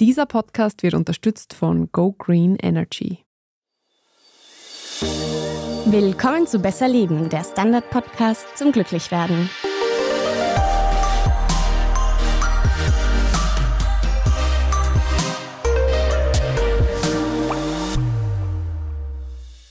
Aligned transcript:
Dieser 0.00 0.24
Podcast 0.24 0.82
wird 0.82 0.94
unterstützt 0.94 1.52
von 1.52 1.92
Go 1.92 2.12
Green 2.12 2.56
Energy. 2.56 3.18
Willkommen 5.84 6.46
zu 6.46 6.58
Besser 6.58 6.88
Leben, 6.88 7.28
der 7.28 7.44
Standard-Podcast 7.44 8.56
zum 8.56 8.72
Glücklichwerden. 8.72 9.50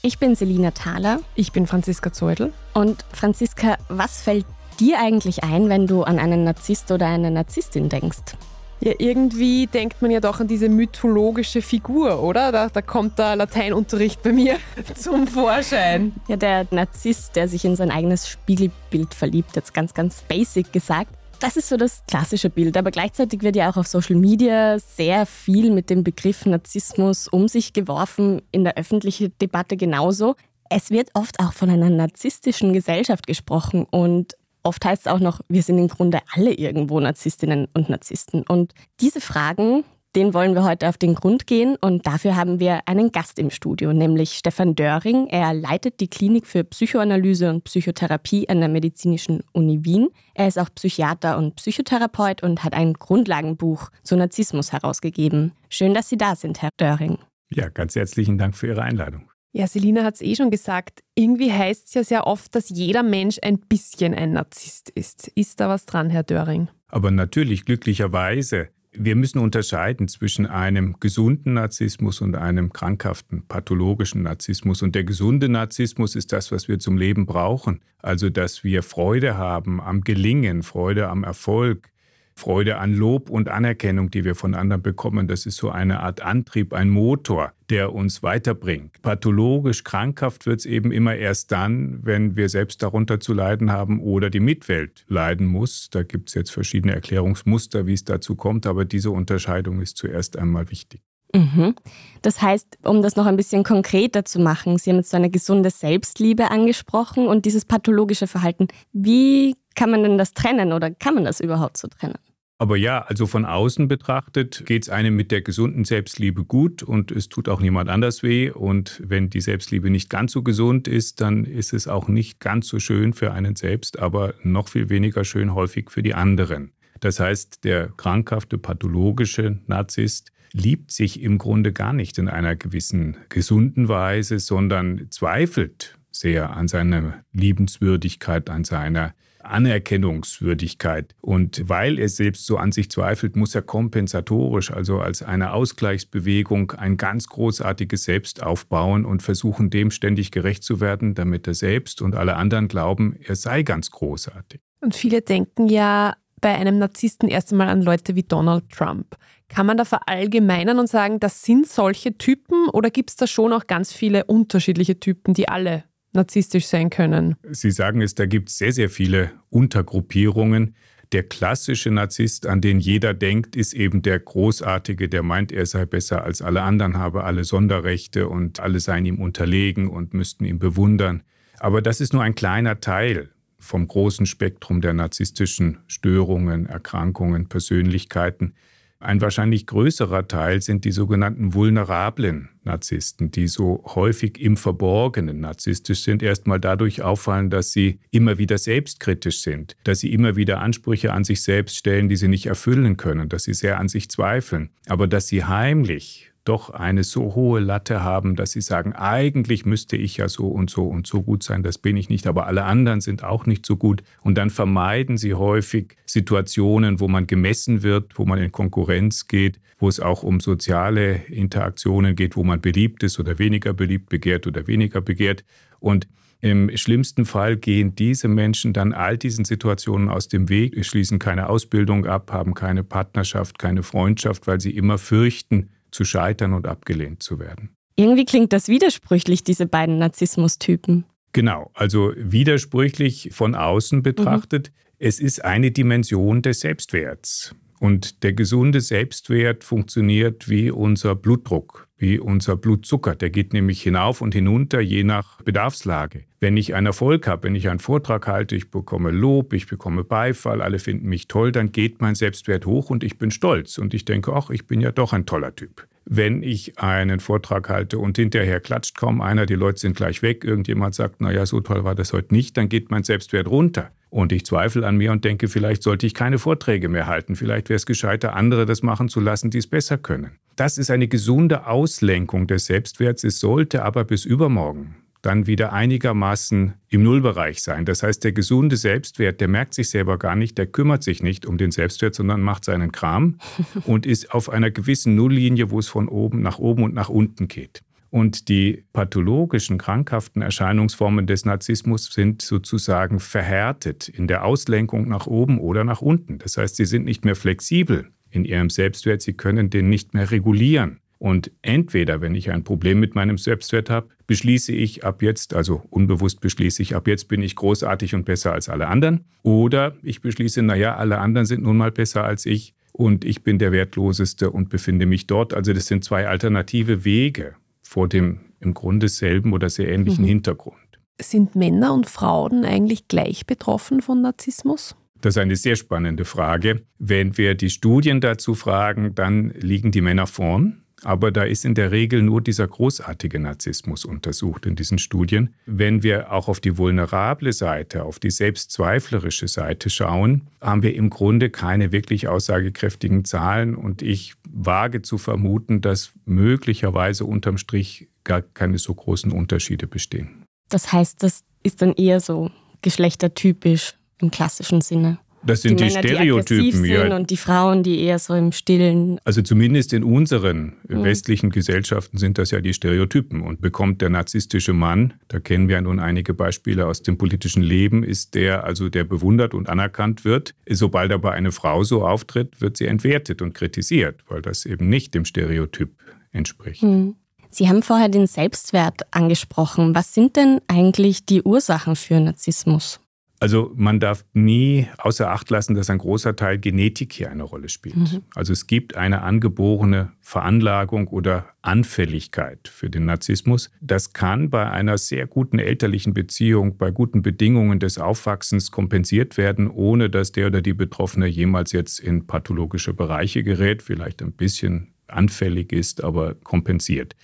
Ich 0.04 0.20
bin 0.20 0.36
Selina 0.36 0.70
Thaler. 0.70 1.21
Ich 1.34 1.52
bin 1.54 1.66
Franziska 1.66 2.14
Zeudel. 2.14 2.54
Und 2.75 3.04
Franziska, 3.14 3.77
was 3.88 4.21
fällt 4.21 4.46
dir 4.80 5.00
eigentlich 5.00 5.43
ein, 5.43 5.70
wenn 5.70 5.88
du 5.88 6.04
an 6.04 6.20
einen 6.20 6.43
Narzisst 6.43 6.91
oder 6.91 7.07
eine 7.07 7.32
Narzisstin 7.32 7.89
denkst? 7.89 8.36
Ja, 8.82 8.93
irgendwie 8.97 9.68
denkt 9.68 10.01
man 10.01 10.10
ja 10.10 10.21
doch 10.21 10.39
an 10.39 10.47
diese 10.47 10.69
mythologische 10.69 11.61
Figur, 11.61 12.24
oder? 12.24 12.51
Da, 12.51 12.70
da 12.70 12.82
kommt 12.82 13.20
der 13.20 13.36
Lateinunterricht 13.36 14.24
bei 14.24 14.32
mir 14.32 14.57
zum 14.96 15.28
Vorschein. 15.28 16.14
Ja, 16.28 16.37
der 16.37 16.65
Narzisst, 16.71 17.36
der 17.36 17.50
sich 17.50 17.65
in 17.65 17.75
sein 17.75 17.92
eigenes 17.92 18.29
Spiegelbild 18.29 19.14
verliebt, 19.14 19.56
jetzt 19.56 19.73
ganz, 19.73 19.93
ganz 19.93 20.21
basic 20.21 20.71
gesagt. 20.71 21.11
Das 21.42 21.56
ist 21.56 21.70
so 21.70 21.78
das 21.78 22.04
klassische 22.07 22.50
Bild, 22.50 22.75
aber 22.75 22.92
gleichzeitig 22.92 23.43
wird 23.43 23.56
ja 23.56 23.70
auch 23.70 23.78
auf 23.78 23.87
Social 23.87 24.18
Media 24.18 24.78
sehr 24.78 25.25
viel 25.25 25.71
mit 25.71 25.89
dem 25.89 26.04
Begriff 26.04 26.46
Narzissmus 26.46 27.29
um 27.29 27.48
sich 27.48 27.71
geworfen, 27.71 28.42
in 28.51 28.65
der 28.65 28.78
öffentlichen 28.78 29.34
Debatte 29.42 29.78
genauso. 29.78 30.36
Es 30.70 30.92
wird 30.92 31.09
oft 31.14 31.39
auch 31.39 31.54
von 31.54 31.70
einer 31.70 31.89
narzisstischen 31.89 32.73
Gesellschaft 32.73 33.25
gesprochen 33.25 33.88
und 33.89 34.36
Oft 34.64 34.84
heißt 34.86 35.06
es 35.06 35.12
auch 35.12 35.20
noch, 35.20 35.42
wir 35.48 35.64
sind 35.64 35.78
im 35.78 35.88
Grunde 35.88 36.20
alle 36.34 36.54
irgendwo 36.54 37.00
Narzisstinnen 37.00 37.68
und 37.73 37.90
Narzissten. 37.90 38.44
Und 38.44 38.73
diese 39.00 39.22
Fragen, 39.22 39.84
denen 40.16 40.34
wollen 40.34 40.56
wir 40.56 40.64
heute 40.64 40.90
auf 40.90 40.98
den 40.98 41.14
Grund 41.14 41.46
gehen 41.46 41.76
und 41.80 42.08
dafür 42.08 42.36
haben 42.36 42.60
wir 42.60 42.82
einen 42.88 43.12
Gast 43.12 43.38
im 43.38 43.52
Studio, 43.52 43.94
nämlich 43.94 44.32
Stefan 44.32 44.76
Döring. 44.76 45.28
Er 45.28 45.54
leitet 45.54 46.00
die 46.00 46.08
Klinik 46.08 46.48
für 46.48 46.64
Psychoanalyse 46.64 47.50
und 47.50 47.64
Psychotherapie 47.66 48.50
an 48.50 48.60
der 48.60 48.70
Medizinischen 48.70 49.44
Uni 49.52 49.86
Wien. 49.86 50.10
Er 50.34 50.48
ist 50.48 50.58
auch 50.58 50.70
Psychiater 50.73 51.38
und 51.38 51.56
Psychotherapeut 51.58 52.42
und 52.42 52.64
hat 52.64 52.73
ein 52.73 52.94
Grundlagenbuch 52.94 53.90
zu 54.04 54.16
Narzissmus 54.16 54.72
herausgegeben. 54.72 55.52
Schön, 55.70 55.94
dass 55.94 56.10
Sie 56.10 56.18
da 56.18 56.36
sind, 56.36 56.62
Herr 56.62 56.72
Döring. 56.80 57.20
Ja, 57.52 57.70
ganz 57.70 57.96
herzlichen 57.96 58.38
Dank 58.38 58.56
für 58.56 58.68
Ihre 58.68 58.82
Einladung. 58.82 59.29
Ja, 59.52 59.66
Selina 59.66 60.03
hat 60.03 60.16
es 60.16 60.22
eh 60.22 60.36
schon 60.36 60.52
gesagt. 60.52 61.03
Irgendwie 61.16 61.52
heißt 61.52 61.88
es 61.88 61.94
ja 61.95 62.03
sehr 62.03 62.28
oft, 62.28 62.53
dass 62.53 62.69
jeder 62.69 63.02
Mensch 63.02 63.39
ein 63.42 63.59
bisschen 63.59 64.14
ein 64.14 64.33
Narzisst 64.33 64.89
ist. 64.89 65.28
Ist 65.30 65.59
da 65.59 65.69
was 65.69 65.88
dran, 65.88 66.09
Herr 66.09 66.23
Döring? 66.23 66.69
Aber 66.88 67.09
natürlich, 67.09 67.66
glücklicherweise. 67.66 68.70
Wir 68.92 69.16
müssen 69.16 69.39
unterscheiden 69.39 70.08
zwischen 70.08 70.45
einem 70.45 70.97
gesunden 71.00 71.53
Narzissmus 71.53 72.22
und 72.22 72.36
einem 72.36 72.73
krankhaften, 72.73 73.45
pathologischen 73.47 74.23
Narzissmus. 74.23 74.81
Und 74.81 74.94
der 74.94 75.03
gesunde 75.03 75.50
Narzissmus 75.50 76.16
ist 76.16 76.31
das, 76.31 76.52
was 76.52 76.67
wir 76.67 76.80
zum 76.80 76.97
Leben 76.97 77.25
brauchen. 77.25 77.81
Also, 78.00 78.30
dass 78.30 78.64
wir 78.64 78.83
Freude 78.83 79.38
haben 79.38 79.81
am 79.81 80.02
Gelingen, 80.02 80.64
Freude 80.64 81.08
am 81.08 81.23
Erfolg, 81.23 81.92
Freude 82.40 82.78
an 82.78 82.94
Lob 82.94 83.30
und 83.30 83.50
Anerkennung, 83.50 84.09
die 84.09 84.23
wir 84.23 84.34
von 84.34 84.56
anderen 84.56 84.82
bekommen. 84.82 85.28
Das 85.28 85.45
ist 85.45 85.58
so 85.58 85.70
eine 85.70 86.00
Art 86.00 86.22
Antrieb, 86.22 86.73
ein 86.73 86.90
Motor, 86.90 87.52
der 87.70 87.94
uns 87.94 88.23
weiterbringt. 88.23 89.02
Pathologisch, 89.02 89.84
krankhaft 89.84 90.45
wird 90.45 90.62
es 90.62 90.66
eben 90.66 90.92
immer 90.92 91.16
erst 91.16 91.52
dann, 91.52 92.00
wenn 92.04 92.36
wir 92.36 92.50
selbst 92.50 92.82
darunter 92.82 93.20
zu 93.20 93.34
leiden 93.34 93.72
haben 93.72 94.00
oder 94.00 94.30
die 94.30 94.40
Mitwelt 94.40 95.06
leiden 95.08 95.45
muss. 95.45 95.90
Da 95.90 96.04
gibt 96.04 96.30
es 96.30 96.36
jetzt 96.36 96.52
verschiedene 96.52 96.94
Erklärungsmuster, 96.95 97.86
wie 97.86 97.94
es 97.94 98.06
dazu 98.06 98.36
kommt, 98.36 98.66
aber 98.66 98.86
diese 98.86 99.12
Unterscheidung 99.12 99.82
ist 99.82 99.98
zuerst 99.98 100.38
einmal 100.38 100.72
wichtig. 100.72 101.02
Mhm. 101.34 101.76
Das 102.22 102.42
heißt, 102.42 102.80
um 102.84 103.02
das 103.02 103.16
noch 103.16 103.26
ein 103.26 103.38
bisschen 103.38 103.64
konkreter 103.64 104.26
zu 104.26 104.39
machen, 104.39 104.77
Sie 104.77 104.89
haben 104.89 104.98
jetzt 104.98 105.11
so 105.11 105.17
eine 105.17 105.30
gesunde 105.30 105.70
Selbstliebe 105.70 106.50
angesprochen 106.50 107.27
und 107.27 107.45
dieses 107.45 107.66
pathologische 107.66 108.27
Verhalten. 108.27 108.67
Wie 108.94 109.56
kann 109.76 109.92
man 109.92 110.04
denn 110.04 110.17
das 110.17 110.33
trennen 110.33 110.73
oder 110.73 110.89
kann 110.92 111.14
man 111.14 111.26
das 111.26 111.39
überhaupt 111.39 111.77
so 111.77 111.88
trennen? 111.88 112.17
Aber 112.61 112.75
ja, 112.75 112.99
also 113.03 113.25
von 113.25 113.45
außen 113.45 113.87
betrachtet 113.87 114.65
geht 114.65 114.83
es 114.83 114.89
einem 114.89 115.15
mit 115.15 115.31
der 115.31 115.42
gesunden 115.42 115.86
Selbstliebe 115.86 116.43
gut 116.43 116.83
und 116.83 117.09
es 117.09 117.30
tut 117.30 117.47
auch 117.47 117.61
niemand 117.61 117.89
anders 117.89 118.21
weh. 118.21 118.52
Und 118.52 119.02
wenn 119.05 119.30
die 119.30 119.39
Selbstliebe 119.39 119.89
nicht 119.89 120.09
ganz 120.09 120.33
so 120.33 120.43
gesund 120.43 120.89
ist, 120.89 121.21
dann 121.21 121.45
ist 121.45 121.71
es 121.71 121.87
auch 121.87 122.09
nicht 122.09 122.42
ganz 122.42 122.67
so 122.67 122.80
schön 122.80 123.14
für 123.14 123.31
einen 123.31 123.55
selbst, 123.55 123.99
aber 123.99 124.33
noch 124.43 124.67
viel 124.67 124.89
weniger 124.89 125.23
schön 125.23 125.55
häufig 125.55 125.89
für 125.89 126.03
die 126.03 126.14
anderen. 126.14 126.73
Das 126.99 127.21
heißt, 127.21 127.64
der 127.64 127.93
krankhafte, 127.95 128.57
pathologische 128.57 129.59
Narzisst 129.67 130.33
liebt 130.51 130.91
sich 130.91 131.21
im 131.21 131.37
Grunde 131.37 131.71
gar 131.71 131.93
nicht 131.93 132.17
in 132.17 132.27
einer 132.27 132.57
gewissen 132.57 133.15
gesunden 133.29 133.87
Weise, 133.87 134.37
sondern 134.39 135.07
zweifelt 135.11 135.97
sehr 136.11 136.49
an 136.49 136.67
seiner 136.67 137.23
Liebenswürdigkeit, 137.31 138.49
an 138.49 138.65
seiner 138.65 139.13
Anerkennungswürdigkeit. 139.44 141.16
Und 141.22 141.67
weil 141.67 142.00
er 142.00 142.09
selbst 142.09 142.45
so 142.45 142.57
an 142.57 142.72
sich 142.72 142.89
zweifelt, 142.91 143.35
muss 143.35 143.55
er 143.55 143.61
kompensatorisch, 143.61 144.72
also 144.72 145.00
als 145.00 145.22
eine 145.23 145.53
Ausgleichsbewegung, 145.53 146.72
ein 146.72 146.97
ganz 146.97 147.27
großartiges 147.27 148.03
Selbst 148.03 148.44
aufbauen 148.44 149.05
und 149.05 149.23
versuchen, 149.23 149.69
dem 149.69 149.91
ständig 149.91 150.31
gerecht 150.31 150.63
zu 150.63 150.79
werden, 150.79 151.16
damit 151.16 151.47
er 151.47 151.53
selbst 151.53 152.01
und 152.01 152.16
alle 152.16 152.35
anderen 152.35 152.67
glauben, 152.67 153.16
er 153.23 153.35
sei 153.35 153.63
ganz 153.63 153.91
großartig. 153.91 154.61
Und 154.81 154.95
viele 154.95 155.22
denken 155.22 155.67
ja 155.67 156.16
bei 156.41 156.56
einem 156.56 156.77
Narzissten 156.77 157.29
erst 157.29 157.51
einmal 157.51 157.69
an 157.69 157.81
Leute 157.81 158.16
wie 158.16 158.23
Donald 158.23 158.69
Trump. 158.69 159.17
Kann 159.50 159.66
man 159.66 159.77
da 159.77 159.85
verallgemeinern 159.85 160.79
und 160.79 160.88
sagen, 160.88 161.19
das 161.19 161.41
sind 161.44 161.67
solche 161.67 162.17
Typen 162.17 162.69
oder 162.69 162.91
gibt 162.91 163.09
es 163.09 163.16
da 163.16 163.27
schon 163.27 163.51
auch 163.51 163.67
ganz 163.67 163.91
viele 163.91 164.25
unterschiedliche 164.25 165.00
Typen, 165.00 165.33
die 165.33 165.50
alle 165.50 165.83
narzisstisch 166.13 166.67
sein 166.67 166.89
können? 166.89 167.35
Sie 167.49 167.71
sagen 167.71 168.01
es, 168.01 168.15
da 168.15 168.25
gibt 168.25 168.49
es 168.49 168.57
sehr, 168.57 168.71
sehr 168.71 168.89
viele 168.89 169.31
Untergruppierungen. 169.49 170.75
Der 171.11 171.23
klassische 171.23 171.89
Narzisst, 171.89 172.45
an 172.45 172.61
den 172.61 172.79
jeder 172.79 173.15
denkt, 173.15 173.55
ist 173.55 173.73
eben 173.73 174.03
der 174.03 174.19
Großartige, 174.19 175.09
der 175.09 175.23
meint, 175.23 175.51
er 175.51 175.65
sei 175.65 175.85
besser 175.85 176.23
als 176.23 176.41
alle 176.41 176.61
anderen, 176.61 176.97
habe 176.97 177.23
alle 177.23 177.43
Sonderrechte 177.43 178.29
und 178.29 178.59
alle 178.59 178.79
seien 178.79 179.05
ihm 179.05 179.19
unterlegen 179.19 179.89
und 179.89 180.13
müssten 180.13 180.45
ihn 180.45 180.59
bewundern. 180.59 181.23
Aber 181.59 181.81
das 181.81 181.99
ist 181.99 182.13
nur 182.13 182.21
ein 182.21 182.35
kleiner 182.35 182.79
Teil 182.79 183.29
vom 183.57 183.87
großen 183.87 184.25
Spektrum 184.25 184.81
der 184.81 184.93
narzisstischen 184.93 185.79
Störungen, 185.87 186.67
Erkrankungen, 186.67 187.49
Persönlichkeiten. 187.49 188.53
Ein 189.01 189.21
wahrscheinlich 189.21 189.65
größerer 189.65 190.27
Teil 190.27 190.61
sind 190.61 190.83
die 190.83 190.91
sogenannten 190.91 191.53
vulnerablen 191.53 192.49
Narzissten, 192.65 193.31
die 193.31 193.47
so 193.47 193.81
häufig 193.95 194.37
im 194.41 194.57
Verborgenen 194.57 195.39
narzisstisch 195.39 196.03
sind, 196.03 196.21
erstmal 196.21 196.59
dadurch 196.59 197.01
auffallen, 197.01 197.49
dass 197.49 197.71
sie 197.71 198.01
immer 198.11 198.38
wieder 198.38 198.57
selbstkritisch 198.57 199.41
sind, 199.41 199.77
dass 199.85 200.01
sie 200.01 200.11
immer 200.11 200.35
wieder 200.35 200.59
Ansprüche 200.59 201.13
an 201.13 201.23
sich 201.23 201.43
selbst 201.43 201.77
stellen, 201.77 202.09
die 202.09 202.17
sie 202.17 202.27
nicht 202.27 202.47
erfüllen 202.47 202.97
können, 202.97 203.29
dass 203.29 203.43
sie 203.43 203.53
sehr 203.53 203.79
an 203.79 203.88
sich 203.88 204.09
zweifeln, 204.09 204.69
aber 204.88 205.07
dass 205.07 205.27
sie 205.27 205.45
heimlich 205.45 206.28
doch 206.49 206.71
eine 206.71 207.03
so 207.03 207.35
hohe 207.35 207.59
Latte 207.59 208.03
haben, 208.03 208.35
dass 208.35 208.51
sie 208.51 208.61
sagen, 208.61 208.93
eigentlich 208.93 209.65
müsste 209.65 209.95
ich 209.95 210.17
ja 210.17 210.27
so 210.27 210.47
und 210.47 210.71
so 210.71 210.87
und 210.87 211.05
so 211.05 211.21
gut 211.21 211.43
sein, 211.43 211.61
das 211.61 211.77
bin 211.77 211.95
ich 211.95 212.09
nicht, 212.09 212.25
aber 212.25 212.47
alle 212.47 212.63
anderen 212.63 213.01
sind 213.01 213.23
auch 213.23 213.45
nicht 213.45 213.67
so 213.67 213.77
gut. 213.77 214.01
Und 214.23 214.35
dann 214.35 214.49
vermeiden 214.49 215.17
sie 215.17 215.35
häufig 215.35 215.95
Situationen, 216.07 216.99
wo 216.99 217.07
man 217.07 217.27
gemessen 217.27 217.83
wird, 217.83 218.17
wo 218.17 218.25
man 218.25 218.39
in 218.39 218.51
Konkurrenz 218.51 219.27
geht, 219.27 219.59
wo 219.77 219.88
es 219.88 219.99
auch 219.99 220.23
um 220.23 220.39
soziale 220.39 221.17
Interaktionen 221.27 222.15
geht, 222.15 222.35
wo 222.35 222.43
man 222.43 222.59
beliebt 222.59 223.03
ist 223.03 223.19
oder 223.19 223.38
weniger 223.38 223.73
beliebt, 223.73 224.09
begehrt 224.09 224.47
oder 224.47 224.65
weniger 224.65 225.01
begehrt. 225.01 225.45
Und 225.79 226.07
im 226.41 226.75
schlimmsten 226.75 227.25
Fall 227.25 227.57
gehen 227.57 227.95
diese 227.95 228.27
Menschen 228.27 228.73
dann 228.73 228.93
all 228.93 229.17
diesen 229.17 229.45
Situationen 229.45 230.09
aus 230.09 230.29
dem 230.29 230.49
Weg, 230.49 230.83
schließen 230.83 231.19
keine 231.19 231.49
Ausbildung 231.49 232.05
ab, 232.05 232.31
haben 232.31 232.53
keine 232.53 232.83
Partnerschaft, 232.83 233.59
keine 233.59 233.83
Freundschaft, 233.83 234.47
weil 234.47 234.59
sie 234.59 234.71
immer 234.71 234.97
fürchten, 234.97 235.69
zu 235.91 236.06
scheitern 236.06 236.53
und 236.53 236.68
abgelehnt 236.68 237.24
zu 237.24 237.39
werden. 237.39 237.69
Irgendwie 237.95 238.25
klingt 238.25 238.53
das 238.53 238.68
widersprüchlich, 238.69 239.44
diese 239.44 239.65
beiden 239.65 239.97
Narzissmustypen. 239.97 241.06
Genau, 241.33 241.69
also 241.74 242.13
widersprüchlich 242.15 243.30
von 243.33 243.56
außen 243.56 244.01
betrachtet. 244.03 244.69
Mhm. 244.69 244.95
Es 245.00 245.19
ist 245.19 245.44
eine 245.44 245.71
Dimension 245.71 246.41
des 246.41 246.62
Selbstwerts. 246.62 247.56
Und 247.79 248.23
der 248.23 248.33
gesunde 248.33 248.81
Selbstwert 248.81 249.63
funktioniert 249.63 250.49
wie 250.49 250.69
unser 250.69 251.15
Blutdruck, 251.15 251.87
wie 251.97 252.19
unser 252.19 252.57
Blutzucker. 252.57 253.15
Der 253.15 253.29
geht 253.29 253.53
nämlich 253.53 253.81
hinauf 253.81 254.21
und 254.21 254.33
hinunter, 254.33 254.81
je 254.81 255.05
nach 255.05 255.41
Bedarfslage. 255.41 256.25
Wenn 256.41 256.57
ich 256.57 256.75
einen 256.75 256.87
Erfolg 256.87 257.25
habe, 257.27 257.43
wenn 257.43 257.55
ich 257.55 257.69
einen 257.69 257.79
Vortrag 257.79 258.27
halte, 258.27 258.57
ich 258.57 258.69
bekomme 258.69 259.11
Lob, 259.11 259.53
ich 259.53 259.67
bekomme 259.67 260.03
Beifall, 260.03 260.61
alle 260.61 260.79
finden 260.79 261.07
mich 261.07 261.27
toll, 261.27 261.53
dann 261.53 261.71
geht 261.71 262.01
mein 262.01 262.15
Selbstwert 262.15 262.65
hoch 262.65 262.89
und 262.89 263.03
ich 263.03 263.17
bin 263.17 263.31
stolz 263.31 263.77
und 263.77 263.93
ich 263.93 264.03
denke, 264.03 264.33
ach, 264.33 264.49
ich 264.49 264.67
bin 264.67 264.81
ja 264.81 264.91
doch 264.91 265.13
ein 265.13 265.25
toller 265.25 265.55
Typ. 265.55 265.87
Wenn 266.09 266.41
ich 266.41 266.79
einen 266.79 267.19
Vortrag 267.19 267.69
halte 267.69 268.00
und 268.00 268.17
hinterher 268.17 268.59
klatscht 268.59 268.97
kaum 268.97 269.21
einer, 269.21 269.45
die 269.45 269.53
Leute 269.53 269.79
sind 269.79 269.95
gleich 269.95 270.23
weg, 270.23 270.44
irgendjemand 270.44 270.95
sagt, 270.95 271.21
naja, 271.21 271.45
so 271.45 271.61
toll 271.61 271.83
war 271.83 271.94
das 271.94 272.13
heute 272.13 272.33
nicht, 272.33 272.57
dann 272.57 272.67
geht 272.67 272.89
mein 272.89 273.03
Selbstwert 273.03 273.47
runter. 273.47 273.91
Und 274.09 274.31
ich 274.31 274.44
zweifle 274.44 274.88
an 274.88 274.97
mir 274.97 275.11
und 275.11 275.23
denke, 275.23 275.47
vielleicht 275.47 275.83
sollte 275.83 276.07
ich 276.07 276.15
keine 276.15 276.39
Vorträge 276.39 276.89
mehr 276.89 277.06
halten. 277.06 277.35
Vielleicht 277.35 277.69
wäre 277.69 277.75
es 277.75 277.85
gescheiter, 277.85 278.35
andere 278.35 278.65
das 278.65 278.81
machen 278.81 279.07
zu 279.07 279.19
lassen, 279.19 279.51
die 279.51 279.59
es 279.59 279.67
besser 279.67 280.00
können. 280.00 280.31
Das 280.56 280.79
ist 280.79 280.89
eine 280.89 281.07
gesunde 281.07 281.67
Auslenkung 281.67 282.47
des 282.47 282.65
Selbstwerts. 282.65 283.23
Es 283.23 283.39
sollte 283.39 283.83
aber 283.83 284.03
bis 284.03 284.25
übermorgen 284.25 284.95
dann 285.21 285.48
wieder 285.48 285.74
einigermaßen 285.74 286.75
im 286.89 287.04
Nullbereich 287.04 287.62
sein. 287.62 287.86
Das 287.86 288.04
heißt, 288.04 288.24
der 288.24 288.31
gesunde 288.31 288.77
Selbstwert, 288.77 289.42
der 289.42 289.48
merkt 289.48 289.74
sich 289.74 289.89
selber 289.89 290.18
gar 290.18 290.36
nicht, 290.36 290.57
der 290.57 290.68
kümmert 290.68 291.04
sich 291.04 291.21
nicht 291.21 291.45
um 291.45 291.57
den 291.57 291.71
Selbstwert, 291.71 292.16
sondern 292.16 292.42
macht 292.42 292.66
seinen 292.66 292.92
Kram 292.92 293.38
und 293.86 294.06
ist 294.06 294.33
auf 294.33 294.50
einer 294.50 294.71
gewissen 294.71 295.16
Nulllinie, 295.16 295.71
wo 295.71 295.80
es 295.80 295.88
von 295.88 296.07
oben 296.07 296.42
nach 296.42 296.60
oben 296.60 296.83
und 296.83 296.94
nach 296.94 297.10
unten 297.10 297.48
geht. 297.48 297.81
Und 298.12 298.50
die 298.50 298.86
pathologischen, 298.92 299.77
krankhaften 299.77 300.42
Erscheinungsformen 300.42 301.27
des 301.27 301.45
Narzissmus 301.45 302.06
sind 302.06 302.42
sozusagen 302.42 303.19
verhärtet 303.19 304.10
in 304.10 304.27
der 304.27 304.45
Auslenkung 304.45 305.07
nach 305.07 305.27
oben 305.27 305.60
oder 305.60 305.83
nach 305.83 306.01
unten. 306.01 306.39
Das 306.39 306.57
heißt, 306.57 306.75
sie 306.75 306.86
sind 306.86 307.06
nicht 307.06 307.24
mehr 307.24 307.36
flexibel 307.36 308.10
in 308.31 308.45
ihrem 308.45 308.69
Selbstwert, 308.69 309.22
sie 309.22 309.33
können 309.33 309.69
den 309.69 309.89
nicht 309.89 310.13
mehr 310.13 310.31
regulieren. 310.31 311.01
Und 311.19 311.51
entweder, 311.62 312.22
wenn 312.22 312.33
ich 312.33 312.50
ein 312.50 312.63
Problem 312.63 313.00
mit 313.00 313.13
meinem 313.13 313.38
Selbstwert 313.38 313.89
habe, 313.89 314.10
beschließe 314.29 314.71
ich 314.73 315.03
ab 315.03 315.23
jetzt, 315.23 315.55
also 315.55 315.81
unbewusst 315.89 316.39
beschließe 316.39 316.83
ich, 316.83 316.95
ab 316.95 317.07
jetzt 317.07 317.29
bin 317.29 317.41
ich 317.41 317.55
großartig 317.55 318.13
und 318.13 318.25
besser 318.25 318.53
als 318.53 318.69
alle 318.69 318.87
anderen. 318.87 319.25
Oder 319.41 319.95
ich 320.03 320.21
beschließe, 320.21 320.61
naja, 320.61 320.95
alle 320.97 321.17
anderen 321.17 321.47
sind 321.47 321.63
nun 321.63 321.77
mal 321.77 321.91
besser 321.91 322.25
als 322.25 322.45
ich 322.45 322.75
und 322.91 323.25
ich 323.25 323.41
bin 323.41 323.57
der 323.57 323.71
Wertloseste 323.71 324.51
und 324.51 324.69
befinde 324.69 325.07
mich 325.07 325.25
dort. 325.25 325.55
Also 325.55 325.73
das 325.73 325.87
sind 325.87 326.03
zwei 326.03 326.27
alternative 326.27 327.05
Wege 327.05 327.55
vor 327.81 328.07
dem 328.07 328.41
im 328.59 328.75
Grunde 328.75 329.07
selben 329.07 329.51
oder 329.51 329.67
sehr 329.67 329.89
ähnlichen 329.89 330.25
mhm. 330.25 330.29
Hintergrund. 330.29 330.77
Sind 331.19 331.55
Männer 331.55 331.95
und 331.95 332.07
Frauen 332.07 332.65
eigentlich 332.65 333.07
gleich 333.07 333.47
betroffen 333.47 334.03
von 334.03 334.21
Narzissmus? 334.21 334.95
Das 335.21 335.37
ist 335.37 335.41
eine 335.41 335.55
sehr 335.55 335.75
spannende 335.75 336.23
Frage. 336.23 336.83
Wenn 336.99 337.35
wir 337.35 337.55
die 337.55 337.71
Studien 337.71 338.21
dazu 338.21 338.53
fragen, 338.53 339.15
dann 339.15 339.49
liegen 339.57 339.89
die 339.89 340.01
Männer 340.01 340.27
vorn. 340.27 340.83
Aber 341.04 341.31
da 341.31 341.44
ist 341.44 341.66
in 341.66 341.75
der 341.75 341.92
Regel 341.92 342.22
nur 342.22 342.42
dieser 342.42 342.68
großartige 342.68 343.40
Narzissmus 343.40 344.06
untersucht 344.06 344.66
in 344.66 344.75
diesen 344.75 345.00
Studien. 345.00 345.54
Wenn 345.66 346.04
wir 346.04 346.31
auch 346.31 346.48
auf 346.48 346.60
die 346.60 346.78
vulnerable 346.78 347.54
Seite, 347.54 348.04
auf 348.04 348.19
die 348.19 348.31
selbstzweiflerische 348.31 349.48
Seite 349.48 349.90
schauen, 349.90 350.48
haben 350.62 350.84
wir 350.84 350.96
im 350.96 351.10
Grunde 351.10 351.50
keine 351.50 351.92
wirklich 351.92 352.28
aussagekräftigen 352.28 353.24
Zahlen. 353.25 353.75
Und 353.75 354.01
ich 354.01 354.34
wage 354.50 355.01
zu 355.01 355.18
vermuten, 355.18 355.81
dass 355.81 356.12
möglicherweise 356.25 357.25
unterm 357.25 357.57
Strich 357.57 358.10
gar 358.24 358.42
keine 358.42 358.78
so 358.78 358.94
großen 358.94 359.31
Unterschiede 359.31 359.88
bestehen. 359.88 360.44
Das 360.69 360.92
heißt, 360.92 361.24
das 361.24 361.44
ist 361.63 361.81
dann 361.81 361.94
eher 361.94 362.19
so 362.19 362.51
geschlechtertypisch 362.81 363.96
im 364.19 364.31
klassischen 364.31 364.81
Sinne. 364.81 365.19
Das 365.44 365.62
sind 365.62 365.80
die, 365.80 365.88
die 365.88 365.94
Männer, 365.94 366.07
Stereotypen. 366.07 366.83
Die 366.83 366.89
ja. 366.89 367.15
Und 367.15 367.30
die 367.30 367.38
Frauen, 367.38 367.83
die 367.83 368.01
eher 368.01 368.19
so 368.19 368.33
im 368.33 368.51
Stillen. 368.51 369.19
Also 369.24 369.41
zumindest 369.41 369.94
in 369.94 370.03
unseren 370.03 370.74
mhm. 370.88 371.03
westlichen 371.03 371.50
Gesellschaften 371.50 372.18
sind 372.18 372.38
das 372.38 372.51
ja 372.51 372.62
die 372.62 372.74
Stereotypen. 372.74 373.41
Und 373.41 373.62
bekommt 373.62 374.01
der 374.01 374.09
narzisstische 374.09 374.74
Mann, 374.74 375.13
da 375.27 375.39
kennen 375.39 375.68
wir 375.68 375.75
ja 375.75 375.81
nun 375.81 376.00
einige 376.00 376.33
Beispiele 376.33 376.86
aus 376.88 377.01
dem 377.01 377.18
politischen 377.18 377.63
Leben, 377.63 378.03
ist 378.03 378.36
der 378.36 378.63
also, 378.63 378.89
der 378.89 379.03
bewundert 379.03 379.53
und 379.53 379.69
anerkannt 379.69 380.25
wird. 380.25 380.56
Sobald 380.68 381.12
aber 381.12 381.31
eine 381.31 381.51
Frau 381.51 381.83
so 381.83 382.06
auftritt, 382.06 382.62
wird 382.62 382.77
sie 382.77 382.86
entwertet 382.86 383.41
und 383.41 383.53
kritisiert, 383.53 384.24
weil 384.27 384.41
das 384.41 384.65
eben 384.65 384.89
nicht 384.89 385.13
dem 385.13 385.25
Stereotyp 385.25 385.91
entspricht. 386.31 386.83
Mhm. 386.83 387.15
Sie 387.51 387.68
haben 387.68 387.81
vorher 387.81 388.09
den 388.09 388.27
Selbstwert 388.27 389.01
angesprochen. 389.12 389.95
Was 389.95 390.13
sind 390.13 390.36
denn 390.36 390.62
eigentlich 390.68 391.25
die 391.25 391.41
Ursachen 391.41 391.95
für 391.95 392.19
Narzissmus? 392.19 393.00
Also 393.41 393.71
man 393.75 394.01
darf 394.01 394.25
nie 394.33 394.88
außer 394.97 395.31
Acht 395.31 395.50
lassen, 395.50 395.74
dass 395.74 395.89
ein 395.89 395.97
großer 395.97 396.36
Teil 396.36 396.59
Genetik 396.59 397.13
hier 397.13 397.31
eine 397.31 397.44
Rolle 397.44 397.69
spielt. 397.69 397.95
Mhm. 397.95 398.24
Also 398.36 398.51
es 398.51 398.68
gibt 398.68 398.95
eine 398.95 399.21
angeborene 399.21 400.12
Veranlagung 400.19 401.07
oder 401.07 401.45
Anfälligkeit 401.62 402.68
für 402.68 402.89
den 402.89 403.06
Narzissmus. 403.06 403.71
Das 403.80 404.12
kann 404.12 404.50
bei 404.50 404.69
einer 404.69 404.97
sehr 404.97 405.25
guten 405.25 405.57
elterlichen 405.57 406.13
Beziehung, 406.13 406.77
bei 406.77 406.91
guten 406.91 407.21
Bedingungen 407.21 407.80
des 407.80 407.97
Aufwachsens 407.97 408.71
kompensiert 408.71 409.38
werden, 409.38 409.69
ohne 409.69 410.09
dass 410.09 410.33
der 410.33 410.47
oder 410.47 410.62
die 410.62 410.74
Betroffene 410.74 411.27
jemals 411.27 411.71
jetzt 411.71 412.00
in 412.00 412.27
pathologische 412.27 412.94
Bereiche 412.94 413.44
gerät, 413.44 413.81
vielleicht 413.81 414.21
ein 414.21 414.33
bisschen 414.33 414.89
anfällig 415.07 415.71
ist, 415.71 416.03
aber 416.03 416.36
kompensiert. 416.36 417.15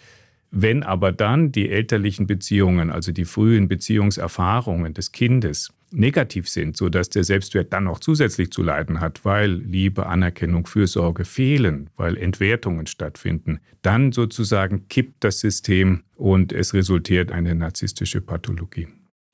Wenn 0.51 0.83
aber 0.83 1.11
dann 1.11 1.51
die 1.51 1.69
elterlichen 1.69 2.27
Beziehungen, 2.27 2.89
also 2.89 3.11
die 3.11 3.25
frühen 3.25 3.67
Beziehungserfahrungen 3.67 4.93
des 4.93 5.11
Kindes, 5.11 5.73
negativ 5.95 6.49
sind, 6.49 6.77
sodass 6.77 7.09
der 7.09 7.23
Selbstwert 7.23 7.73
dann 7.73 7.85
noch 7.85 7.99
zusätzlich 7.99 8.51
zu 8.51 8.63
leiden 8.63 8.99
hat, 8.99 9.25
weil 9.25 9.51
Liebe, 9.51 10.05
Anerkennung, 10.05 10.67
Fürsorge 10.67 11.25
fehlen, 11.25 11.89
weil 11.95 12.17
Entwertungen 12.17 12.87
stattfinden, 12.87 13.59
dann 13.81 14.11
sozusagen 14.11 14.87
kippt 14.87 15.23
das 15.23 15.39
System 15.39 16.03
und 16.15 16.53
es 16.53 16.73
resultiert 16.73 17.31
eine 17.31 17.55
narzisstische 17.55 18.21
Pathologie. 18.21 18.87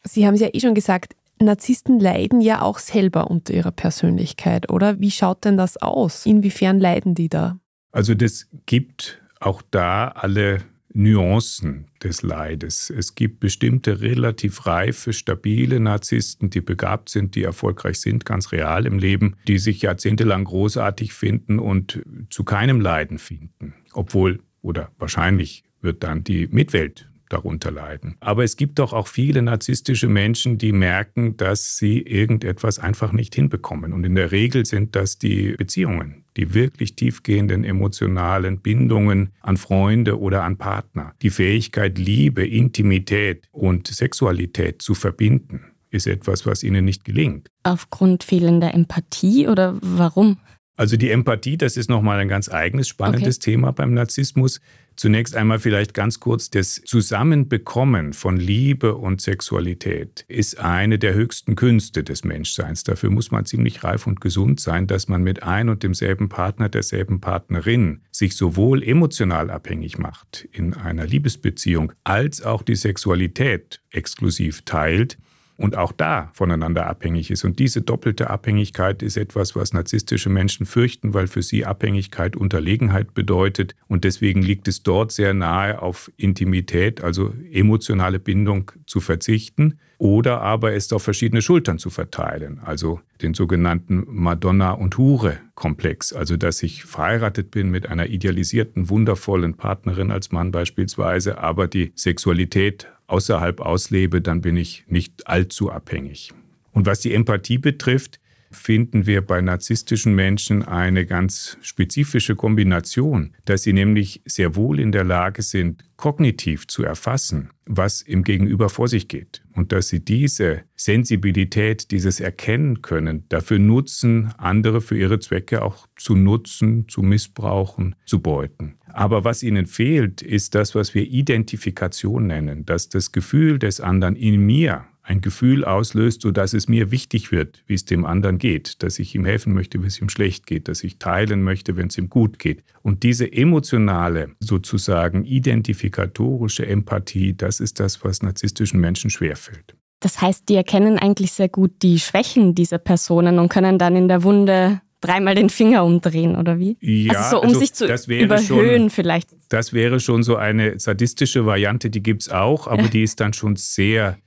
Sie 0.04 0.26
haben 0.26 0.36
es 0.36 0.42
ja 0.42 0.50
eh 0.54 0.60
schon 0.60 0.76
gesagt, 0.76 1.16
Narzissten 1.40 2.00
leiden 2.00 2.42
ja 2.42 2.62
auch 2.62 2.80
selber 2.80 3.30
unter 3.30 3.54
ihrer 3.54 3.72
Persönlichkeit, 3.72 4.70
oder? 4.70 5.00
Wie 5.00 5.12
schaut 5.12 5.44
denn 5.44 5.58
das 5.58 5.78
aus? 5.78 6.26
Inwiefern 6.26 6.80
leiden 6.80 7.16
die 7.16 7.30
da? 7.30 7.60
Also 7.92 8.14
das 8.14 8.48
gibt 8.66 9.22
auch 9.40 9.62
da 9.72 10.10
alle 10.10 10.60
Nuancen 10.94 11.88
des 12.04 12.22
Leides. 12.22 12.90
Es 12.90 13.16
gibt 13.16 13.40
bestimmte 13.40 14.02
relativ 14.02 14.66
reife, 14.66 15.14
stabile 15.14 15.80
Narzissten, 15.80 16.50
die 16.50 16.62
begabt 16.62 17.10
sind, 17.10 17.36
die 17.36 17.44
erfolgreich 17.44 18.00
sind, 18.00 18.26
ganz 18.26 18.52
real 18.52 18.86
im 18.86 19.00
Leben, 19.00 19.36
die 19.48 19.58
sich 19.58 19.82
jahrzehntelang 19.82 20.46
großartig 20.46 21.14
finden 21.14 21.60
und 21.60 22.02
zu 22.30 22.44
keinem 22.44 22.82
Leiden 22.82 23.20
finden. 23.20 23.74
Obwohl 23.94 24.40
oder 24.62 24.92
wahrscheinlich 24.98 25.64
wird 25.82 26.04
dann 26.04 26.24
die 26.24 26.48
Mitwelt 26.48 27.11
darunter 27.32 27.72
leiden. 27.72 28.16
Aber 28.20 28.44
es 28.44 28.58
gibt 28.58 28.80
doch 28.80 28.94
auch 28.94 29.08
viele 29.08 29.42
narzisstische 29.42 30.08
Menschen, 30.08 30.58
die 30.58 30.72
merken, 30.72 31.38
dass 31.38 31.78
sie 31.78 32.00
irgendetwas 32.00 32.80
einfach 32.80 33.12
nicht 33.12 33.36
hinbekommen. 33.36 33.94
Und 33.94 34.04
in 34.04 34.16
der 34.16 34.32
Regel 34.32 34.66
sind 34.66 34.96
das 34.96 35.18
die 35.18 35.54
Beziehungen, 35.54 36.24
die 36.38 36.54
wirklich 36.54 36.96
tiefgehenden 36.96 37.64
emotionalen 37.64 38.60
Bindungen 38.60 39.32
an 39.42 39.58
Freunde 39.58 40.20
oder 40.20 40.44
an 40.44 40.58
Partner. 40.58 41.14
Die 41.22 41.30
Fähigkeit, 41.30 41.98
Liebe, 41.98 42.46
Intimität 42.46 43.48
und 43.52 43.88
Sexualität 43.88 44.82
zu 44.82 44.94
verbinden, 44.94 45.66
ist 45.90 46.08
etwas, 46.08 46.46
was 46.46 46.64
ihnen 46.64 46.86
nicht 46.86 47.04
gelingt. 47.04 47.48
Aufgrund 47.64 48.24
fehlender 48.24 48.74
Empathie 48.74 49.48
oder 49.48 49.78
warum? 49.82 50.38
Also 50.78 50.98
die 50.98 51.12
Empathie, 51.12 51.58
das 51.58 51.78
ist 51.78 51.90
nochmal 51.90 52.20
ein 52.20 52.28
ganz 52.28 52.50
eigenes 52.50 52.88
spannendes 52.88 53.38
okay. 53.38 53.52
Thema 53.52 53.72
beim 53.72 53.94
Narzissmus. 53.94 54.62
Zunächst 54.96 55.36
einmal 55.36 55.60
vielleicht 55.60 55.94
ganz 55.94 56.20
kurz, 56.20 56.50
das 56.50 56.82
Zusammenbekommen 56.86 58.14
von 58.14 58.38
Liebe 58.38 58.96
und 58.96 59.22
Sexualität 59.22 60.26
ist 60.28 60.60
eine 60.60 61.00
der 61.00 61.14
höchsten 61.14 61.56
Künste 61.56 62.04
des 62.04 62.24
Menschseins. 62.24 62.84
Dafür 62.84 63.10
muss 63.10 63.32
man 63.32 63.46
ziemlich 63.46 63.84
reif 63.84 64.06
und 64.06 64.22
gesund 64.22 64.60
sein, 64.60 64.88
dass 64.88 65.08
man 65.08 65.24
mit 65.24 65.44
ein 65.44 65.70
und 65.70 65.84
demselben 65.84 66.30
Partner, 66.30 66.70
derselben 66.70 67.22
Partnerin 67.22 68.02
sich 68.12 68.36
sowohl 68.36 68.84
emotional 68.84 69.50
abhängig 69.50 69.98
macht 69.98 70.48
in 70.52 70.74
einer 70.74 71.08
Liebesbeziehung, 71.08 71.94
als 72.04 72.42
auch 72.42 72.62
die 72.62 72.76
Sexualität 72.76 73.82
exklusiv 73.92 74.64
teilt 74.64 75.18
und 75.62 75.78
auch 75.78 75.92
da 75.92 76.30
voneinander 76.34 76.88
abhängig 76.88 77.30
ist. 77.30 77.46
Und 77.46 77.60
diese 77.60 77.82
doppelte 77.82 78.30
Abhängigkeit 78.30 79.04
ist 79.04 79.16
etwas, 79.16 79.56
was 79.56 79.74
narzisstische 79.74 80.30
Menschen 80.30 80.66
fürchten, 80.66 81.14
weil 81.14 81.28
für 81.28 81.44
sie 81.44 81.66
Abhängigkeit 81.66 82.36
Unterlegenheit 82.36 83.14
bedeutet. 83.14 83.76
Und 83.88 84.04
deswegen 84.04 84.42
liegt 84.42 84.68
es 84.68 84.84
dort 84.84 85.12
sehr 85.12 85.34
nahe, 85.34 85.82
auf 85.82 86.12
Intimität, 86.18 87.04
also 87.04 87.34
emotionale 87.52 88.20
Bindung 88.20 88.72
zu 88.86 89.00
verzichten 89.00 89.80
oder 90.02 90.42
aber 90.42 90.74
es 90.74 90.92
auf 90.94 91.04
verschiedene 91.04 91.44
Schultern 91.44 91.78
zu 91.78 91.92
verteilen, 91.92 92.60
also 92.66 93.02
den 93.22 93.36
sogenannten 93.36 94.04
Madonna- 94.08 94.72
und 94.72 94.98
Hure-Komplex, 94.98 96.12
also 96.12 96.38
dass 96.38 96.64
ich 96.64 96.86
verheiratet 96.86 97.52
bin 97.52 97.70
mit 97.70 97.88
einer 97.88 98.08
idealisierten, 98.08 98.90
wundervollen 98.90 99.54
Partnerin 99.58 100.10
als 100.10 100.32
Mann 100.32 100.52
beispielsweise, 100.52 101.38
aber 101.38 101.68
die 101.68 101.92
Sexualität 101.94 102.88
außerhalb 103.12 103.60
auslebe, 103.60 104.22
dann 104.22 104.42
bin 104.42 104.56
ich 104.56 104.86
nicht 104.88 105.28
allzu 105.28 105.70
abhängig. 105.70 106.32
Und 106.72 106.86
was 106.86 107.02
die 107.02 107.14
Empathie 107.14 107.58
betrifft, 107.58 108.21
finden 108.52 109.06
wir 109.06 109.22
bei 109.22 109.42
narzisstischen 109.42 110.14
Menschen 110.14 110.64
eine 110.64 111.06
ganz 111.06 111.58
spezifische 111.62 112.36
Kombination, 112.36 113.36
dass 113.46 113.64
sie 113.64 113.74
nämlich 113.74 114.22
sehr 114.26 114.56
wohl 114.56 114.80
in 114.80 114.92
der 114.92 115.04
Lage 115.04 115.42
sind, 115.42 115.84
kognitiv 115.98 116.68
zu 116.68 116.84
erfassen, 116.84 117.52
was 117.66 118.02
im 118.02 118.24
Gegenüber 118.24 118.70
vor 118.70 118.88
sich 118.88 119.08
geht. 119.08 119.44
Und 119.54 119.72
dass 119.72 119.90
sie 119.90 120.04
diese 120.04 120.64
Sensibilität, 120.76 121.92
dieses 121.92 122.20
Erkennen 122.20 122.82
können, 122.82 123.26
dafür 123.30 123.60
nutzen, 123.60 124.34
andere 124.38 124.82
für 124.82 124.98
ihre 124.98 125.20
Zwecke 125.20 125.62
auch 125.62 125.88
zu 125.96 126.16
nutzen, 126.16 126.88
zu 126.88 127.02
missbrauchen, 127.04 127.96
zu 128.06 128.22
beuten. 128.22 128.78
Aber 128.88 129.24
was 129.24 129.44
ihnen 129.44 129.68
fehlt, 129.68 130.22
ist 130.22 130.56
das, 130.56 130.74
was 130.74 130.96
wir 130.96 131.04
Identifikation 131.04 132.28
nennen, 132.28 132.66
dass 132.66 132.90
das 132.90 133.12
Gefühl 133.12 133.60
des 133.60 133.80
anderen 133.80 134.16
in 134.16 134.44
mir 134.46 134.86
ein 135.04 135.22
Gefühl 135.22 135.66
auslöst, 135.66 136.22
sodass 136.22 136.54
es 136.54 136.68
mir 136.68 136.92
wichtig 136.92 137.32
wird, 137.32 137.64
wie 137.66 137.74
es 137.74 137.86
dem 137.86 138.06
anderen 138.06 138.38
geht, 138.38 138.84
dass 138.84 139.00
ich 139.00 139.16
ihm 139.16 139.26
helfen 139.26 139.54
möchte, 139.54 139.80
wenn 139.80 139.88
es 139.88 140.00
ihm 140.00 140.10
schlecht 140.10 140.46
geht, 140.46 140.68
dass 140.68 140.84
ich 140.84 140.98
teilen 141.00 141.44
möchte, 141.44 141.76
wenn 141.76 141.88
es 141.88 141.98
ihm 141.98 142.10
gut 142.10 142.40
geht. 142.40 142.64
Und 142.82 143.04
diese 143.04 143.32
emotionale, 143.32 144.30
sozusagen 144.40 145.26
identifikatorische 145.26 146.66
Empathie, 146.66 147.34
das 147.34 147.60
ist 147.60 147.80
das, 147.80 148.04
was 148.04 148.22
narzisstischen 148.22 148.80
Menschen 148.80 149.10
schwerfällt. 149.10 149.76
Das 150.00 150.22
heißt, 150.22 150.50
die 150.50 150.56
erkennen 150.56 150.98
eigentlich 150.98 151.32
sehr 151.32 151.50
gut 151.50 151.72
die 151.84 152.00
Schwächen 152.00 152.56
dieser 152.56 152.80
Personen 152.80 153.38
und 153.38 153.50
können 153.50 153.78
dann 153.78 153.96
in 153.96 154.08
der 154.08 154.24
Wunde 154.24 154.82
dreimal 155.00 155.36
den 155.36 155.50
Finger 155.50 155.84
umdrehen, 155.84 156.36
oder 156.36 156.60
wie? 156.60 156.78
Ja, 156.80 157.14
also 157.14 157.38
so, 157.38 157.42
um 157.42 157.48
also 157.50 157.60
sich 157.60 157.74
zu 157.74 157.86
überhöhen 157.86 158.82
schon, 158.82 158.90
vielleicht. 158.90 159.30
Das 159.50 159.74
wäre 159.74 160.00
schon 160.00 160.24
so 160.24 160.36
eine 160.36 160.80
sadistische 160.80 161.46
Variante, 161.46 161.90
die 161.90 162.02
gibt 162.02 162.22
es 162.22 162.30
auch, 162.30 162.68
aber 162.68 162.84
die 162.84 163.04
ist 163.04 163.20
dann 163.20 163.34
schon 163.34 163.56
sehr 163.56 164.18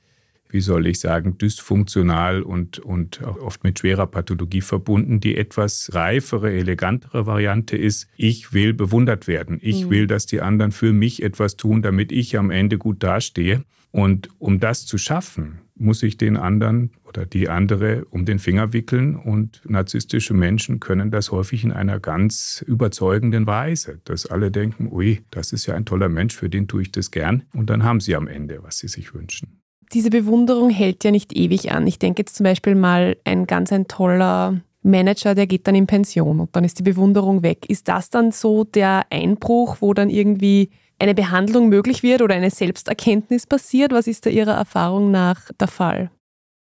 wie 0.55 0.61
soll 0.61 0.87
ich 0.87 1.01
sagen, 1.01 1.37
dysfunktional 1.37 2.41
und, 2.43 2.79
und 2.79 3.21
oft 3.23 3.65
mit 3.65 3.81
schwerer 3.81 4.07
Pathologie 4.07 4.61
verbunden. 4.61 5.19
Die 5.19 5.37
etwas 5.37 5.91
reifere, 5.95 6.53
elegantere 6.53 7.27
Variante 7.27 7.77
ist, 7.77 8.07
ich 8.17 8.53
will 8.53 8.73
bewundert 8.73 9.27
werden. 9.27 9.59
Ich 9.61 9.87
mhm. 9.87 9.91
will, 9.91 10.07
dass 10.07 10.27
die 10.27 10.41
anderen 10.41 10.71
für 10.71 10.93
mich 10.93 11.25
etwas 11.25 11.57
tun, 11.57 11.83
damit 11.83 12.13
ich 12.13 12.39
am 12.39 12.53
Ende 12.53 12.79
gut 12.79 13.03
dastehe. 13.03 13.65
Und 13.91 14.29
um 14.39 14.61
das 14.61 14.87
zu 14.87 14.97
schaffen, 14.97 15.59
muss 15.75 16.05
ich 16.05 16.19
den 16.19 16.37
anderen 16.37 16.93
oder 17.03 17.27
die 17.27 17.49
andere 17.49 18.05
um 18.05 18.25
den 18.25 18.39
Finger 18.39 18.73
wickeln. 18.73 19.17
Und 19.17 19.61
narzisstische 19.65 20.35
Menschen 20.35 20.79
können 20.79 21.11
das 21.11 21.33
häufig 21.33 21.65
in 21.65 21.73
einer 21.73 21.99
ganz 21.99 22.65
überzeugenden 22.65 23.49
Weise, 23.49 24.01
dass 24.05 24.27
alle 24.27 24.53
denken, 24.53 24.87
ui, 24.93 25.23
das 25.33 25.53
ist 25.53 25.67
ja 25.67 25.75
ein 25.75 25.85
toller 25.85 26.09
Mensch, 26.09 26.37
für 26.37 26.49
den 26.49 26.69
tue 26.69 26.83
ich 26.83 26.93
das 26.93 27.11
gern. 27.11 27.43
Und 27.53 27.71
dann 27.71 27.83
haben 27.83 27.99
sie 27.99 28.15
am 28.15 28.29
Ende, 28.29 28.63
was 28.63 28.79
sie 28.79 28.87
sich 28.89 29.15
wünschen 29.15 29.64
diese 29.93 30.11
Bewunderung 30.11 30.71
hält 30.71 31.05
ja 31.05 31.11
nicht 31.11 31.37
ewig 31.37 31.73
an. 31.73 31.87
Ich 31.87 31.99
denke 31.99 32.23
jetzt 32.23 32.37
zum 32.37 32.45
Beispiel 32.45 32.75
mal 32.75 33.17
ein 33.25 33.47
ganz 33.47 33.73
ein 33.73 33.89
toller 33.89 34.61
Manager, 34.83 35.35
der 35.35 35.47
geht 35.47 35.67
dann 35.67 35.75
in 35.75 35.87
Pension 35.87 36.41
und 36.41 36.55
dann 36.55 36.65
ist 36.65 36.79
die 36.79 36.83
Bewunderung 36.83 37.43
weg. 37.43 37.69
Ist 37.69 37.89
das 37.89 38.11
dann 38.11 38.33
so 38.33 38.65
der 38.65 39.07
Einbruch, 39.11 39.79
wo 39.81 39.95
dann 39.95 40.11
irgendwie 40.11 40.71
eine 40.99 41.15
Behandlung 41.15 41.69
möglich 41.69 42.03
wird 42.03 42.23
oder 42.23 42.35
eine 42.35 42.51
Selbsterkenntnis 42.51 43.47
passiert? 43.47 43.93
Was 43.93 44.07
ist 44.07 44.27
da 44.27 44.31
Ihrer 44.31 44.53
Erfahrung 44.53 45.11
nach 45.11 45.51
der 45.59 45.69
Fall? 45.69 46.11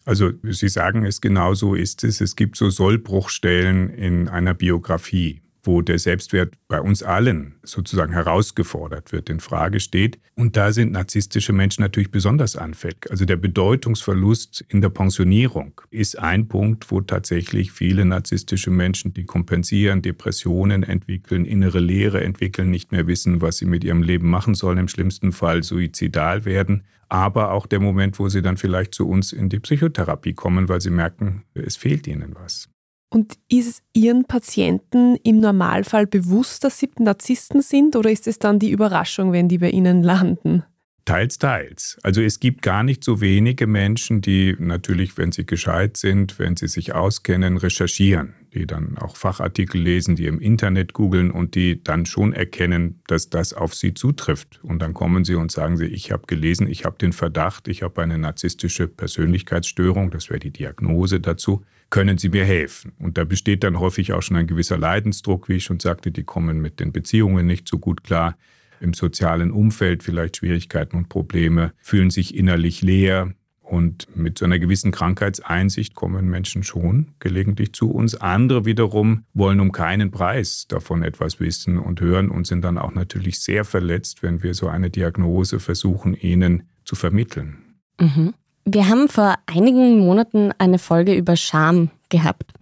Also 0.04 0.30
Sie 0.42 0.68
sagen 0.68 1.04
es 1.04 1.20
genau 1.20 1.54
so 1.54 1.74
ist 1.74 2.04
es. 2.04 2.20
Es 2.20 2.36
gibt 2.36 2.56
so 2.56 2.70
Sollbruchstellen 2.70 3.90
in 3.90 4.28
einer 4.28 4.54
Biografie 4.54 5.42
wo 5.62 5.82
der 5.82 5.98
Selbstwert 5.98 6.54
bei 6.68 6.80
uns 6.80 7.02
allen 7.02 7.56
sozusagen 7.62 8.12
herausgefordert 8.12 9.12
wird, 9.12 9.28
in 9.28 9.40
Frage 9.40 9.80
steht. 9.80 10.18
Und 10.34 10.56
da 10.56 10.72
sind 10.72 10.92
narzisstische 10.92 11.52
Menschen 11.52 11.82
natürlich 11.82 12.10
besonders 12.10 12.56
anfällig. 12.56 13.10
Also 13.10 13.24
der 13.24 13.36
Bedeutungsverlust 13.36 14.64
in 14.68 14.80
der 14.80 14.88
Pensionierung 14.88 15.80
ist 15.90 16.18
ein 16.18 16.48
Punkt, 16.48 16.90
wo 16.90 17.00
tatsächlich 17.00 17.72
viele 17.72 18.04
narzisstische 18.04 18.70
Menschen, 18.70 19.12
die 19.12 19.24
kompensieren, 19.24 20.02
Depressionen 20.02 20.82
entwickeln, 20.82 21.44
innere 21.44 21.80
Leere 21.80 22.22
entwickeln, 22.22 22.70
nicht 22.70 22.92
mehr 22.92 23.06
wissen, 23.06 23.40
was 23.40 23.58
sie 23.58 23.66
mit 23.66 23.84
ihrem 23.84 24.02
Leben 24.02 24.30
machen 24.30 24.54
sollen, 24.54 24.78
im 24.78 24.88
schlimmsten 24.88 25.32
Fall 25.32 25.62
suizidal 25.62 26.44
werden. 26.44 26.84
Aber 27.08 27.50
auch 27.50 27.66
der 27.66 27.80
Moment, 27.80 28.18
wo 28.18 28.28
sie 28.28 28.40
dann 28.40 28.56
vielleicht 28.56 28.94
zu 28.94 29.08
uns 29.08 29.32
in 29.32 29.48
die 29.48 29.58
Psychotherapie 29.58 30.32
kommen, 30.32 30.68
weil 30.68 30.80
sie 30.80 30.90
merken, 30.90 31.42
es 31.54 31.76
fehlt 31.76 32.06
ihnen 32.06 32.36
was. 32.36 32.68
Und 33.12 33.34
ist 33.48 33.66
es 33.66 33.82
Ihren 33.92 34.24
Patienten 34.24 35.16
im 35.16 35.40
Normalfall 35.40 36.06
bewusst, 36.06 36.62
dass 36.62 36.78
Sie 36.78 36.90
Narzissten 36.98 37.60
sind 37.60 37.96
oder 37.96 38.10
ist 38.10 38.28
es 38.28 38.38
dann 38.38 38.60
die 38.60 38.70
Überraschung, 38.70 39.32
wenn 39.32 39.48
die 39.48 39.58
bei 39.58 39.70
Ihnen 39.70 40.02
landen? 40.02 40.64
Teils, 41.04 41.38
teils. 41.38 41.98
Also 42.02 42.20
es 42.20 42.40
gibt 42.40 42.62
gar 42.62 42.82
nicht 42.82 43.02
so 43.02 43.20
wenige 43.20 43.66
Menschen, 43.66 44.20
die 44.20 44.54
natürlich, 44.58 45.16
wenn 45.18 45.32
sie 45.32 45.46
gescheit 45.46 45.96
sind, 45.96 46.38
wenn 46.38 46.56
sie 46.56 46.68
sich 46.68 46.94
auskennen, 46.94 47.56
recherchieren, 47.56 48.34
die 48.54 48.66
dann 48.66 48.98
auch 48.98 49.16
Fachartikel 49.16 49.80
lesen, 49.80 50.16
die 50.16 50.26
im 50.26 50.40
Internet 50.40 50.92
googeln 50.92 51.30
und 51.30 51.54
die 51.54 51.82
dann 51.82 52.06
schon 52.06 52.32
erkennen, 52.32 53.00
dass 53.06 53.30
das 53.30 53.52
auf 53.52 53.74
sie 53.74 53.94
zutrifft. 53.94 54.60
Und 54.62 54.80
dann 54.80 54.94
kommen 54.94 55.24
sie 55.24 55.34
und 55.34 55.50
sagen 55.50 55.76
sie, 55.76 55.86
ich 55.86 56.12
habe 56.12 56.26
gelesen, 56.26 56.68
ich 56.68 56.84
habe 56.84 56.98
den 56.98 57.12
Verdacht, 57.12 57.68
ich 57.68 57.82
habe 57.82 58.02
eine 58.02 58.18
narzisstische 58.18 58.86
Persönlichkeitsstörung, 58.86 60.10
das 60.10 60.28
wäre 60.28 60.40
die 60.40 60.52
Diagnose 60.52 61.20
dazu 61.20 61.64
können 61.90 62.18
Sie 62.18 62.28
mir 62.28 62.44
helfen? 62.44 62.92
Und 62.98 63.18
da 63.18 63.24
besteht 63.24 63.64
dann 63.64 63.80
häufig 63.80 64.12
auch 64.12 64.22
schon 64.22 64.36
ein 64.36 64.46
gewisser 64.46 64.78
Leidensdruck, 64.78 65.48
wie 65.48 65.54
ich 65.54 65.64
schon 65.64 65.80
sagte, 65.80 66.12
die 66.12 66.22
kommen 66.22 66.60
mit 66.60 66.80
den 66.80 66.92
Beziehungen 66.92 67.46
nicht 67.46 67.68
so 67.68 67.78
gut 67.78 68.04
klar, 68.04 68.36
im 68.80 68.94
sozialen 68.94 69.50
Umfeld 69.50 70.02
vielleicht 70.02 70.38
Schwierigkeiten 70.38 70.96
und 70.96 71.08
Probleme, 71.08 71.72
fühlen 71.80 72.10
sich 72.10 72.34
innerlich 72.34 72.82
leer. 72.82 73.32
Und 73.62 74.08
mit 74.16 74.36
so 74.36 74.46
einer 74.46 74.58
gewissen 74.58 74.90
Krankheitseinsicht 74.90 75.94
kommen 75.94 76.28
Menschen 76.28 76.64
schon 76.64 77.12
gelegentlich 77.20 77.72
zu 77.72 77.92
uns. 77.92 78.16
Andere 78.16 78.64
wiederum 78.64 79.22
wollen 79.32 79.60
um 79.60 79.70
keinen 79.70 80.10
Preis 80.10 80.66
davon 80.66 81.04
etwas 81.04 81.38
wissen 81.38 81.78
und 81.78 82.00
hören 82.00 82.30
und 82.30 82.48
sind 82.48 82.62
dann 82.62 82.78
auch 82.78 82.92
natürlich 82.92 83.38
sehr 83.38 83.64
verletzt, 83.64 84.24
wenn 84.24 84.42
wir 84.42 84.54
so 84.54 84.66
eine 84.66 84.90
Diagnose 84.90 85.60
versuchen, 85.60 86.14
ihnen 86.14 86.64
zu 86.84 86.96
vermitteln. 86.96 87.58
Mhm. 88.00 88.34
Wir 88.64 88.88
haben 88.88 89.08
vor 89.08 89.36
einigen 89.46 90.00
Monaten 90.00 90.52
eine 90.58 90.78
Folge 90.78 91.14
über 91.14 91.36
Scham 91.36 91.90
gehabt. 92.08 92.52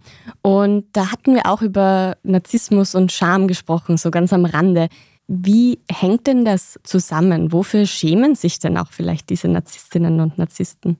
Und 0.41 0.85
da 0.93 1.11
hatten 1.11 1.35
wir 1.35 1.47
auch 1.47 1.61
über 1.61 2.17
Narzissmus 2.23 2.95
und 2.95 3.11
Scham 3.11 3.47
gesprochen, 3.47 3.97
so 3.97 4.11
ganz 4.11 4.31
am 4.31 4.45
Rande. 4.45 4.87
Wie 5.31 5.77
hängt 5.87 6.25
denn 6.25 6.43
das 6.43 6.79
zusammen? 6.83 7.51
Wofür 7.51 7.85
schämen 7.85 8.33
sich 8.33 8.57
denn 8.57 8.77
auch 8.77 8.91
vielleicht 8.91 9.29
diese 9.29 9.47
Narzisstinnen 9.47 10.19
und 10.21 10.39
Narzissten? 10.39 10.97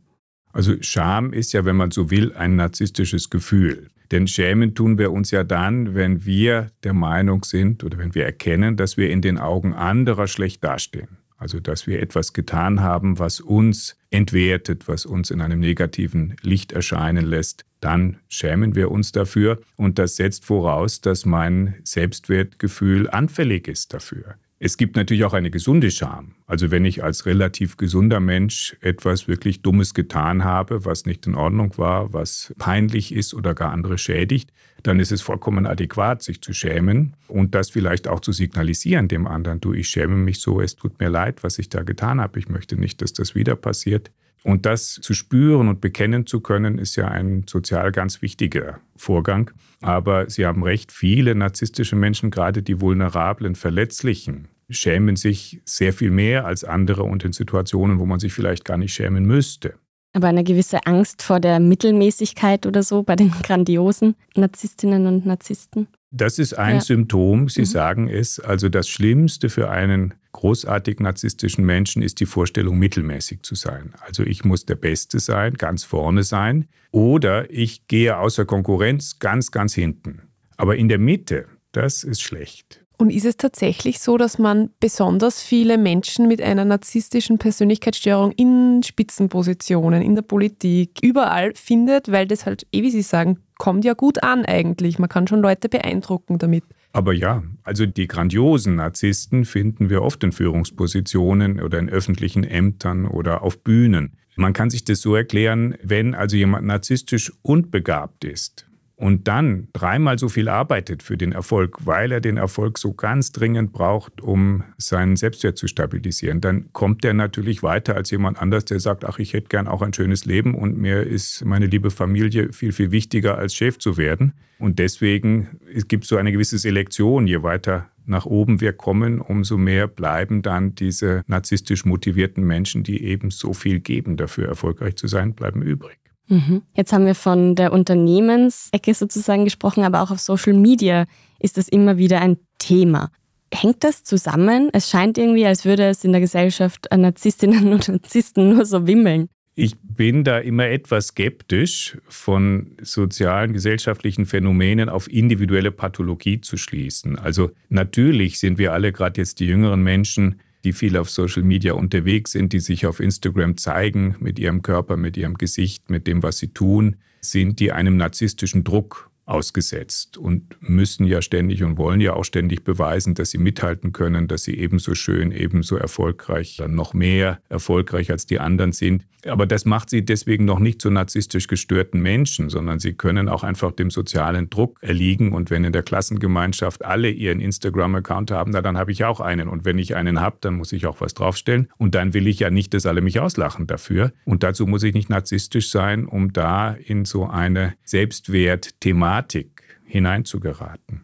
Also 0.54 0.76
Scham 0.82 1.34
ist 1.34 1.52
ja, 1.52 1.66
wenn 1.66 1.76
man 1.76 1.90
so 1.90 2.12
will, 2.12 2.34
ein 2.34 2.56
narzisstisches 2.56 3.32
Gefühl. 3.32 3.90
Denn 4.12 4.28
schämen 4.28 4.76
tun 4.76 5.00
wir 5.00 5.12
uns 5.12 5.32
ja 5.32 5.44
dann, 5.44 5.96
wenn 5.96 6.26
wir 6.26 6.68
der 6.84 6.94
Meinung 6.94 7.44
sind 7.44 7.84
oder 7.84 7.98
wenn 7.98 8.14
wir 8.14 8.24
erkennen, 8.24 8.78
dass 8.78 8.98
wir 8.98 9.10
in 9.10 9.24
den 9.24 9.40
Augen 9.40 9.74
anderer 9.74 10.28
schlecht 10.28 10.64
dastehen. 10.64 11.18
Also 11.40 11.60
dass 11.62 11.88
wir 11.88 12.02
etwas 12.02 12.34
getan 12.34 12.82
haben, 12.82 13.18
was 13.18 13.40
uns 13.40 13.96
entwertet, 14.12 14.88
was 14.88 15.06
uns 15.06 15.32
in 15.32 15.42
einem 15.42 15.60
negativen 15.60 16.36
Licht 16.42 16.74
erscheinen 16.74 17.26
lässt, 17.26 17.66
dann 17.80 18.18
schämen 18.28 18.76
wir 18.76 18.92
uns 18.92 19.14
dafür. 19.14 19.62
Und 19.78 20.00
das 20.00 20.18
setzt 20.18 20.46
voraus, 20.46 21.00
dass 21.00 21.26
mein 21.26 21.76
Selbstwertgefühl 21.86 23.10
anfällig 23.10 23.70
ist 23.70 23.94
dafür. 23.94 24.36
Es 24.62 24.76
gibt 24.76 24.98
natürlich 24.98 25.24
auch 25.24 25.34
eine 25.34 25.52
gesunde 25.52 25.90
Scham. 25.90 26.36
Also 26.46 26.70
wenn 26.70 26.84
ich 26.84 27.02
als 27.02 27.26
relativ 27.26 27.78
gesunder 27.78 28.20
Mensch 28.20 28.76
etwas 28.82 29.30
wirklich 29.30 29.62
Dummes 29.62 29.94
getan 29.94 30.44
habe, 30.44 30.84
was 30.84 31.06
nicht 31.06 31.26
in 31.28 31.36
Ordnung 31.36 31.78
war, 31.78 32.12
was 32.12 32.54
peinlich 32.58 33.14
ist 33.14 33.34
oder 33.34 33.56
gar 33.56 33.72
andere 33.72 33.98
schädigt, 33.98 34.52
dann 34.84 35.00
ist 35.00 35.14
es 35.14 35.22
vollkommen 35.22 35.66
adäquat, 35.66 36.24
sich 36.24 36.42
zu 36.42 36.52
schämen 36.52 37.14
und 37.30 37.56
das 37.56 37.70
vielleicht 37.70 38.10
auch 38.10 38.20
zu 38.20 38.34
signalisieren 38.34 39.08
dem 39.08 39.28
anderen, 39.28 39.62
du, 39.62 39.74
ich 39.74 39.88
schäme 39.88 40.16
mich 40.16 40.42
so, 40.42 40.60
es 40.60 40.76
tut 40.76 41.00
mir 41.00 41.10
leid, 41.10 41.42
was 41.42 41.58
ich 41.58 41.70
da 41.70 41.84
getan 41.84 42.20
habe, 42.20 42.38
ich 42.38 42.50
möchte 42.50 42.76
nicht, 42.76 43.02
dass 43.02 43.14
das 43.14 43.36
wieder 43.36 43.56
passiert. 43.56 44.12
Und 44.44 44.66
das 44.66 44.94
zu 44.94 45.14
spüren 45.14 45.68
und 45.68 45.82
bekennen 45.82 46.26
zu 46.26 46.40
können, 46.40 46.78
ist 46.78 46.96
ja 46.96 47.08
ein 47.08 47.44
sozial 47.48 47.92
ganz 47.92 48.22
wichtiger 48.22 48.80
Vorgang. 48.96 49.52
Aber 49.82 50.30
Sie 50.30 50.46
haben 50.46 50.64
recht, 50.64 50.92
viele 50.92 51.36
narzisstische 51.36 51.96
Menschen, 51.96 52.32
gerade 52.32 52.64
die 52.64 52.80
vulnerablen, 52.80 53.56
verletzlichen, 53.56 54.48
schämen 54.70 55.16
sich 55.16 55.62
sehr 55.66 55.94
viel 55.94 56.12
mehr 56.12 56.46
als 56.46 56.64
andere 56.64 57.04
und 57.04 57.26
in 57.26 57.34
Situationen, 57.34 58.00
wo 58.00 58.06
man 58.06 58.20
sich 58.20 58.34
vielleicht 58.34 58.66
gar 58.66 58.78
nicht 58.78 58.94
schämen 58.94 59.26
müsste. 59.26 59.76
Aber 60.20 60.28
eine 60.28 60.44
gewisse 60.44 60.86
Angst 60.86 61.22
vor 61.22 61.40
der 61.40 61.62
Mittelmäßigkeit 61.62 62.66
oder 62.66 62.84
so 62.84 63.04
bei 63.04 63.16
den 63.16 63.32
grandiosen 63.42 64.16
Narzisstinnen 64.36 65.08
und 65.08 65.26
Narzissten? 65.26 65.88
Das 66.12 66.40
ist 66.40 66.56
ein 66.56 66.76
ja. 66.76 66.82
Symptom, 66.82 67.48
Sie 67.48 67.62
mhm. 67.62 67.66
sagen 67.66 68.08
es. 68.10 68.38
Also 68.38 68.68
das 68.68 68.90
Schlimmste 68.90 69.48
für 69.48 69.70
einen 69.70 70.16
großartig 70.34 71.00
narzisstischen 71.00 71.66
Menschen 71.66 72.02
ist 72.02 72.20
die 72.20 72.26
Vorstellung, 72.26 72.78
mittelmäßig 72.78 73.44
zu 73.44 73.56
sein. 73.56 73.94
Also 74.06 74.24
ich 74.24 74.44
muss 74.44 74.66
der 74.66 74.76
Beste 74.76 75.22
sein, 75.22 75.54
ganz 75.54 75.86
vorne 75.86 76.24
sein. 76.24 76.68
Oder 76.92 77.50
ich 77.50 77.88
gehe 77.88 78.18
außer 78.18 78.44
Konkurrenz 78.44 79.20
ganz, 79.20 79.52
ganz 79.52 79.74
hinten. 79.74 80.24
Aber 80.58 80.76
in 80.76 80.90
der 80.90 81.00
Mitte, 81.00 81.46
das 81.72 82.04
ist 82.04 82.22
schlecht. 82.22 82.84
Und 83.00 83.12
ist 83.12 83.24
es 83.24 83.38
tatsächlich 83.38 84.02
so, 84.02 84.18
dass 84.18 84.40
man 84.40 84.72
besonders 84.82 85.42
viele 85.42 85.78
Menschen 85.78 86.28
mit 86.28 86.42
einer 86.42 86.66
narzisstischen 86.66 87.38
Persönlichkeitsstörung 87.38 88.34
in 88.34 88.84
Spitzenpositionen, 88.84 90.02
in 90.02 90.16
der 90.16 90.22
Politik, 90.22 91.00
überall 91.02 91.54
findet, 91.56 92.12
weil 92.12 92.28
das 92.28 92.46
halt, 92.46 92.68
eh 92.74 92.84
wie 92.84 92.92
Sie 92.92 93.02
sagen, 93.02 93.40
kommt 93.58 93.86
ja 93.86 93.94
gut 93.94 94.22
an 94.22 94.44
eigentlich. 94.44 95.00
Man 95.00 95.08
kann 95.08 95.28
schon 95.28 95.40
Leute 95.40 95.70
beeindrucken 95.70 96.40
damit. 96.40 96.66
Aber 96.92 97.14
ja, 97.14 97.42
also 97.64 97.86
die 97.86 98.08
grandiosen 98.08 98.76
Narzissten 98.76 99.46
finden 99.46 99.90
wir 99.90 100.02
oft 100.02 100.22
in 100.26 100.34
Führungspositionen 100.34 101.62
oder 101.62 101.80
in 101.80 101.90
öffentlichen 101.90 102.44
Ämtern 102.44 103.06
oder 103.06 103.44
auf 103.44 103.64
Bühnen. 103.64 104.18
Man 104.36 104.52
kann 104.52 104.70
sich 104.70 104.84
das 104.84 105.00
so 105.00 105.16
erklären, 105.16 105.76
wenn 105.82 106.16
also 106.16 106.36
jemand 106.36 106.66
narzisstisch 106.68 107.32
und 107.44 107.72
begabt 107.72 108.26
ist, 108.26 108.69
und 109.00 109.30
dann 109.30 109.70
dreimal 109.72 110.20
so 110.20 110.28
viel 110.28 110.50
arbeitet 110.50 111.04
für 111.04 111.16
den 111.16 111.32
Erfolg, 111.32 111.86
weil 111.86 112.12
er 112.12 112.20
den 112.20 112.36
Erfolg 112.36 112.78
so 112.78 112.94
ganz 112.94 113.32
dringend 113.32 113.72
braucht, 113.72 114.20
um 114.20 114.66
seinen 114.78 115.16
Selbstwert 115.16 115.58
zu 115.58 115.68
stabilisieren, 115.68 116.42
dann 116.42 116.74
kommt 116.74 117.06
er 117.06 117.14
natürlich 117.14 117.64
weiter 117.64 117.96
als 117.96 118.12
jemand 118.12 118.42
anders, 118.42 118.66
der 118.66 118.82
sagt, 118.82 119.06
ach, 119.06 119.18
ich 119.18 119.32
hätte 119.32 119.48
gern 119.48 119.70
auch 119.70 119.82
ein 119.82 119.94
schönes 119.94 120.26
Leben 120.26 120.54
und 120.54 120.78
mir 120.78 121.04
ist 121.04 121.46
meine 121.46 121.68
liebe 121.68 121.92
Familie 121.92 122.52
viel, 122.52 122.74
viel 122.74 122.92
wichtiger, 122.92 123.38
als 123.38 123.56
Chef 123.56 123.78
zu 123.80 123.96
werden. 123.96 124.34
Und 124.60 124.80
deswegen 124.80 125.62
gibt 125.88 126.04
es 126.04 126.10
so 126.10 126.18
eine 126.18 126.34
gewisse 126.34 126.58
Selektion, 126.58 127.26
je 127.26 127.42
weiter 127.42 127.90
nach 128.06 128.26
oben 128.26 128.60
wir 128.60 128.74
kommen, 128.74 129.22
umso 129.22 129.56
mehr 129.56 129.88
bleiben 129.88 130.42
dann 130.42 130.76
diese 130.76 131.24
narzisstisch 131.28 131.86
motivierten 131.86 132.44
Menschen, 132.44 132.84
die 132.84 133.02
eben 133.06 133.32
so 133.32 133.54
viel 133.54 133.80
geben, 133.80 134.18
dafür 134.18 134.50
erfolgreich 134.50 134.98
zu 134.98 135.08
sein, 135.08 135.36
bleiben 135.36 135.62
übrig. 135.62 136.00
Mhm. 136.30 136.62
Jetzt 136.76 136.94
haben 136.94 137.06
wir 137.06 137.16
von 137.16 137.56
der 137.56 137.74
Unternehmensecke 137.74 138.94
sozusagen 138.94 139.44
gesprochen, 139.44 139.84
aber 139.84 140.02
auch 140.02 140.12
auf 140.12 140.20
Social 140.20 140.54
Media 140.54 141.06
ist 141.40 141.58
das 141.58 141.68
immer 141.68 141.98
wieder 141.98 142.22
ein 142.22 142.38
Thema. 142.60 143.12
Hängt 143.52 143.84
das 143.84 144.04
zusammen? 144.04 144.70
Es 144.74 144.90
scheint 144.90 145.18
irgendwie, 145.18 145.46
als 145.46 145.66
würde 145.66 145.90
es 145.90 146.04
in 146.04 146.12
der 146.12 146.22
Gesellschaft 146.22 146.92
an 146.92 147.02
Narzisstinnen 147.02 147.74
und 147.74 147.88
Narzissten 147.90 148.54
nur 148.54 148.66
so 148.66 148.86
wimmeln. 148.86 149.28
Ich 149.56 149.76
bin 149.82 150.24
da 150.24 150.38
immer 150.38 150.68
etwas 150.68 151.08
skeptisch, 151.08 151.98
von 152.08 152.78
sozialen, 152.82 153.52
gesellschaftlichen 153.52 154.26
Phänomenen 154.26 154.88
auf 154.88 155.12
individuelle 155.12 155.72
Pathologie 155.72 156.40
zu 156.40 156.56
schließen. 156.56 157.20
Also 157.20 157.52
natürlich 157.68 158.40
sind 158.40 158.58
wir 158.58 158.72
alle, 158.72 158.94
gerade 158.94 159.20
jetzt 159.20 159.42
die 159.42 159.48
jüngeren 159.48 159.84
Menschen, 159.84 160.40
die 160.64 160.74
viel 160.74 160.98
auf 160.98 161.10
Social 161.10 161.44
Media 161.44 161.74
unterwegs 161.74 162.32
sind, 162.32 162.54
die 162.54 162.60
sich 162.60 162.86
auf 162.86 163.00
Instagram 163.00 163.58
zeigen 163.58 164.16
mit 164.20 164.40
ihrem 164.40 164.62
Körper, 164.62 164.98
mit 164.98 165.18
ihrem 165.18 165.36
Gesicht, 165.36 165.90
mit 165.90 166.08
dem, 166.08 166.24
was 166.24 166.38
sie 166.38 166.50
tun, 166.50 166.98
sind 167.22 167.60
die 167.60 167.72
einem 167.72 167.98
narzisstischen 167.98 168.64
Druck 168.64 169.09
ausgesetzt 169.30 170.18
und 170.18 170.58
müssen 170.60 171.06
ja 171.06 171.22
ständig 171.22 171.64
und 171.64 171.78
wollen 171.78 172.02
ja 172.02 172.14
auch 172.14 172.26
ständig 172.26 172.64
beweisen, 172.64 173.14
dass 173.14 173.32
sie 173.32 173.38
mithalten 173.38 173.94
können, 173.94 174.28
dass 174.28 174.44
sie 174.44 174.58
ebenso 174.58 174.96
schön, 174.96 175.32
ebenso 175.32 175.78
erfolgreich, 175.78 176.58
dann 176.58 176.76
noch 176.76 176.94
mehr 176.94 177.40
erfolgreich 177.50 178.12
als 178.12 178.26
die 178.26 178.40
anderen 178.40 178.72
sind. 178.72 179.06
Aber 179.26 179.46
das 179.46 179.66
macht 179.66 179.90
sie 179.90 180.04
deswegen 180.06 180.46
noch 180.46 180.60
nicht 180.60 180.82
zu 180.82 180.90
narzisstisch 180.90 181.48
gestörten 181.48 182.02
Menschen, 182.02 182.50
sondern 182.50 182.80
sie 182.80 182.94
können 182.94 183.28
auch 183.28 183.44
einfach 183.44 183.74
dem 183.74 183.92
sozialen 183.92 184.50
Druck 184.50 184.78
erliegen. 184.82 185.34
Und 185.34 185.50
wenn 185.50 185.66
in 185.66 185.74
der 185.74 185.84
Klassengemeinschaft 185.84 186.86
alle 186.86 187.10
ihren 187.10 187.42
Instagram-Account 187.42 188.32
haben, 188.32 188.52
na, 188.52 188.62
dann 188.62 188.78
habe 188.78 188.94
ich 188.94 189.04
auch 189.04 189.20
einen. 189.20 189.50
Und 189.50 189.66
wenn 189.66 189.78
ich 189.78 189.98
einen 189.98 190.22
habe, 190.22 190.38
dann 190.40 190.56
muss 190.56 190.72
ich 190.72 190.86
auch 190.86 191.02
was 191.02 191.14
draufstellen. 191.16 191.68
Und 191.78 191.96
dann 191.96 192.14
will 192.14 192.28
ich 192.28 192.40
ja 192.40 192.50
nicht, 192.50 192.74
dass 192.74 192.86
alle 192.86 193.02
mich 193.02 193.20
auslachen 193.20 193.68
dafür. 193.68 194.14
Und 194.24 194.44
dazu 194.44 194.66
muss 194.66 194.84
ich 194.84 194.94
nicht 194.94 195.10
narzisstisch 195.10 195.70
sein, 195.70 196.06
um 196.06 196.32
da 196.32 196.72
in 196.72 197.04
so 197.04 197.28
eine 197.28 197.74
Selbstwert-Thematik 197.84 199.19
Thematik 199.20 199.64
hineinzugeraten. 199.86 201.04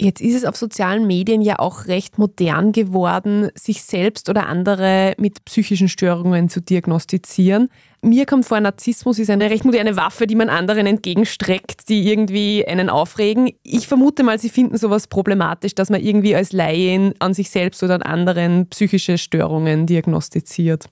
Jetzt 0.00 0.20
ist 0.20 0.34
es 0.34 0.44
auf 0.44 0.56
sozialen 0.56 1.06
Medien 1.06 1.42
ja 1.42 1.58
auch 1.58 1.86
recht 1.86 2.18
modern 2.18 2.72
geworden, 2.72 3.50
sich 3.54 3.84
selbst 3.84 4.28
oder 4.28 4.48
andere 4.48 5.14
mit 5.18 5.44
psychischen 5.44 5.88
Störungen 5.88 6.48
zu 6.48 6.60
diagnostizieren. 6.60 7.68
Mir 8.00 8.26
kommt 8.26 8.46
vor, 8.46 8.58
Narzissmus 8.58 9.20
ist 9.20 9.30
eine 9.30 9.48
recht 9.50 9.64
moderne 9.64 9.94
Waffe, 9.94 10.26
die 10.26 10.34
man 10.34 10.48
anderen 10.48 10.86
entgegenstreckt, 10.86 11.88
die 11.88 12.10
irgendwie 12.10 12.66
einen 12.66 12.88
aufregen. 12.88 13.50
Ich 13.62 13.86
vermute 13.86 14.24
mal, 14.24 14.40
Sie 14.40 14.48
finden 14.48 14.76
sowas 14.76 15.06
problematisch, 15.06 15.74
dass 15.74 15.90
man 15.90 16.00
irgendwie 16.00 16.34
als 16.34 16.52
Laien 16.52 17.14
an 17.20 17.32
sich 17.32 17.50
selbst 17.50 17.82
oder 17.84 17.94
an 17.94 18.02
anderen 18.02 18.68
psychische 18.70 19.18
Störungen 19.18 19.86
diagnostiziert. 19.86 20.86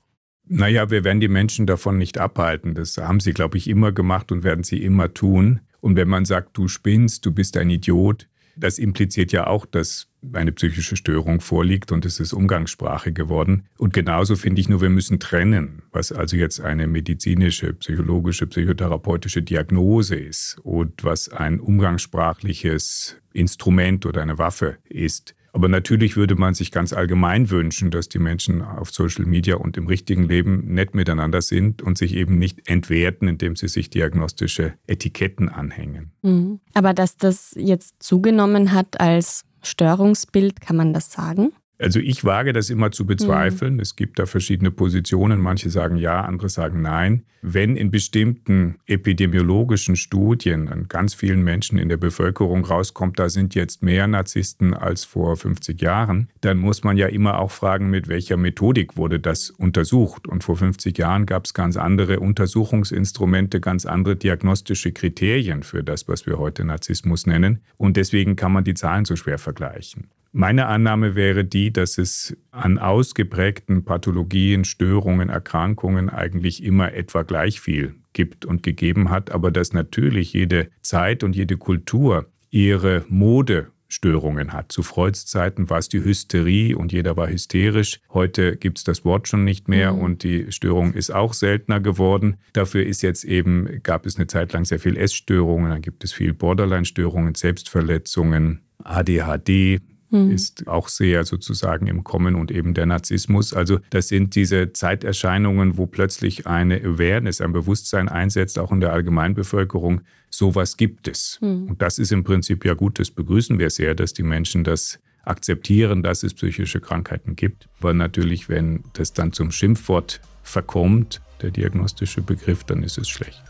Naja, 0.46 0.90
wir 0.90 1.04
werden 1.04 1.20
die 1.20 1.28
Menschen 1.28 1.66
davon 1.66 1.98
nicht 1.98 2.18
abhalten. 2.18 2.74
Das 2.74 2.96
haben 2.98 3.18
sie, 3.18 3.32
glaube 3.32 3.56
ich, 3.56 3.66
immer 3.66 3.92
gemacht 3.92 4.30
und 4.30 4.44
werden 4.44 4.62
sie 4.62 4.82
immer 4.82 5.12
tun. 5.14 5.60
Und 5.80 5.96
wenn 5.96 6.08
man 6.08 6.24
sagt, 6.24 6.56
du 6.56 6.68
spinnst, 6.68 7.24
du 7.26 7.32
bist 7.32 7.56
ein 7.56 7.70
Idiot, 7.70 8.28
das 8.56 8.78
impliziert 8.78 9.32
ja 9.32 9.46
auch, 9.46 9.64
dass 9.66 10.08
eine 10.32 10.52
psychische 10.52 10.96
Störung 10.96 11.40
vorliegt 11.40 11.92
und 11.92 12.04
es 12.04 12.20
ist 12.20 12.32
Umgangssprache 12.32 13.12
geworden. 13.12 13.64
Und 13.78 13.94
genauso 13.94 14.36
finde 14.36 14.60
ich 14.60 14.68
nur, 14.68 14.82
wir 14.82 14.90
müssen 14.90 15.18
trennen, 15.18 15.82
was 15.92 16.12
also 16.12 16.36
jetzt 16.36 16.60
eine 16.60 16.86
medizinische, 16.86 17.72
psychologische, 17.74 18.46
psychotherapeutische 18.46 19.42
Diagnose 19.42 20.16
ist 20.16 20.58
und 20.62 21.04
was 21.04 21.30
ein 21.30 21.58
umgangssprachliches 21.58 23.16
Instrument 23.32 24.04
oder 24.04 24.20
eine 24.20 24.38
Waffe 24.38 24.76
ist. 24.84 25.34
Aber 25.52 25.68
natürlich 25.68 26.16
würde 26.16 26.36
man 26.36 26.54
sich 26.54 26.70
ganz 26.70 26.92
allgemein 26.92 27.50
wünschen, 27.50 27.90
dass 27.90 28.08
die 28.08 28.18
Menschen 28.18 28.62
auf 28.62 28.90
Social 28.90 29.26
Media 29.26 29.56
und 29.56 29.76
im 29.76 29.86
richtigen 29.86 30.24
Leben 30.24 30.72
nett 30.72 30.94
miteinander 30.94 31.42
sind 31.42 31.82
und 31.82 31.98
sich 31.98 32.14
eben 32.14 32.38
nicht 32.38 32.68
entwerten, 32.68 33.28
indem 33.28 33.56
sie 33.56 33.68
sich 33.68 33.90
diagnostische 33.90 34.74
Etiketten 34.86 35.48
anhängen. 35.48 36.12
Mhm. 36.22 36.60
Aber 36.74 36.94
dass 36.94 37.16
das 37.16 37.54
jetzt 37.56 38.02
zugenommen 38.02 38.72
hat 38.72 39.00
als 39.00 39.44
Störungsbild, 39.62 40.60
kann 40.60 40.76
man 40.76 40.92
das 40.92 41.12
sagen? 41.12 41.52
Also 41.80 41.98
ich 41.98 42.24
wage 42.26 42.52
das 42.52 42.68
immer 42.68 42.90
zu 42.90 43.06
bezweifeln. 43.06 43.74
Mhm. 43.74 43.80
Es 43.80 43.96
gibt 43.96 44.18
da 44.18 44.26
verschiedene 44.26 44.70
Positionen. 44.70 45.40
Manche 45.40 45.70
sagen 45.70 45.96
ja, 45.96 46.20
andere 46.20 46.50
sagen 46.50 46.82
nein. 46.82 47.24
Wenn 47.40 47.74
in 47.74 47.90
bestimmten 47.90 48.76
epidemiologischen 48.86 49.96
Studien 49.96 50.68
an 50.68 50.88
ganz 50.88 51.14
vielen 51.14 51.42
Menschen 51.42 51.78
in 51.78 51.88
der 51.88 51.96
Bevölkerung 51.96 52.66
rauskommt, 52.66 53.18
da 53.18 53.30
sind 53.30 53.54
jetzt 53.54 53.82
mehr 53.82 54.06
Narzissten 54.06 54.74
als 54.74 55.06
vor 55.06 55.38
50 55.38 55.80
Jahren, 55.80 56.28
dann 56.42 56.58
muss 56.58 56.84
man 56.84 56.98
ja 56.98 57.06
immer 57.06 57.38
auch 57.38 57.50
fragen, 57.50 57.88
mit 57.88 58.08
welcher 58.08 58.36
Methodik 58.36 58.98
wurde 58.98 59.18
das 59.18 59.48
untersucht. 59.48 60.28
Und 60.28 60.44
vor 60.44 60.58
50 60.58 60.98
Jahren 60.98 61.24
gab 61.24 61.46
es 61.46 61.54
ganz 61.54 61.78
andere 61.78 62.20
Untersuchungsinstrumente, 62.20 63.58
ganz 63.58 63.86
andere 63.86 64.16
diagnostische 64.16 64.92
Kriterien 64.92 65.62
für 65.62 65.82
das, 65.82 66.08
was 66.08 66.26
wir 66.26 66.38
heute 66.38 66.62
Narzissmus 66.62 67.26
nennen. 67.26 67.60
Und 67.78 67.96
deswegen 67.96 68.36
kann 68.36 68.52
man 68.52 68.64
die 68.64 68.74
Zahlen 68.74 69.06
so 69.06 69.16
schwer 69.16 69.38
vergleichen. 69.38 70.08
Meine 70.32 70.66
Annahme 70.66 71.16
wäre 71.16 71.44
die, 71.44 71.72
dass 71.72 71.98
es 71.98 72.36
an 72.52 72.78
ausgeprägten 72.78 73.84
Pathologien, 73.84 74.64
Störungen, 74.64 75.28
Erkrankungen 75.28 76.08
eigentlich 76.08 76.62
immer 76.62 76.92
etwa 76.92 77.22
gleich 77.22 77.60
viel 77.60 77.96
gibt 78.12 78.44
und 78.44 78.62
gegeben 78.62 79.10
hat, 79.10 79.32
aber 79.32 79.50
dass 79.50 79.72
natürlich 79.72 80.32
jede 80.32 80.68
Zeit 80.82 81.24
und 81.24 81.34
jede 81.34 81.56
Kultur 81.56 82.30
ihre 82.50 83.04
Modestörungen 83.08 84.52
hat. 84.52 84.70
Zu 84.70 84.84
Freuds 84.84 85.26
Zeiten 85.26 85.68
war 85.68 85.78
es 85.78 85.88
die 85.88 86.04
Hysterie 86.04 86.76
und 86.76 86.92
jeder 86.92 87.16
war 87.16 87.28
hysterisch. 87.28 88.00
Heute 88.12 88.56
gibt 88.56 88.78
es 88.78 88.84
das 88.84 89.04
Wort 89.04 89.26
schon 89.26 89.44
nicht 89.44 89.68
mehr 89.68 89.92
mhm. 89.92 90.00
und 90.00 90.22
die 90.22 90.52
Störung 90.52 90.94
ist 90.94 91.10
auch 91.10 91.34
seltener 91.34 91.80
geworden. 91.80 92.36
Dafür 92.52 92.86
ist 92.86 93.02
jetzt 93.02 93.24
eben, 93.24 93.80
gab 93.82 94.06
es 94.06 94.14
eine 94.16 94.28
Zeit 94.28 94.52
lang 94.52 94.64
sehr 94.64 94.78
viel 94.78 94.96
Essstörungen, 94.96 95.70
dann 95.70 95.82
gibt 95.82 96.04
es 96.04 96.12
viel 96.12 96.34
Borderline-Störungen, 96.34 97.34
Selbstverletzungen, 97.34 98.60
ADHD, 98.78 99.80
mhm. 100.10 100.30
ist 100.30 100.68
auch 100.68 100.88
sehr 100.88 101.24
sozusagen 101.24 101.86
im 101.86 102.04
Kommen 102.04 102.34
und 102.34 102.50
eben 102.50 102.74
der 102.74 102.86
Narzissmus. 102.86 103.52
Also 103.54 103.80
das 103.90 104.08
sind 104.08 104.34
diese 104.34 104.72
Zeiterscheinungen, 104.72 105.76
wo 105.76 105.86
plötzlich 105.86 106.46
eine 106.46 106.76
Awareness, 106.80 107.40
ein 107.40 107.52
Bewusstsein 107.52 108.08
einsetzt, 108.08 108.58
auch 108.58 108.72
in 108.72 108.80
der 108.80 108.92
Allgemeinbevölkerung. 108.92 110.02
Sowas 110.30 110.76
gibt 110.76 111.08
es. 111.08 111.38
Mhm. 111.40 111.68
Und 111.70 111.82
das 111.82 111.98
ist 111.98 112.12
im 112.12 112.24
Prinzip 112.24 112.64
ja 112.64 112.74
gut, 112.74 112.98
das 112.98 113.10
begrüßen 113.10 113.58
wir 113.58 113.70
sehr, 113.70 113.94
dass 113.94 114.12
die 114.12 114.22
Menschen 114.22 114.64
das 114.64 114.98
akzeptieren, 115.24 116.02
dass 116.02 116.22
es 116.22 116.34
psychische 116.34 116.80
Krankheiten 116.80 117.36
gibt. 117.36 117.68
Aber 117.78 117.94
natürlich, 117.94 118.48
wenn 118.48 118.84
das 118.94 119.12
dann 119.12 119.32
zum 119.32 119.50
Schimpfwort 119.50 120.20
verkommt, 120.42 121.20
der 121.42 121.50
diagnostische 121.50 122.22
Begriff, 122.22 122.64
dann 122.64 122.82
ist 122.82 122.98
es 122.98 123.08
schlecht. 123.08 123.42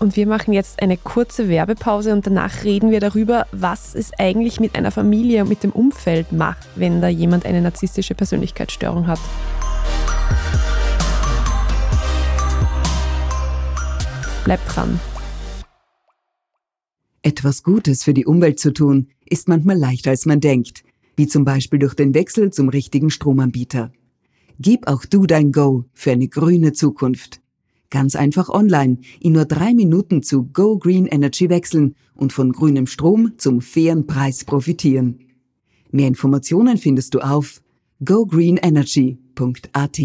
Und 0.00 0.16
wir 0.16 0.26
machen 0.26 0.54
jetzt 0.54 0.80
eine 0.80 0.96
kurze 0.96 1.50
Werbepause 1.50 2.14
und 2.14 2.26
danach 2.26 2.64
reden 2.64 2.90
wir 2.90 3.00
darüber, 3.00 3.46
was 3.52 3.94
es 3.94 4.12
eigentlich 4.18 4.58
mit 4.58 4.74
einer 4.74 4.90
Familie 4.90 5.42
und 5.42 5.50
mit 5.50 5.62
dem 5.62 5.72
Umfeld 5.72 6.32
macht, 6.32 6.66
wenn 6.74 7.02
da 7.02 7.08
jemand 7.08 7.44
eine 7.44 7.60
narzisstische 7.60 8.14
Persönlichkeitsstörung 8.14 9.06
hat. 9.06 9.20
Bleibt 14.44 14.74
dran. 14.74 14.98
Etwas 17.20 17.62
Gutes 17.62 18.02
für 18.02 18.14
die 18.14 18.24
Umwelt 18.24 18.58
zu 18.58 18.72
tun, 18.72 19.08
ist 19.26 19.48
manchmal 19.48 19.76
leichter 19.76 20.12
als 20.12 20.24
man 20.24 20.40
denkt, 20.40 20.82
wie 21.16 21.26
zum 21.26 21.44
Beispiel 21.44 21.78
durch 21.78 21.92
den 21.92 22.14
Wechsel 22.14 22.50
zum 22.50 22.70
richtigen 22.70 23.10
Stromanbieter. 23.10 23.92
Gib 24.58 24.88
auch 24.88 25.04
du 25.04 25.26
dein 25.26 25.52
Go 25.52 25.84
für 25.92 26.12
eine 26.12 26.28
grüne 26.28 26.72
Zukunft. 26.72 27.39
Ganz 27.90 28.14
einfach 28.14 28.48
online, 28.48 28.98
in 29.20 29.32
nur 29.32 29.44
drei 29.44 29.74
Minuten 29.74 30.22
zu 30.22 30.44
Go 30.44 30.78
Green 30.78 31.06
Energy 31.06 31.50
wechseln 31.50 31.96
und 32.14 32.32
von 32.32 32.52
grünem 32.52 32.86
Strom 32.86 33.32
zum 33.36 33.60
fairen 33.60 34.06
Preis 34.06 34.44
profitieren. 34.44 35.18
Mehr 35.90 36.06
Informationen 36.06 36.78
findest 36.78 37.14
du 37.14 37.18
auf 37.20 37.60
gogreenenergy.at. 38.04 40.00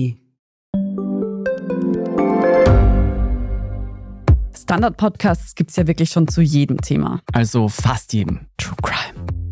Standard-Podcasts 4.57 5.53
gibt 5.53 5.69
es 5.69 5.75
ja 5.75 5.85
wirklich 5.85 6.09
schon 6.09 6.27
zu 6.27 6.41
jedem 6.41 6.81
Thema. 6.81 7.21
Also 7.33 7.69
fast 7.69 8.13
jedem. 8.13 8.47
True 8.57 8.75
Crime. 8.81 9.14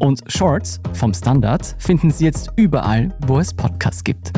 Und 0.00 0.22
Shorts 0.26 0.80
vom 0.92 1.14
Standard 1.14 1.74
finden 1.78 2.10
Sie 2.10 2.24
jetzt 2.24 2.52
überall, 2.56 3.16
wo 3.26 3.38
es 3.38 3.54
Podcasts 3.54 4.04
gibt. 4.04 4.32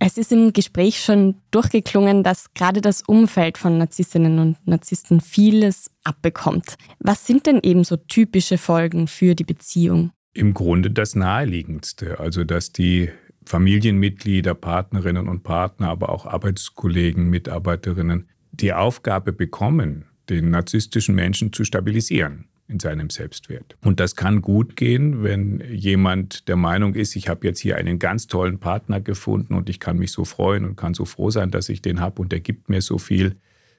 Es 0.00 0.16
ist 0.16 0.32
im 0.32 0.52
Gespräch 0.52 1.02
schon 1.02 1.34
durchgeklungen, 1.50 2.22
dass 2.22 2.54
gerade 2.54 2.80
das 2.80 3.02
Umfeld 3.02 3.58
von 3.58 3.78
Narzisstinnen 3.78 4.38
und 4.38 4.56
Narzissten 4.66 5.20
vieles 5.20 5.90
abbekommt. 6.04 6.76
Was 7.00 7.26
sind 7.26 7.46
denn 7.46 7.60
eben 7.62 7.84
so 7.84 7.96
typische 7.96 8.58
Folgen 8.58 9.06
für 9.06 9.34
die 9.34 9.44
Beziehung? 9.44 10.12
Im 10.32 10.54
Grunde 10.54 10.90
das 10.90 11.14
Naheliegendste, 11.14 12.20
also 12.20 12.44
dass 12.44 12.72
die 12.72 13.10
Familienmitglieder, 13.44 14.54
Partnerinnen 14.54 15.28
und 15.28 15.42
Partner, 15.42 15.88
aber 15.88 16.10
auch 16.10 16.26
Arbeitskollegen, 16.26 17.28
Mitarbeiterinnen 17.28 18.28
die 18.52 18.72
Aufgabe 18.72 19.32
bekommen, 19.32 20.07
den 20.28 20.50
narzisstischen 20.50 21.14
Menschen 21.14 21.52
zu 21.52 21.64
stabilisieren 21.64 22.46
in 22.68 22.78
seinem 22.78 23.08
Selbstwert. 23.08 23.76
Und 23.82 23.98
das 23.98 24.14
kann 24.14 24.42
gut 24.42 24.76
gehen, 24.76 25.22
wenn 25.22 25.62
jemand 25.70 26.48
der 26.48 26.56
Meinung 26.56 26.94
ist, 26.94 27.16
ich 27.16 27.28
habe 27.28 27.46
jetzt 27.46 27.60
hier 27.60 27.76
einen 27.76 27.98
ganz 27.98 28.26
tollen 28.26 28.58
Partner 28.58 29.00
gefunden 29.00 29.54
und 29.54 29.70
ich 29.70 29.80
kann 29.80 29.98
mich 29.98 30.12
so 30.12 30.24
freuen 30.24 30.64
und 30.66 30.76
kann 30.76 30.92
so 30.92 31.06
froh 31.06 31.30
sein, 31.30 31.50
dass 31.50 31.70
ich 31.70 31.80
den 31.80 32.00
habe 32.00 32.20
und 32.20 32.30
der 32.30 32.40
gibt 32.40 32.68
mir 32.68 32.82
so 32.82 32.98
viel. 32.98 33.36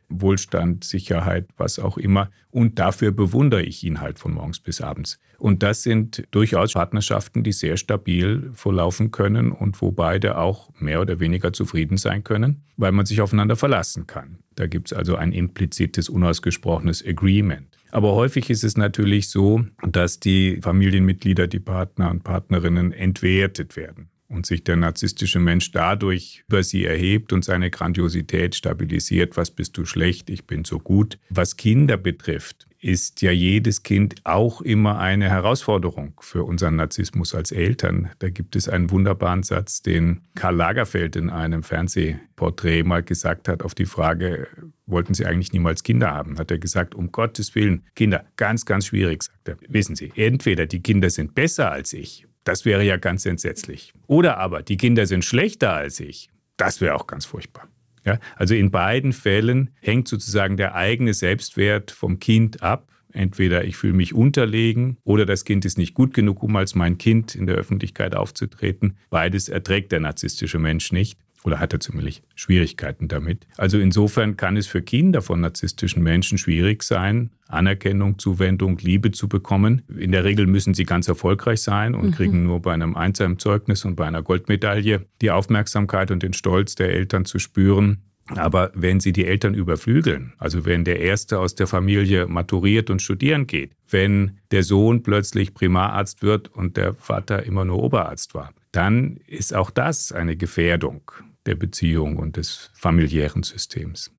Wohlstand, 0.10 0.84
Sicherheit, 0.84 1.48
was 1.58 1.80
auch 1.80 1.98
immer. 1.98 2.30
Und 2.52 2.80
dafür 2.80 3.12
bewundere 3.12 3.64
ich 3.64 3.84
ihn 3.84 4.02
halt 4.02 4.20
von 4.20 4.34
morgens 4.34 4.60
bis 4.60 4.82
abends. 4.82 5.20
Und 5.38 5.64
das 5.64 5.84
sind 5.84 6.28
durchaus 6.32 6.74
Partnerschaften, 6.74 7.44
die 7.44 7.52
sehr 7.52 7.78
stabil 7.78 8.52
verlaufen 8.54 9.12
können 9.12 9.52
und 9.52 9.82
wo 9.82 9.92
beide 9.92 10.38
auch 10.38 10.70
mehr 10.80 11.02
oder 11.02 11.20
weniger 11.20 11.54
zufrieden 11.54 11.98
sein 11.98 12.24
können, 12.24 12.64
weil 12.76 12.92
man 12.92 13.06
sich 13.06 13.22
aufeinander 13.22 13.56
verlassen 13.56 14.08
kann. 14.08 14.40
Da 14.56 14.68
gibt 14.68 14.92
es 14.92 14.98
also 14.98 15.16
ein 15.16 15.32
implizites, 15.32 16.10
unausgesprochenes 16.10 17.06
Agreement. 17.06 17.68
Aber 17.92 18.14
häufig 18.14 18.50
ist 18.50 18.64
es 18.64 18.78
natürlich 18.78 19.30
so, 19.30 19.66
dass 19.88 20.20
die 20.20 20.60
Familienmitglieder, 20.62 21.48
die 21.48 21.60
Partner 21.60 22.12
und 22.12 22.24
Partnerinnen 22.24 22.92
entwertet 22.92 23.76
werden 23.76 24.10
und 24.30 24.46
sich 24.46 24.64
der 24.64 24.76
narzisstische 24.76 25.40
Mensch 25.40 25.72
dadurch 25.72 26.44
über 26.48 26.64
sie 26.64 26.86
erhebt 26.86 27.34
und 27.34 27.44
seine 27.44 27.70
Grandiosität 27.70 28.56
stabilisiert. 28.56 29.36
Was 29.36 29.52
bist 29.52 29.78
du 29.78 29.86
schlecht? 29.86 30.30
Ich 30.30 30.46
bin 30.46 30.64
so 30.64 30.80
gut. 30.80 31.20
Was 31.30 31.58
Kinder 31.58 31.98
betrifft, 31.98 32.68
ist 32.80 33.22
ja 33.22 33.32
jedes 33.32 33.84
Kind 33.84 34.16
auch 34.24 34.62
immer 34.62 35.00
eine 35.00 35.30
Herausforderung 35.30 36.14
für 36.22 36.44
unseren 36.44 36.78
Narzissmus 36.78 37.36
als 37.36 37.52
Eltern. 37.52 38.10
Da 38.20 38.30
gibt 38.30 38.56
es 38.56 38.70
einen 38.70 38.92
wunderbaren 38.92 39.44
Satz, 39.44 39.82
den 39.82 40.22
Karl 40.36 40.56
Lagerfeld 40.56 41.16
in 41.16 41.30
einem 41.30 41.64
Fernsehporträt 41.64 42.84
mal 42.84 43.04
gesagt 43.04 43.50
hat 43.50 43.64
auf 43.64 43.76
die 43.76 43.86
Frage, 43.86 44.48
wollten 44.86 45.14
Sie 45.14 45.26
eigentlich 45.26 45.52
niemals 45.52 45.84
Kinder 45.84 46.12
haben? 46.12 46.38
Hat 46.38 46.52
er 46.52 46.58
gesagt, 46.58 46.96
um 46.96 47.12
Gottes 47.12 47.54
Willen, 47.56 47.84
Kinder, 47.96 48.26
ganz, 48.38 48.66
ganz 48.66 48.86
schwierig, 48.86 49.24
sagt 49.24 49.50
er. 49.50 49.58
Wissen 49.68 49.96
Sie, 49.96 50.12
entweder 50.16 50.66
die 50.66 50.82
Kinder 50.82 51.10
sind 51.10 51.36
besser 51.36 51.72
als 51.72 51.94
ich 51.94 52.29
das 52.44 52.66
wäre 52.66 52.84
ja 52.84 52.98
ganz 52.98 53.26
entsetzlich. 53.26 53.94
Oder 54.08 54.38
aber, 54.38 54.64
die 54.64 54.78
Kinder 54.78 55.06
sind 55.06 55.26
schlechter 55.26 55.74
als 55.74 56.00
ich. 56.00 56.30
Das 56.58 56.82
wäre 56.82 56.96
auch 56.96 57.08
ganz 57.08 57.26
furchtbar. 57.26 57.68
Ja, 58.06 58.20
also 58.36 58.56
in 58.56 58.72
beiden 58.72 59.14
Fällen 59.14 59.72
hängt 59.82 60.08
sozusagen 60.08 60.58
der 60.58 60.76
eigene 60.76 61.14
Selbstwert 61.14 61.92
vom 61.92 62.20
Kind 62.20 62.64
ab. 62.64 62.88
Entweder 63.12 63.66
ich 63.66 63.76
fühle 63.76 63.94
mich 63.94 64.14
unterlegen 64.14 64.98
oder 65.04 65.26
das 65.26 65.44
Kind 65.44 65.66
ist 65.66 65.78
nicht 65.78 65.96
gut 65.96 66.14
genug, 66.14 66.44
um 66.44 66.56
als 66.56 66.76
mein 66.76 66.98
Kind 66.98 67.36
in 67.36 67.48
der 67.48 67.56
Öffentlichkeit 67.56 68.16
aufzutreten. 68.16 68.98
Beides 69.10 69.50
erträgt 69.50 69.92
der 69.92 70.00
narzisstische 70.00 70.60
Mensch 70.60 70.92
nicht 70.92 71.20
oder 71.44 71.60
hat 71.60 71.74
er 71.74 71.80
zumindest 71.80 72.22
Schwierigkeiten 72.36 73.08
damit. 73.08 73.48
Also 73.58 73.80
insofern 73.80 74.38
kann 74.38 74.58
es 74.58 74.68
für 74.68 74.82
Kinder 74.82 75.22
von 75.22 75.42
narzisstischen 75.42 76.04
Menschen 76.04 76.38
schwierig 76.38 76.84
sein, 76.84 77.32
Anerkennung, 77.48 78.20
Zuwendung, 78.20 78.78
Liebe 78.78 79.12
zu 79.12 79.28
bekommen. 79.28 79.82
In 79.98 80.12
der 80.12 80.24
Regel 80.24 80.48
müssen 80.48 80.74
sie 80.74 80.86
ganz 80.86 81.08
erfolgreich 81.08 81.62
sein 81.62 81.96
und 81.96 82.08
mhm. 82.08 82.12
kriegen 82.12 82.44
nur 82.44 82.62
bei 82.62 82.74
einem 82.74 82.96
Einzelzeugnis 82.96 83.86
und 83.86 83.96
bei 83.96 84.06
einer 84.06 84.22
Goldmedaille 84.22 85.06
die 85.22 85.32
Aufmerksamkeit 85.32 86.12
und 86.12 86.24
den 86.24 86.34
Stolz 86.34 86.76
der 86.76 86.90
Eltern 86.92 87.26
zu 87.26 87.40
spüren. 87.40 88.04
Aber 88.36 88.72
wenn 88.76 89.00
sie 89.00 89.12
die 89.12 89.26
Eltern 89.26 89.56
überflügeln, 89.56 90.34
also 90.38 90.64
wenn 90.64 90.84
der 90.84 91.00
Erste 91.00 91.40
aus 91.40 91.56
der 91.56 91.66
Familie 91.66 92.28
maturiert 92.28 92.92
und 92.92 93.02
studieren 93.02 93.48
geht, 93.48 93.72
wenn 93.90 94.38
der 94.52 94.62
Sohn 94.62 95.02
plötzlich 95.02 95.56
Primararzt 95.56 96.22
wird 96.22 96.48
und 96.50 96.78
der 96.78 96.94
Vater 96.94 97.44
immer 97.44 97.66
nur 97.66 97.82
Oberarzt 97.82 98.36
war, 98.36 98.54
dann 98.72 99.18
ist 99.26 99.56
auch 99.56 99.72
das 99.72 100.12
eine 100.12 100.38
Gefährdung 100.38 101.02
der 101.46 101.56
Beziehung 101.56 102.18
und 102.18 102.38
des 102.38 102.70
familiären 102.74 103.44
Systems. 103.44 104.12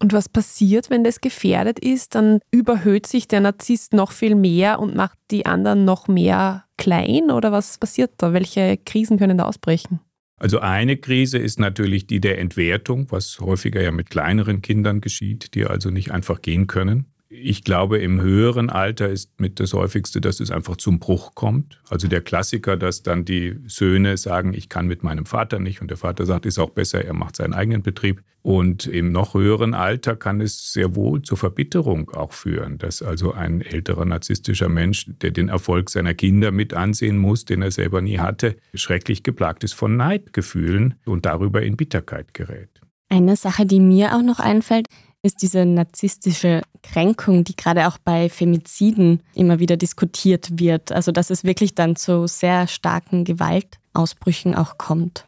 Und 0.00 0.12
was 0.12 0.28
passiert, 0.28 0.90
wenn 0.90 1.04
das 1.04 1.20
gefährdet 1.20 1.78
ist? 1.78 2.14
Dann 2.14 2.40
überhöht 2.50 3.06
sich 3.06 3.28
der 3.28 3.40
Narzisst 3.40 3.92
noch 3.92 4.12
viel 4.12 4.34
mehr 4.34 4.78
und 4.80 4.94
macht 4.94 5.18
die 5.30 5.46
anderen 5.46 5.84
noch 5.84 6.08
mehr 6.08 6.64
klein? 6.76 7.30
Oder 7.30 7.52
was 7.52 7.78
passiert 7.78 8.12
da? 8.18 8.32
Welche 8.32 8.76
Krisen 8.84 9.18
können 9.18 9.38
da 9.38 9.44
ausbrechen? 9.44 10.00
Also 10.36 10.58
eine 10.58 10.96
Krise 10.96 11.38
ist 11.38 11.58
natürlich 11.58 12.06
die 12.06 12.20
der 12.20 12.38
Entwertung, 12.38 13.10
was 13.10 13.40
häufiger 13.40 13.80
ja 13.80 13.92
mit 13.92 14.10
kleineren 14.10 14.62
Kindern 14.62 15.00
geschieht, 15.00 15.54
die 15.54 15.64
also 15.64 15.90
nicht 15.90 16.10
einfach 16.10 16.42
gehen 16.42 16.66
können. 16.66 17.06
Ich 17.28 17.64
glaube, 17.64 17.98
im 17.98 18.20
höheren 18.20 18.70
Alter 18.70 19.08
ist 19.08 19.40
mit 19.40 19.58
das 19.58 19.72
häufigste, 19.72 20.20
dass 20.20 20.40
es 20.40 20.50
einfach 20.50 20.76
zum 20.76 20.98
Bruch 20.98 21.34
kommt. 21.34 21.80
Also 21.88 22.06
der 22.06 22.20
Klassiker, 22.20 22.76
dass 22.76 23.02
dann 23.02 23.24
die 23.24 23.56
Söhne 23.66 24.16
sagen, 24.16 24.52
ich 24.52 24.68
kann 24.68 24.86
mit 24.86 25.02
meinem 25.02 25.26
Vater 25.26 25.58
nicht 25.58 25.80
und 25.80 25.88
der 25.88 25.96
Vater 25.96 26.26
sagt, 26.26 26.46
ist 26.46 26.58
auch 26.58 26.70
besser, 26.70 27.04
er 27.04 27.14
macht 27.14 27.36
seinen 27.36 27.54
eigenen 27.54 27.82
Betrieb. 27.82 28.22
Und 28.42 28.86
im 28.86 29.10
noch 29.10 29.32
höheren 29.32 29.72
Alter 29.72 30.16
kann 30.16 30.42
es 30.42 30.72
sehr 30.72 30.94
wohl 30.94 31.22
zur 31.22 31.38
Verbitterung 31.38 32.10
auch 32.10 32.32
führen, 32.32 32.76
dass 32.76 33.00
also 33.00 33.32
ein 33.32 33.62
älterer 33.62 34.04
narzisstischer 34.04 34.68
Mensch, 34.68 35.06
der 35.22 35.30
den 35.30 35.48
Erfolg 35.48 35.88
seiner 35.88 36.12
Kinder 36.12 36.50
mit 36.50 36.74
ansehen 36.74 37.16
muss, 37.16 37.46
den 37.46 37.62
er 37.62 37.70
selber 37.70 38.02
nie 38.02 38.18
hatte, 38.18 38.56
schrecklich 38.74 39.22
geplagt 39.22 39.64
ist 39.64 39.72
von 39.72 39.96
Neidgefühlen 39.96 40.94
und 41.06 41.24
darüber 41.24 41.62
in 41.62 41.78
Bitterkeit 41.78 42.34
gerät. 42.34 42.82
Eine 43.08 43.36
Sache, 43.36 43.64
die 43.64 43.80
mir 43.80 44.14
auch 44.14 44.22
noch 44.22 44.40
einfällt, 44.40 44.88
ist 45.24 45.40
diese 45.40 45.64
narzisstische 45.64 46.62
Kränkung, 46.82 47.44
die 47.44 47.56
gerade 47.56 47.88
auch 47.88 47.96
bei 47.96 48.28
Femiziden 48.28 49.20
immer 49.34 49.58
wieder 49.58 49.76
diskutiert 49.76 50.60
wird. 50.60 50.92
Also 50.92 51.12
dass 51.12 51.30
es 51.30 51.44
wirklich 51.44 51.74
dann 51.74 51.96
zu 51.96 52.26
sehr 52.26 52.66
starken 52.66 53.24
Gewaltausbrüchen 53.24 54.54
auch 54.54 54.76
kommt. 54.76 55.26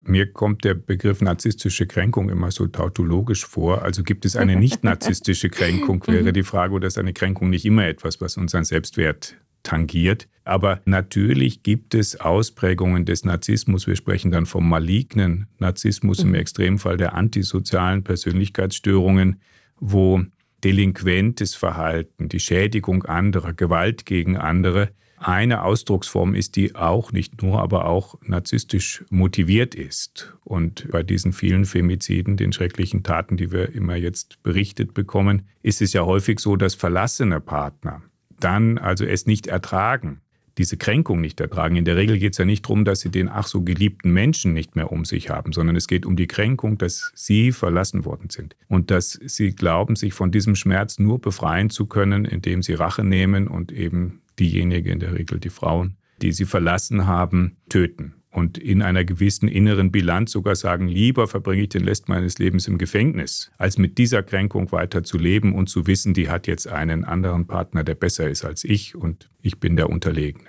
Mir 0.00 0.32
kommt 0.32 0.64
der 0.64 0.74
Begriff 0.74 1.20
narzisstische 1.20 1.86
Kränkung 1.86 2.28
immer 2.28 2.50
so 2.50 2.66
tautologisch 2.66 3.46
vor. 3.46 3.82
Also 3.82 4.02
gibt 4.02 4.24
es 4.24 4.36
eine 4.36 4.56
nicht 4.56 4.84
narzisstische 4.84 5.48
Kränkung, 5.48 6.06
wäre 6.06 6.32
die 6.34 6.42
Frage, 6.42 6.74
oder 6.74 6.86
ist 6.86 6.98
eine 6.98 7.12
Kränkung 7.12 7.50
nicht 7.50 7.64
immer 7.64 7.86
etwas, 7.86 8.20
was 8.20 8.36
unseren 8.36 8.64
Selbstwert 8.64 9.36
tangiert. 9.64 10.28
Aber 10.44 10.80
natürlich 10.84 11.62
gibt 11.62 11.94
es 11.94 12.20
Ausprägungen 12.20 13.04
des 13.04 13.24
Narzissmus. 13.24 13.86
Wir 13.86 13.96
sprechen 13.96 14.30
dann 14.30 14.46
vom 14.46 14.68
malignen 14.68 15.48
Narzissmus 15.58 16.22
mhm. 16.22 16.30
im 16.30 16.34
Extremfall 16.36 16.96
der 16.96 17.14
antisozialen 17.14 18.04
Persönlichkeitsstörungen, 18.04 19.40
wo 19.80 20.22
delinquentes 20.62 21.54
Verhalten, 21.54 22.28
die 22.28 22.40
Schädigung 22.40 23.04
anderer, 23.04 23.52
Gewalt 23.52 24.06
gegen 24.06 24.36
andere 24.36 24.90
eine 25.18 25.64
Ausdrucksform 25.64 26.34
ist, 26.34 26.56
die 26.56 26.74
auch 26.74 27.12
nicht 27.12 27.42
nur, 27.42 27.60
aber 27.62 27.86
auch 27.86 28.16
narzisstisch 28.22 29.04
motiviert 29.10 29.74
ist. 29.74 30.34
Und 30.44 30.86
bei 30.90 31.02
diesen 31.02 31.32
vielen 31.32 31.64
Femiziden, 31.64 32.36
den 32.36 32.52
schrecklichen 32.52 33.02
Taten, 33.02 33.36
die 33.36 33.50
wir 33.50 33.74
immer 33.74 33.96
jetzt 33.96 34.42
berichtet 34.42 34.92
bekommen, 34.92 35.48
ist 35.62 35.80
es 35.80 35.94
ja 35.94 36.04
häufig 36.04 36.40
so, 36.40 36.56
dass 36.56 36.74
verlassene 36.74 37.40
Partner 37.40 38.02
dann 38.40 38.78
also 38.78 39.04
es 39.04 39.26
nicht 39.26 39.46
ertragen, 39.46 40.20
diese 40.58 40.76
Kränkung 40.76 41.20
nicht 41.20 41.40
ertragen. 41.40 41.76
In 41.76 41.84
der 41.84 41.96
Regel 41.96 42.18
geht 42.18 42.32
es 42.32 42.38
ja 42.38 42.44
nicht 42.44 42.64
darum, 42.64 42.84
dass 42.84 43.00
sie 43.00 43.10
den 43.10 43.28
ach 43.28 43.46
so 43.46 43.62
geliebten 43.62 44.12
Menschen 44.12 44.52
nicht 44.52 44.76
mehr 44.76 44.92
um 44.92 45.04
sich 45.04 45.30
haben, 45.30 45.52
sondern 45.52 45.76
es 45.76 45.88
geht 45.88 46.06
um 46.06 46.16
die 46.16 46.26
Kränkung, 46.26 46.78
dass 46.78 47.12
sie 47.14 47.52
verlassen 47.52 48.04
worden 48.04 48.30
sind 48.30 48.56
und 48.68 48.90
dass 48.90 49.18
sie 49.24 49.54
glauben, 49.54 49.96
sich 49.96 50.14
von 50.14 50.30
diesem 50.30 50.54
Schmerz 50.54 50.98
nur 50.98 51.20
befreien 51.20 51.70
zu 51.70 51.86
können, 51.86 52.24
indem 52.24 52.62
sie 52.62 52.74
Rache 52.74 53.04
nehmen 53.04 53.48
und 53.48 53.72
eben 53.72 54.22
diejenigen, 54.38 54.90
in 54.90 55.00
der 55.00 55.14
Regel 55.14 55.40
die 55.40 55.50
Frauen, 55.50 55.96
die 56.22 56.32
sie 56.32 56.44
verlassen 56.44 57.06
haben, 57.06 57.56
töten 57.68 58.14
und 58.34 58.58
in 58.58 58.82
einer 58.82 59.04
gewissen 59.04 59.48
inneren 59.48 59.92
Bilanz 59.92 60.32
sogar 60.32 60.56
sagen, 60.56 60.88
lieber 60.88 61.28
verbringe 61.28 61.62
ich 61.62 61.68
den 61.68 61.86
Rest 61.86 62.08
meines 62.08 62.38
Lebens 62.38 62.66
im 62.66 62.78
Gefängnis, 62.78 63.50
als 63.58 63.78
mit 63.78 63.96
dieser 63.96 64.22
Kränkung 64.22 64.72
weiter 64.72 65.04
zu 65.04 65.18
leben 65.18 65.54
und 65.54 65.68
zu 65.68 65.86
wissen, 65.86 66.14
die 66.14 66.28
hat 66.28 66.46
jetzt 66.46 66.66
einen 66.66 67.04
anderen 67.04 67.46
Partner, 67.46 67.84
der 67.84 67.94
besser 67.94 68.28
ist 68.28 68.44
als 68.44 68.64
ich 68.64 68.96
und 68.96 69.30
ich 69.40 69.60
bin 69.60 69.76
der 69.76 69.88
Unterlegene. 69.88 70.48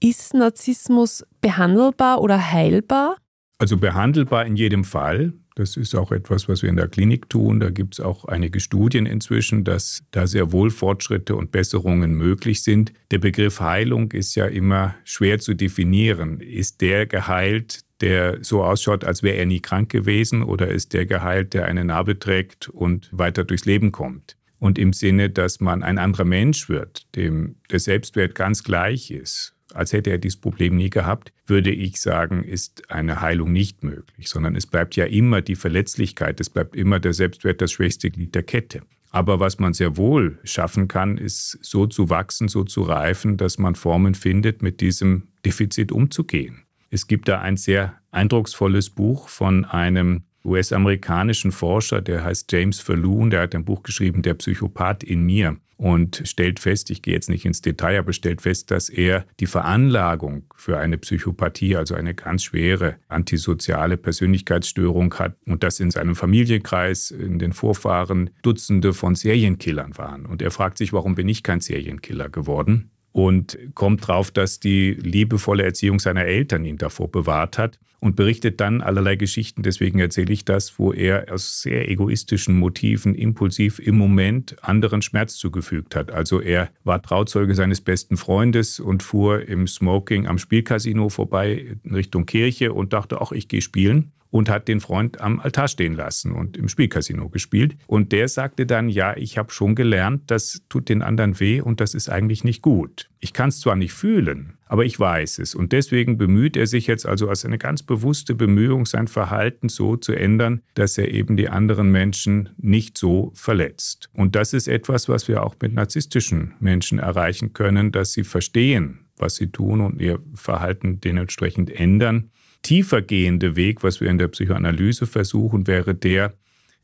Ist 0.00 0.34
Narzissmus 0.34 1.24
behandelbar 1.40 2.20
oder 2.20 2.52
heilbar? 2.52 3.16
Also 3.58 3.76
behandelbar 3.76 4.44
in 4.44 4.56
jedem 4.56 4.84
Fall. 4.84 5.32
Das 5.54 5.76
ist 5.76 5.94
auch 5.94 6.12
etwas, 6.12 6.48
was 6.48 6.62
wir 6.62 6.70
in 6.70 6.76
der 6.76 6.88
Klinik 6.88 7.28
tun. 7.28 7.60
Da 7.60 7.70
gibt 7.70 7.94
es 7.94 8.00
auch 8.00 8.24
einige 8.24 8.60
Studien 8.60 9.06
inzwischen, 9.06 9.64
dass 9.64 10.02
da 10.10 10.26
sehr 10.26 10.52
wohl 10.52 10.70
Fortschritte 10.70 11.36
und 11.36 11.52
Besserungen 11.52 12.14
möglich 12.14 12.62
sind. 12.62 12.92
Der 13.10 13.18
Begriff 13.18 13.60
Heilung 13.60 14.12
ist 14.12 14.34
ja 14.34 14.46
immer 14.46 14.94
schwer 15.04 15.38
zu 15.38 15.54
definieren. 15.54 16.40
Ist 16.40 16.80
der 16.80 17.06
geheilt, 17.06 17.80
der 18.00 18.42
so 18.42 18.64
ausschaut, 18.64 19.04
als 19.04 19.22
wäre 19.22 19.36
er 19.36 19.46
nie 19.46 19.60
krank 19.60 19.90
gewesen, 19.90 20.42
oder 20.42 20.68
ist 20.68 20.92
der 20.92 21.06
geheilt, 21.06 21.54
der 21.54 21.66
eine 21.66 21.84
Narbe 21.84 22.18
trägt 22.18 22.68
und 22.68 23.08
weiter 23.12 23.44
durchs 23.44 23.64
Leben 23.64 23.92
kommt? 23.92 24.36
Und 24.58 24.78
im 24.78 24.92
Sinne, 24.92 25.28
dass 25.28 25.60
man 25.60 25.82
ein 25.82 25.98
anderer 25.98 26.24
Mensch 26.24 26.68
wird, 26.68 27.14
dem 27.16 27.56
der 27.70 27.80
Selbstwert 27.80 28.34
ganz 28.34 28.62
gleich 28.62 29.10
ist, 29.10 29.51
als 29.74 29.92
hätte 29.92 30.10
er 30.10 30.18
dieses 30.18 30.40
Problem 30.40 30.76
nie 30.76 30.90
gehabt, 30.90 31.32
würde 31.46 31.70
ich 31.70 32.00
sagen, 32.00 32.42
ist 32.42 32.90
eine 32.90 33.20
Heilung 33.20 33.52
nicht 33.52 33.82
möglich, 33.82 34.28
sondern 34.28 34.56
es 34.56 34.66
bleibt 34.66 34.96
ja 34.96 35.04
immer 35.04 35.40
die 35.40 35.56
Verletzlichkeit, 35.56 36.40
es 36.40 36.50
bleibt 36.50 36.76
immer 36.76 37.00
der 37.00 37.12
Selbstwert 37.12 37.60
das 37.60 37.72
schwächste 37.72 38.10
Glied 38.10 38.34
der 38.34 38.42
Kette. 38.42 38.82
Aber 39.10 39.40
was 39.40 39.58
man 39.58 39.74
sehr 39.74 39.98
wohl 39.98 40.38
schaffen 40.42 40.88
kann, 40.88 41.18
ist 41.18 41.58
so 41.60 41.86
zu 41.86 42.08
wachsen, 42.08 42.48
so 42.48 42.64
zu 42.64 42.82
reifen, 42.82 43.36
dass 43.36 43.58
man 43.58 43.74
Formen 43.74 44.14
findet, 44.14 44.62
mit 44.62 44.80
diesem 44.80 45.28
Defizit 45.44 45.92
umzugehen. 45.92 46.62
Es 46.90 47.06
gibt 47.06 47.28
da 47.28 47.40
ein 47.40 47.58
sehr 47.58 47.94
eindrucksvolles 48.10 48.90
Buch 48.90 49.28
von 49.28 49.66
einem 49.66 50.22
US-amerikanischen 50.44 51.52
Forscher, 51.52 52.00
der 52.00 52.24
heißt 52.24 52.50
James 52.50 52.80
Falloon, 52.80 53.30
der 53.30 53.42
hat 53.42 53.54
ein 53.54 53.64
Buch 53.64 53.82
geschrieben, 53.82 54.22
Der 54.22 54.34
Psychopath 54.34 55.04
in 55.04 55.22
mir 55.24 55.56
und 55.82 56.22
stellt 56.26 56.60
fest, 56.60 56.90
ich 56.90 57.02
gehe 57.02 57.12
jetzt 57.12 57.28
nicht 57.28 57.44
ins 57.44 57.60
Detail, 57.60 57.98
aber 57.98 58.12
stellt 58.12 58.40
fest, 58.40 58.70
dass 58.70 58.88
er 58.88 59.26
die 59.40 59.46
Veranlagung 59.46 60.44
für 60.54 60.78
eine 60.78 60.96
Psychopathie, 60.96 61.74
also 61.74 61.96
eine 61.96 62.14
ganz 62.14 62.44
schwere 62.44 62.98
antisoziale 63.08 63.96
Persönlichkeitsstörung 63.96 65.12
hat 65.14 65.34
und 65.44 65.64
dass 65.64 65.80
in 65.80 65.90
seinem 65.90 66.14
Familienkreis, 66.14 67.10
in 67.10 67.40
den 67.40 67.52
Vorfahren 67.52 68.30
Dutzende 68.42 68.92
von 68.92 69.16
Serienkillern 69.16 69.98
waren. 69.98 70.24
Und 70.24 70.40
er 70.40 70.52
fragt 70.52 70.78
sich, 70.78 70.92
warum 70.92 71.16
bin 71.16 71.28
ich 71.28 71.42
kein 71.42 71.60
Serienkiller 71.60 72.28
geworden? 72.28 72.91
Und 73.12 73.58
kommt 73.74 74.06
drauf, 74.06 74.30
dass 74.30 74.58
die 74.58 74.92
liebevolle 74.92 75.62
Erziehung 75.62 76.00
seiner 76.00 76.24
Eltern 76.24 76.64
ihn 76.64 76.78
davor 76.78 77.10
bewahrt 77.10 77.58
hat 77.58 77.78
und 78.00 78.16
berichtet 78.16 78.60
dann 78.60 78.80
allerlei 78.80 79.14
Geschichten, 79.14 79.62
deswegen 79.62 80.00
erzähle 80.00 80.32
ich 80.32 80.44
das, 80.44 80.78
wo 80.78 80.92
er 80.92 81.32
aus 81.32 81.62
sehr 81.62 81.88
egoistischen 81.88 82.58
Motiven 82.58 83.14
impulsiv 83.14 83.78
im 83.78 83.96
Moment 83.96 84.56
anderen 84.62 85.02
Schmerz 85.02 85.36
zugefügt 85.36 85.94
hat. 85.94 86.10
Also 86.10 86.40
er 86.40 86.70
war 86.82 87.00
Trauzeuge 87.00 87.54
seines 87.54 87.80
besten 87.80 88.16
Freundes 88.16 88.80
und 88.80 89.04
fuhr 89.04 89.46
im 89.46 89.68
Smoking 89.68 90.26
am 90.26 90.38
Spielcasino 90.38 91.10
vorbei 91.10 91.76
in 91.84 91.94
Richtung 91.94 92.26
Kirche 92.26 92.72
und 92.72 92.92
dachte, 92.92 93.20
ach, 93.20 93.30
ich 93.30 93.46
gehe 93.46 93.62
spielen 93.62 94.10
und 94.32 94.48
hat 94.48 94.66
den 94.66 94.80
Freund 94.80 95.20
am 95.20 95.40
Altar 95.40 95.68
stehen 95.68 95.92
lassen 95.92 96.32
und 96.32 96.56
im 96.56 96.66
Spielcasino 96.68 97.28
gespielt. 97.28 97.76
Und 97.86 98.12
der 98.12 98.28
sagte 98.28 98.64
dann, 98.64 98.88
ja, 98.88 99.14
ich 99.14 99.36
habe 99.36 99.52
schon 99.52 99.74
gelernt, 99.74 100.22
das 100.28 100.62
tut 100.70 100.88
den 100.88 101.02
anderen 101.02 101.38
weh 101.38 101.60
und 101.60 101.80
das 101.80 101.92
ist 101.92 102.08
eigentlich 102.08 102.42
nicht 102.42 102.62
gut. 102.62 103.10
Ich 103.20 103.34
kann 103.34 103.50
es 103.50 103.60
zwar 103.60 103.76
nicht 103.76 103.92
fühlen, 103.92 104.54
aber 104.64 104.86
ich 104.86 104.98
weiß 104.98 105.38
es. 105.38 105.54
Und 105.54 105.72
deswegen 105.72 106.16
bemüht 106.16 106.56
er 106.56 106.66
sich 106.66 106.86
jetzt 106.86 107.04
also 107.04 107.28
als 107.28 107.44
eine 107.44 107.58
ganz 107.58 107.82
bewusste 107.82 108.34
Bemühung, 108.34 108.86
sein 108.86 109.06
Verhalten 109.06 109.68
so 109.68 109.96
zu 109.96 110.14
ändern, 110.14 110.62
dass 110.72 110.96
er 110.96 111.12
eben 111.12 111.36
die 111.36 111.50
anderen 111.50 111.90
Menschen 111.92 112.48
nicht 112.56 112.96
so 112.96 113.32
verletzt. 113.34 114.08
Und 114.14 114.34
das 114.34 114.54
ist 114.54 114.66
etwas, 114.66 115.10
was 115.10 115.28
wir 115.28 115.44
auch 115.44 115.56
mit 115.60 115.74
narzisstischen 115.74 116.54
Menschen 116.58 116.98
erreichen 116.98 117.52
können, 117.52 117.92
dass 117.92 118.14
sie 118.14 118.24
verstehen, 118.24 119.00
was 119.18 119.36
sie 119.36 119.48
tun 119.48 119.82
und 119.82 120.00
ihr 120.00 120.20
Verhalten 120.34 121.02
dementsprechend 121.02 121.70
ändern 121.70 122.30
tiefergehende 122.62 123.56
Weg, 123.56 123.82
was 123.82 124.00
wir 124.00 124.08
in 124.08 124.18
der 124.18 124.28
Psychoanalyse 124.28 125.06
versuchen, 125.06 125.66
wäre 125.66 125.94
der, 125.94 126.34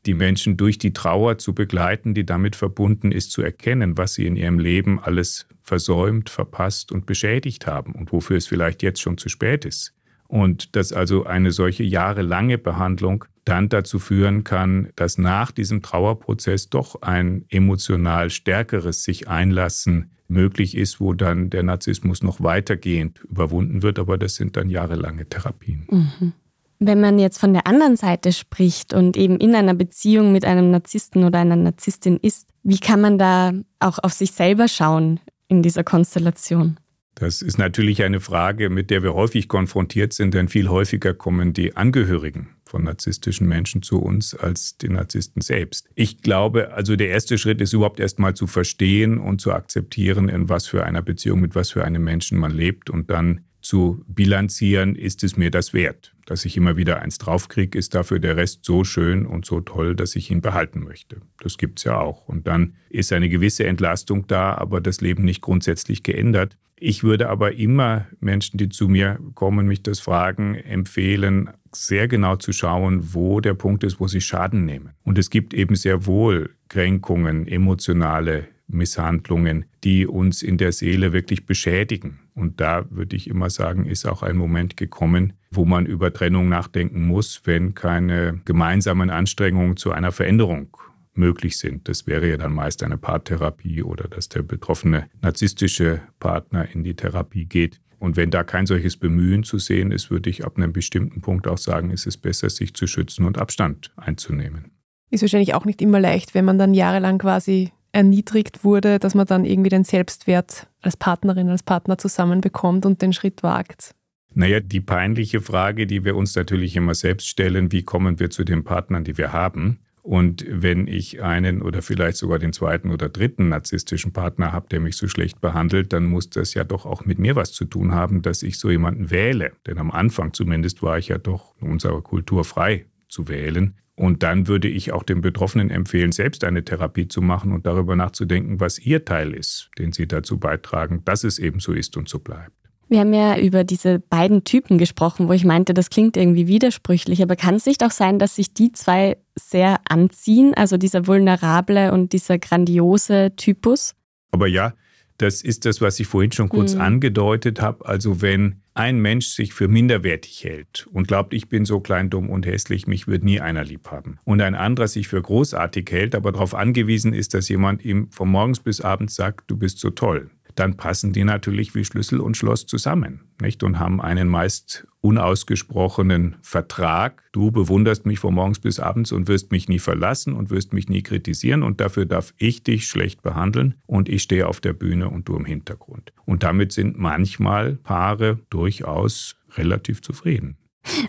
die 0.05 0.13
Menschen 0.13 0.55
durch 0.57 0.77
die 0.77 0.93
Trauer 0.93 1.37
zu 1.37 1.53
begleiten, 1.53 2.13
die 2.13 2.25
damit 2.25 2.55
verbunden 2.55 3.11
ist, 3.11 3.31
zu 3.31 3.41
erkennen, 3.41 3.97
was 3.97 4.13
sie 4.13 4.25
in 4.25 4.35
ihrem 4.35 4.59
Leben 4.59 4.99
alles 4.99 5.47
versäumt, 5.61 6.29
verpasst 6.29 6.91
und 6.91 7.05
beschädigt 7.05 7.67
haben 7.67 7.93
und 7.93 8.11
wofür 8.11 8.37
es 8.37 8.47
vielleicht 8.47 8.81
jetzt 8.81 9.01
schon 9.01 9.17
zu 9.17 9.29
spät 9.29 9.65
ist. 9.65 9.93
Und 10.27 10.75
dass 10.75 10.93
also 10.93 11.25
eine 11.25 11.51
solche 11.51 11.83
jahrelange 11.83 12.57
Behandlung 12.57 13.25
dann 13.49 13.67
dazu 13.67 13.99
führen 13.99 14.43
kann, 14.43 14.89
dass 14.95 15.17
nach 15.17 15.51
diesem 15.51 15.81
Trauerprozess 15.81 16.69
doch 16.69 17.01
ein 17.01 17.45
emotional 17.49 18.29
stärkeres 18.29 19.03
sich 19.03 19.27
einlassen 19.27 20.11
möglich 20.27 20.77
ist, 20.77 21.01
wo 21.01 21.13
dann 21.13 21.49
der 21.49 21.63
Narzissmus 21.63 22.21
noch 22.21 22.41
weitergehend 22.41 23.19
überwunden 23.21 23.81
wird, 23.81 23.97
aber 23.97 24.17
das 24.19 24.35
sind 24.35 24.55
dann 24.55 24.69
jahrelange 24.69 25.27
Therapien. 25.27 25.87
Mhm. 25.89 26.33
Wenn 26.77 27.01
man 27.01 27.17
jetzt 27.17 27.39
von 27.39 27.53
der 27.53 27.65
anderen 27.65 27.97
Seite 27.97 28.31
spricht 28.31 28.93
und 28.93 29.17
eben 29.17 29.37
in 29.37 29.55
einer 29.55 29.73
Beziehung 29.73 30.31
mit 30.31 30.45
einem 30.45 30.69
Narzissten 30.71 31.23
oder 31.23 31.39
einer 31.39 31.55
Narzisstin 31.55 32.17
ist, 32.17 32.47
wie 32.63 32.79
kann 32.79 33.01
man 33.01 33.17
da 33.17 33.53
auch 33.79 33.97
auf 33.99 34.13
sich 34.13 34.31
selber 34.31 34.67
schauen 34.67 35.19
in 35.47 35.63
dieser 35.63 35.83
Konstellation? 35.83 36.77
Das 37.19 37.41
ist 37.41 37.57
natürlich 37.57 38.01
eine 38.03 38.21
Frage, 38.21 38.69
mit 38.69 38.89
der 38.89 39.03
wir 39.03 39.13
häufig 39.13 39.49
konfrontiert 39.49 40.13
sind, 40.13 40.33
denn 40.33 40.47
viel 40.47 40.69
häufiger 40.69 41.13
kommen 41.13 41.51
die 41.51 41.75
Angehörigen 41.75 42.55
von 42.63 42.85
narzisstischen 42.85 43.45
Menschen 43.45 43.81
zu 43.81 43.99
uns 43.99 44.35
als 44.35 44.77
die 44.77 44.87
Narzissten 44.87 45.41
selbst. 45.41 45.89
Ich 45.95 46.21
glaube, 46.21 46.71
also 46.73 46.95
der 46.95 47.09
erste 47.09 47.37
Schritt 47.37 47.59
ist 47.59 47.73
überhaupt 47.73 47.99
erstmal 47.99 48.35
zu 48.35 48.47
verstehen 48.47 49.17
und 49.17 49.41
zu 49.41 49.51
akzeptieren, 49.51 50.29
in 50.29 50.47
was 50.47 50.67
für 50.67 50.85
einer 50.85 51.01
Beziehung 51.01 51.41
mit 51.41 51.55
was 51.55 51.71
für 51.71 51.83
einem 51.83 52.05
Menschen 52.05 52.37
man 52.37 52.51
lebt 52.51 52.89
und 52.89 53.09
dann 53.09 53.41
zu 53.61 54.03
bilanzieren, 54.07 54.95
ist 54.95 55.23
es 55.23 55.37
mir 55.37 55.51
das 55.51 55.73
wert. 55.73 56.13
Dass 56.25 56.45
ich 56.45 56.55
immer 56.57 56.77
wieder 56.77 57.01
eins 57.01 57.17
draufkriege, 57.17 57.77
ist 57.77 57.95
dafür 57.95 58.19
der 58.19 58.37
Rest 58.37 58.63
so 58.63 58.83
schön 58.83 59.25
und 59.25 59.45
so 59.45 59.61
toll, 59.61 59.95
dass 59.95 60.15
ich 60.15 60.29
ihn 60.31 60.41
behalten 60.41 60.81
möchte. 60.83 61.21
Das 61.41 61.57
gibt 61.57 61.79
es 61.79 61.85
ja 61.85 61.97
auch. 61.97 62.27
Und 62.27 62.47
dann 62.47 62.75
ist 62.89 63.11
eine 63.11 63.29
gewisse 63.29 63.65
Entlastung 63.65 64.27
da, 64.27 64.53
aber 64.53 64.79
das 64.81 65.01
Leben 65.01 65.23
nicht 65.23 65.41
grundsätzlich 65.41 66.03
geändert. 66.03 66.57
Ich 66.81 67.03
würde 67.03 67.29
aber 67.29 67.55
immer 67.55 68.07
Menschen, 68.21 68.57
die 68.57 68.69
zu 68.69 68.87
mir 68.87 69.19
kommen, 69.35 69.67
mich 69.67 69.83
das 69.83 69.99
fragen, 69.99 70.55
empfehlen, 70.55 71.49
sehr 71.73 72.07
genau 72.07 72.37
zu 72.37 72.53
schauen, 72.53 73.13
wo 73.13 73.41
der 73.41 73.53
Punkt 73.53 73.83
ist, 73.83 73.99
wo 73.99 74.07
sie 74.07 74.21
Schaden 74.21 74.65
nehmen. 74.65 74.91
Und 75.03 75.17
es 75.17 75.29
gibt 75.29 75.53
eben 75.53 75.75
sehr 75.75 76.05
wohl 76.05 76.51
Kränkungen, 76.69 77.47
emotionale 77.47 78.47
Misshandlungen, 78.67 79.65
die 79.83 80.07
uns 80.07 80.41
in 80.41 80.57
der 80.57 80.71
Seele 80.71 81.11
wirklich 81.11 81.45
beschädigen. 81.45 82.19
Und 82.39 82.61
da 82.61 82.85
würde 82.89 83.15
ich 83.15 83.29
immer 83.29 83.49
sagen, 83.49 83.85
ist 83.85 84.05
auch 84.05 84.23
ein 84.23 84.37
Moment 84.37 84.77
gekommen, 84.77 85.33
wo 85.51 85.65
man 85.65 85.85
über 85.85 86.13
Trennung 86.13 86.47
nachdenken 86.47 87.05
muss, 87.05 87.41
wenn 87.43 87.75
keine 87.75 88.39
gemeinsamen 88.45 89.09
Anstrengungen 89.09 89.75
zu 89.77 89.91
einer 89.91 90.11
Veränderung 90.11 90.75
möglich 91.13 91.57
sind. 91.57 91.87
Das 91.89 92.07
wäre 92.07 92.29
ja 92.29 92.37
dann 92.37 92.53
meist 92.53 92.81
eine 92.81 92.97
Paartherapie 92.97 93.83
oder 93.83 94.07
dass 94.07 94.29
der 94.29 94.41
betroffene 94.41 95.09
narzisstische 95.21 96.01
Partner 96.19 96.67
in 96.73 96.83
die 96.83 96.95
Therapie 96.95 97.45
geht. 97.45 97.81
Und 97.99 98.15
wenn 98.15 98.31
da 98.31 98.43
kein 98.43 98.65
solches 98.65 98.95
Bemühen 98.95 99.43
zu 99.43 99.59
sehen 99.59 99.91
ist, 99.91 100.09
würde 100.09 100.29
ich 100.29 100.45
ab 100.45 100.55
einem 100.55 100.71
bestimmten 100.71 101.19
Punkt 101.21 101.47
auch 101.47 101.57
sagen, 101.57 101.91
ist 101.91 102.07
es 102.07 102.15
besser, 102.15 102.49
sich 102.49 102.73
zu 102.73 102.87
schützen 102.87 103.25
und 103.25 103.37
Abstand 103.37 103.91
einzunehmen. 103.97 104.71
Ist 105.11 105.21
wahrscheinlich 105.21 105.53
auch 105.53 105.65
nicht 105.65 105.81
immer 105.81 105.99
leicht, 105.99 106.33
wenn 106.33 106.45
man 106.45 106.57
dann 106.57 106.73
jahrelang 106.73 107.17
quasi 107.17 107.71
erniedrigt 107.91 108.63
wurde, 108.63 108.99
dass 108.99 109.15
man 109.15 109.25
dann 109.25 109.45
irgendwie 109.45 109.69
den 109.69 109.83
Selbstwert 109.83 110.67
als 110.81 110.97
Partnerin, 110.97 111.49
als 111.49 111.63
Partner 111.63 111.97
zusammenbekommt 111.97 112.85
und 112.85 113.01
den 113.01 113.13
Schritt 113.13 113.43
wagt. 113.43 113.95
Naja, 114.33 114.59
die 114.59 114.81
peinliche 114.81 115.41
Frage, 115.41 115.87
die 115.87 116.05
wir 116.05 116.15
uns 116.15 116.35
natürlich 116.35 116.75
immer 116.75 116.93
selbst 116.93 117.27
stellen, 117.27 117.71
wie 117.71 117.83
kommen 117.83 118.19
wir 118.19 118.29
zu 118.29 118.43
den 118.43 118.63
Partnern, 118.63 119.03
die 119.03 119.17
wir 119.17 119.33
haben? 119.33 119.79
Und 120.01 120.45
wenn 120.49 120.87
ich 120.87 121.21
einen 121.21 121.61
oder 121.61 121.81
vielleicht 121.81 122.17
sogar 122.17 122.39
den 122.39 122.53
zweiten 122.53 122.89
oder 122.89 123.09
dritten 123.09 123.49
narzisstischen 123.49 124.13
Partner 124.13 124.51
habe, 124.51 124.67
der 124.69 124.79
mich 124.79 124.95
so 124.95 125.07
schlecht 125.07 125.41
behandelt, 125.41 125.93
dann 125.93 126.05
muss 126.05 126.29
das 126.29 126.53
ja 126.53 126.63
doch 126.63 126.85
auch 126.85 127.05
mit 127.05 127.19
mir 127.19 127.35
was 127.35 127.51
zu 127.51 127.65
tun 127.65 127.93
haben, 127.93 128.21
dass 128.21 128.41
ich 128.41 128.57
so 128.59 128.71
jemanden 128.71 129.11
wähle. 129.11 129.51
Denn 129.67 129.77
am 129.77 129.91
Anfang 129.91 130.33
zumindest 130.33 130.81
war 130.81 130.97
ich 130.97 131.09
ja 131.09 131.17
doch 131.17 131.53
in 131.61 131.69
unserer 131.69 132.01
Kultur 132.01 132.43
frei 132.45 132.85
zu 133.07 133.27
wählen. 133.27 133.75
Und 133.99 134.23
dann 134.23 134.47
würde 134.47 134.69
ich 134.69 134.93
auch 134.93 135.03
den 135.03 135.19
Betroffenen 135.19 135.69
empfehlen, 135.69 136.13
selbst 136.13 136.45
eine 136.45 136.63
Therapie 136.63 137.09
zu 137.09 137.21
machen 137.21 137.51
und 137.51 137.65
darüber 137.65 137.97
nachzudenken, 137.97 138.61
was 138.61 138.79
ihr 138.79 139.03
Teil 139.03 139.33
ist, 139.33 139.71
den 139.77 139.91
sie 139.91 140.07
dazu 140.07 140.39
beitragen, 140.39 141.01
dass 141.03 141.25
es 141.25 141.37
eben 141.37 141.59
so 141.59 141.73
ist 141.73 141.97
und 141.97 142.07
so 142.07 142.19
bleibt. 142.19 142.53
Wir 142.87 143.01
haben 143.01 143.13
ja 143.13 143.37
über 143.37 143.65
diese 143.65 143.99
beiden 143.99 144.45
Typen 144.45 144.77
gesprochen, 144.77 145.27
wo 145.27 145.33
ich 145.33 145.43
meinte, 145.43 145.73
das 145.73 145.89
klingt 145.89 146.15
irgendwie 146.15 146.47
widersprüchlich, 146.47 147.21
aber 147.21 147.35
kann 147.35 147.55
es 147.55 147.65
nicht 147.65 147.83
auch 147.83 147.91
sein, 147.91 148.19
dass 148.19 148.37
sich 148.37 148.53
die 148.53 148.71
zwei 148.71 149.17
sehr 149.35 149.81
anziehen, 149.89 150.53
also 150.53 150.77
dieser 150.77 151.05
vulnerable 151.05 151.91
und 151.91 152.13
dieser 152.13 152.39
grandiose 152.39 153.33
Typus? 153.35 153.95
Aber 154.31 154.47
ja, 154.47 154.75
Das 155.19 155.41
ist 155.41 155.65
das, 155.65 155.81
was 155.81 155.99
ich 155.99 156.07
vorhin 156.07 156.31
schon 156.31 156.49
kurz 156.49 156.75
mhm. 156.75 156.81
angedeutet 156.81 157.61
habe. 157.61 157.85
Also 157.85 158.21
wenn 158.21 158.61
ein 158.73 158.99
Mensch 158.99 159.27
sich 159.27 159.53
für 159.53 159.67
minderwertig 159.67 160.43
hält 160.45 160.87
und 160.93 161.09
glaubt, 161.09 161.33
ich 161.33 161.49
bin 161.49 161.65
so 161.65 161.81
klein, 161.81 162.09
dumm 162.09 162.29
und 162.29 162.45
hässlich, 162.45 162.87
mich 162.87 163.07
wird 163.07 163.23
nie 163.23 163.41
einer 163.41 163.65
lieb 163.65 163.91
haben. 163.91 164.17
Und 164.23 164.41
ein 164.41 164.55
anderer 164.55 164.87
sich 164.87 165.09
für 165.09 165.21
großartig 165.21 165.91
hält, 165.91 166.15
aber 166.15 166.31
darauf 166.31 166.55
angewiesen 166.55 167.13
ist, 167.13 167.33
dass 167.33 167.49
jemand 167.49 167.83
ihm 167.83 168.09
von 168.11 168.29
morgens 168.29 168.61
bis 168.61 168.79
abends 168.79 169.15
sagt, 169.15 169.51
du 169.51 169.57
bist 169.57 169.79
so 169.79 169.89
toll 169.89 170.31
dann 170.59 170.75
passen 170.75 171.13
die 171.13 171.23
natürlich 171.23 171.73
wie 171.73 171.85
Schlüssel 171.85 172.19
und 172.19 172.35
Schloss 172.35 172.65
zusammen 172.65 173.21
nicht? 173.41 173.63
und 173.63 173.79
haben 173.79 174.01
einen 174.01 174.27
meist 174.27 174.87
unausgesprochenen 175.01 176.35
Vertrag. 176.41 177.23
Du 177.31 177.51
bewunderst 177.51 178.05
mich 178.05 178.19
von 178.19 178.33
morgens 178.33 178.59
bis 178.59 178.79
abends 178.79 179.11
und 179.11 179.27
wirst 179.27 179.51
mich 179.51 179.69
nie 179.69 179.79
verlassen 179.79 180.33
und 180.33 180.49
wirst 180.49 180.73
mich 180.73 180.89
nie 180.89 181.01
kritisieren 181.01 181.63
und 181.63 181.79
dafür 181.79 182.05
darf 182.05 182.33
ich 182.37 182.63
dich 182.63 182.87
schlecht 182.87 183.21
behandeln 183.21 183.75
und 183.85 184.09
ich 184.09 184.23
stehe 184.23 184.47
auf 184.47 184.59
der 184.59 184.73
Bühne 184.73 185.09
und 185.09 185.27
du 185.27 185.35
im 185.35 185.45
Hintergrund. 185.45 186.13
Und 186.25 186.43
damit 186.43 186.71
sind 186.71 186.97
manchmal 186.97 187.75
Paare 187.75 188.39
durchaus 188.49 189.35
relativ 189.55 190.01
zufrieden. 190.01 190.57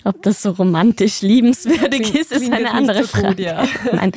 Ob 0.05 0.23
das 0.23 0.43
so 0.43 0.51
romantisch 0.51 1.23
liebenswürdig 1.23 2.15
ist, 2.15 2.33
ist 2.33 2.53
eine 2.53 2.73
andere 2.73 3.03
so 3.03 3.09
Frage. 3.09 3.29
Gut, 3.29 3.41
ja. 3.41 3.67
Nein, 3.93 4.13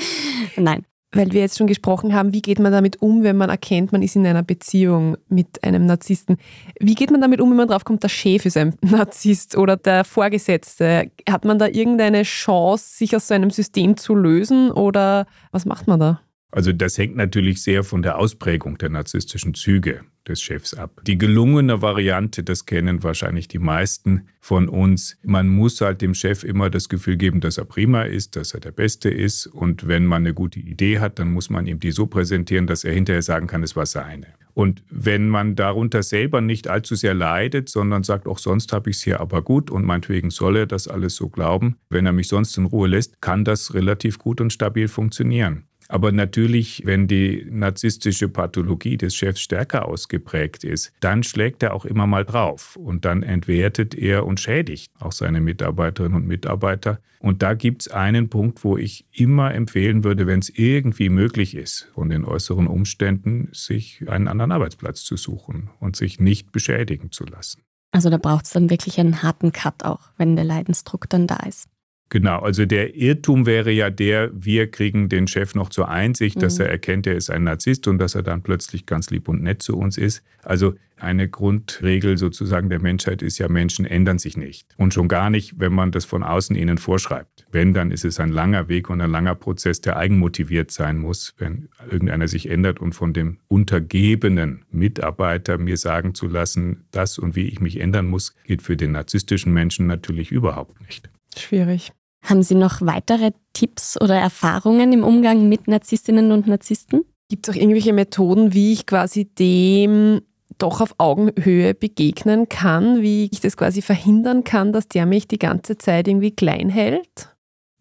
nein 0.57 0.86
weil 1.13 1.32
wir 1.32 1.41
jetzt 1.41 1.58
schon 1.58 1.67
gesprochen 1.67 2.13
haben, 2.13 2.34
wie 2.34 2.41
geht 2.41 2.60
man 2.60 2.71
damit 2.71 3.02
um, 3.02 3.23
wenn 3.23 3.38
man 3.38 3.49
erkennt, 3.49 3.91
man 3.91 4.02
ist 4.02 4.15
in 4.15 4.26
einer 4.26 4.43
Beziehung 4.43 5.17
mit 5.30 5.63
einem 5.63 5.86
Narzissten. 5.86 6.38
Wie 6.80 6.95
geht 6.95 7.12
man 7.12 7.21
damit 7.21 7.39
um, 7.39 7.49
wenn 7.52 7.58
man 7.58 7.67
draufkommt, 7.67 8.04
der 8.04 8.10
Chef 8.10 8.45
ist 8.45 8.58
ein 8.58 8.76
Narzisst 8.82 9.56
oder 9.56 9.78
der 9.78 10.04
Vorgesetzte? 10.04 11.12
Hat 11.30 11.45
man 11.45 11.60
da 11.60 11.67
irgendeine 11.67 12.23
Chance, 12.23 12.97
sich 12.97 13.15
aus 13.15 13.28
so 13.28 13.34
einem 13.34 13.52
System 13.52 13.95
zu 13.97 14.15
lösen 14.15 14.71
oder 14.71 15.28
was 15.52 15.65
macht 15.65 15.88
man 15.88 15.99
da? 15.99 16.22
Also 16.53 16.71
das 16.71 16.99
hängt 16.99 17.15
natürlich 17.15 17.63
sehr 17.63 17.83
von 17.83 18.03
der 18.03 18.19
Ausprägung 18.19 18.77
der 18.77 18.89
narzisstischen 18.89 19.55
Züge 19.55 20.01
des 20.27 20.39
Chefs 20.39 20.75
ab. 20.75 21.01
Die 21.07 21.17
gelungene 21.17 21.81
Variante, 21.81 22.43
das 22.43 22.67
kennen 22.67 23.01
wahrscheinlich 23.01 23.47
die 23.47 23.57
meisten 23.57 24.27
von 24.39 24.69
uns. 24.69 25.17
Man 25.23 25.49
muss 25.49 25.81
halt 25.81 26.03
dem 26.03 26.13
Chef 26.13 26.43
immer 26.43 26.69
das 26.69 26.89
Gefühl 26.89 27.17
geben, 27.17 27.41
dass 27.41 27.57
er 27.57 27.65
prima 27.65 28.03
ist, 28.03 28.35
dass 28.35 28.53
er 28.53 28.59
der 28.59 28.71
Beste 28.71 29.09
ist. 29.09 29.47
Und 29.47 29.87
wenn 29.87 30.05
man 30.05 30.21
eine 30.21 30.35
gute 30.35 30.59
Idee 30.59 30.99
hat, 30.99 31.17
dann 31.17 31.31
muss 31.31 31.49
man 31.49 31.65
ihm 31.65 31.79
die 31.79 31.91
so 31.91 32.05
präsentieren, 32.05 32.67
dass 32.67 32.83
er 32.83 32.93
hinterher 32.93 33.23
sagen 33.23 33.47
kann, 33.47 33.63
es 33.63 33.75
war 33.75 33.87
seine. 33.87 34.27
Und 34.53 34.83
wenn 34.91 35.29
man 35.29 35.55
darunter 35.55 36.03
selber 36.03 36.39
nicht 36.39 36.67
allzu 36.67 36.93
sehr 36.93 37.15
leidet, 37.15 37.67
sondern 37.69 38.03
sagt, 38.03 38.27
auch 38.27 38.37
sonst 38.37 38.71
habe 38.71 38.91
ich 38.91 38.97
es 38.97 39.03
hier 39.03 39.19
aber 39.19 39.41
gut 39.41 39.71
und 39.71 39.83
meinetwegen 39.83 40.29
soll 40.29 40.57
er 40.57 40.65
das 40.67 40.87
alles 40.87 41.15
so 41.15 41.29
glauben, 41.29 41.77
wenn 41.89 42.05
er 42.05 42.13
mich 42.13 42.27
sonst 42.27 42.55
in 42.57 42.65
Ruhe 42.65 42.87
lässt, 42.87 43.19
kann 43.21 43.43
das 43.43 43.73
relativ 43.73 44.19
gut 44.19 44.39
und 44.39 44.53
stabil 44.53 44.87
funktionieren. 44.87 45.63
Aber 45.93 46.12
natürlich, 46.12 46.82
wenn 46.86 47.08
die 47.08 47.45
narzisstische 47.47 48.27
Pathologie 48.27 48.97
des 48.97 49.13
Chefs 49.13 49.41
stärker 49.41 49.88
ausgeprägt 49.88 50.63
ist, 50.63 50.91
dann 51.01 51.21
schlägt 51.21 51.62
er 51.62 51.75
auch 51.75 51.86
immer 51.86 52.08
mal 52.08 52.25
drauf 52.25 52.75
und 52.77 53.06
dann 53.06 53.21
entwertet 53.21 53.93
er 53.93 54.25
und 54.25 54.39
schädigt 54.39 54.91
auch 54.99 55.12
seine 55.12 55.39
Mitarbeiterinnen 55.39 56.15
und 56.15 56.25
Mitarbeiter. 56.25 56.99
Und 57.19 57.43
da 57.43 57.53
gibt 57.53 57.84
es 57.84 57.88
einen 57.89 58.29
Punkt, 58.29 58.63
wo 58.63 58.75
ich 58.75 59.06
immer 59.12 59.53
empfehlen 59.53 60.03
würde, 60.03 60.25
wenn 60.25 60.39
es 60.39 60.49
irgendwie 60.49 61.10
möglich 61.10 61.53
ist, 61.56 61.91
von 61.93 62.10
den 62.10 62.25
äußeren 62.25 62.65
Umständen, 62.65 63.49
sich 63.51 64.03
einen 64.08 64.27
anderen 64.27 64.51
Arbeitsplatz 64.51 65.03
zu 65.03 65.15
suchen 65.15 65.69
und 65.79 65.95
sich 65.95 66.19
nicht 66.19 66.51
beschädigen 66.51 67.12
zu 67.12 67.23
lassen. 67.25 67.62
Also 67.91 68.10
da 68.10 68.17
braucht 68.17 68.45
es 68.45 68.51
dann 68.51 68.71
wirklich 68.71 68.99
einen 68.99 69.21
harten 69.21 69.51
Cut 69.51 69.86
auch, 69.86 70.10
wenn 70.17 70.36
der 70.36 70.45
Leidensdruck 70.45 71.08
dann 71.08 71.27
da 71.27 71.36
ist. 71.47 71.69
Genau, 72.13 72.41
also 72.41 72.67
der 72.67 72.95
Irrtum 72.95 73.47
wäre 73.47 73.71
ja 73.71 73.89
der, 73.89 74.30
wir 74.36 74.69
kriegen 74.69 75.10
den 75.10 75.26
Chef 75.26 75.56
noch 75.56 75.69
zur 75.69 75.89
Einsicht, 75.89 76.36
mhm. 76.36 76.41
dass 76.41 76.60
er 76.60 76.69
erkennt, 76.69 77.08
er 77.08 77.15
ist 77.15 77.32
ein 77.32 77.43
Narzisst 77.43 77.88
und 77.88 77.97
dass 77.97 78.13
er 78.13 78.21
dann 78.21 78.43
plötzlich 78.43 78.86
ganz 78.86 79.10
lieb 79.10 79.28
und 79.28 79.41
nett 79.41 79.63
zu 79.63 79.76
uns 79.76 79.97
ist. 79.97 80.21
Also 80.43 80.76
eine 80.97 81.28
Grundregel 81.28 82.19
sozusagen 82.19 82.69
der 82.69 82.80
Menschheit 82.80 83.23
ist 83.23 83.39
ja, 83.39 83.49
Menschen 83.49 83.86
ändern 83.86 84.19
sich 84.19 84.38
nicht. 84.38 84.67
Und 84.78 84.93
schon 84.93 85.08
gar 85.08 85.32
nicht, 85.32 85.60
wenn 85.60 85.73
man 85.73 85.91
das 85.91 86.06
von 86.06 86.21
außen 86.21 86.56
ihnen 86.56 86.78
vorschreibt. 86.78 87.47
Wenn, 87.52 87.73
dann 87.73 87.89
ist 87.89 88.06
es 88.06 88.19
ein 88.19 88.30
langer 88.30 88.67
Weg 88.69 88.91
und 88.91 89.02
ein 89.02 89.10
langer 89.10 89.34
Prozess, 89.34 89.82
der 89.82 89.97
eigenmotiviert 89.97 90.69
sein 90.69 90.99
muss, 90.99 91.34
wenn 91.39 91.69
irgendeiner 91.89 92.28
sich 92.28 92.47
ändert 92.47 92.80
und 92.80 92.93
von 92.93 93.13
dem 93.13 93.39
untergebenen 93.47 94.65
Mitarbeiter 94.69 95.58
mir 95.58 95.78
sagen 95.78 96.13
zu 96.13 96.28
lassen, 96.28 96.86
das 96.91 97.17
und 97.17 97.36
wie 97.36 97.47
ich 97.47 97.60
mich 97.60 97.80
ändern 97.80 98.06
muss, 98.06 98.36
geht 98.43 98.62
für 98.62 98.78
den 98.78 98.91
narzisstischen 98.91 99.52
Menschen 99.52 99.88
natürlich 99.88 100.32
überhaupt 100.32 100.80
nicht. 100.82 101.10
Schwierig. 101.36 101.91
Haben 102.23 102.41
Sie 102.41 102.55
noch 102.55 102.81
weitere 102.81 103.31
Tipps 103.51 103.99
oder 103.99 104.15
Erfahrungen 104.15 104.93
im 104.93 105.03
Umgang 105.03 105.49
mit 105.49 105.67
Narzisstinnen 105.67 106.31
und 106.31 106.47
Narzissten? 106.47 107.03
Gibt 107.29 107.47
es 107.47 107.53
auch 107.53 107.59
irgendwelche 107.59 107.91
Methoden, 107.91 108.53
wie 108.53 108.71
ich 108.71 108.86
quasi 108.86 109.25
dem 109.25 110.21
doch 110.57 110.79
auf 110.79 110.95
Augenhöhe 110.99 111.73
begegnen 111.73 112.47
kann, 112.47 113.01
wie 113.01 113.29
ich 113.31 113.41
das 113.41 113.57
quasi 113.57 113.81
verhindern 113.81 114.45
kann, 114.45 114.71
dass 114.71 114.88
der 114.88 115.05
mich 115.05 115.27
die 115.27 115.39
ganze 115.39 115.77
Zeit 115.77 116.07
irgendwie 116.07 116.31
klein 116.31 116.69
hält? 116.69 117.29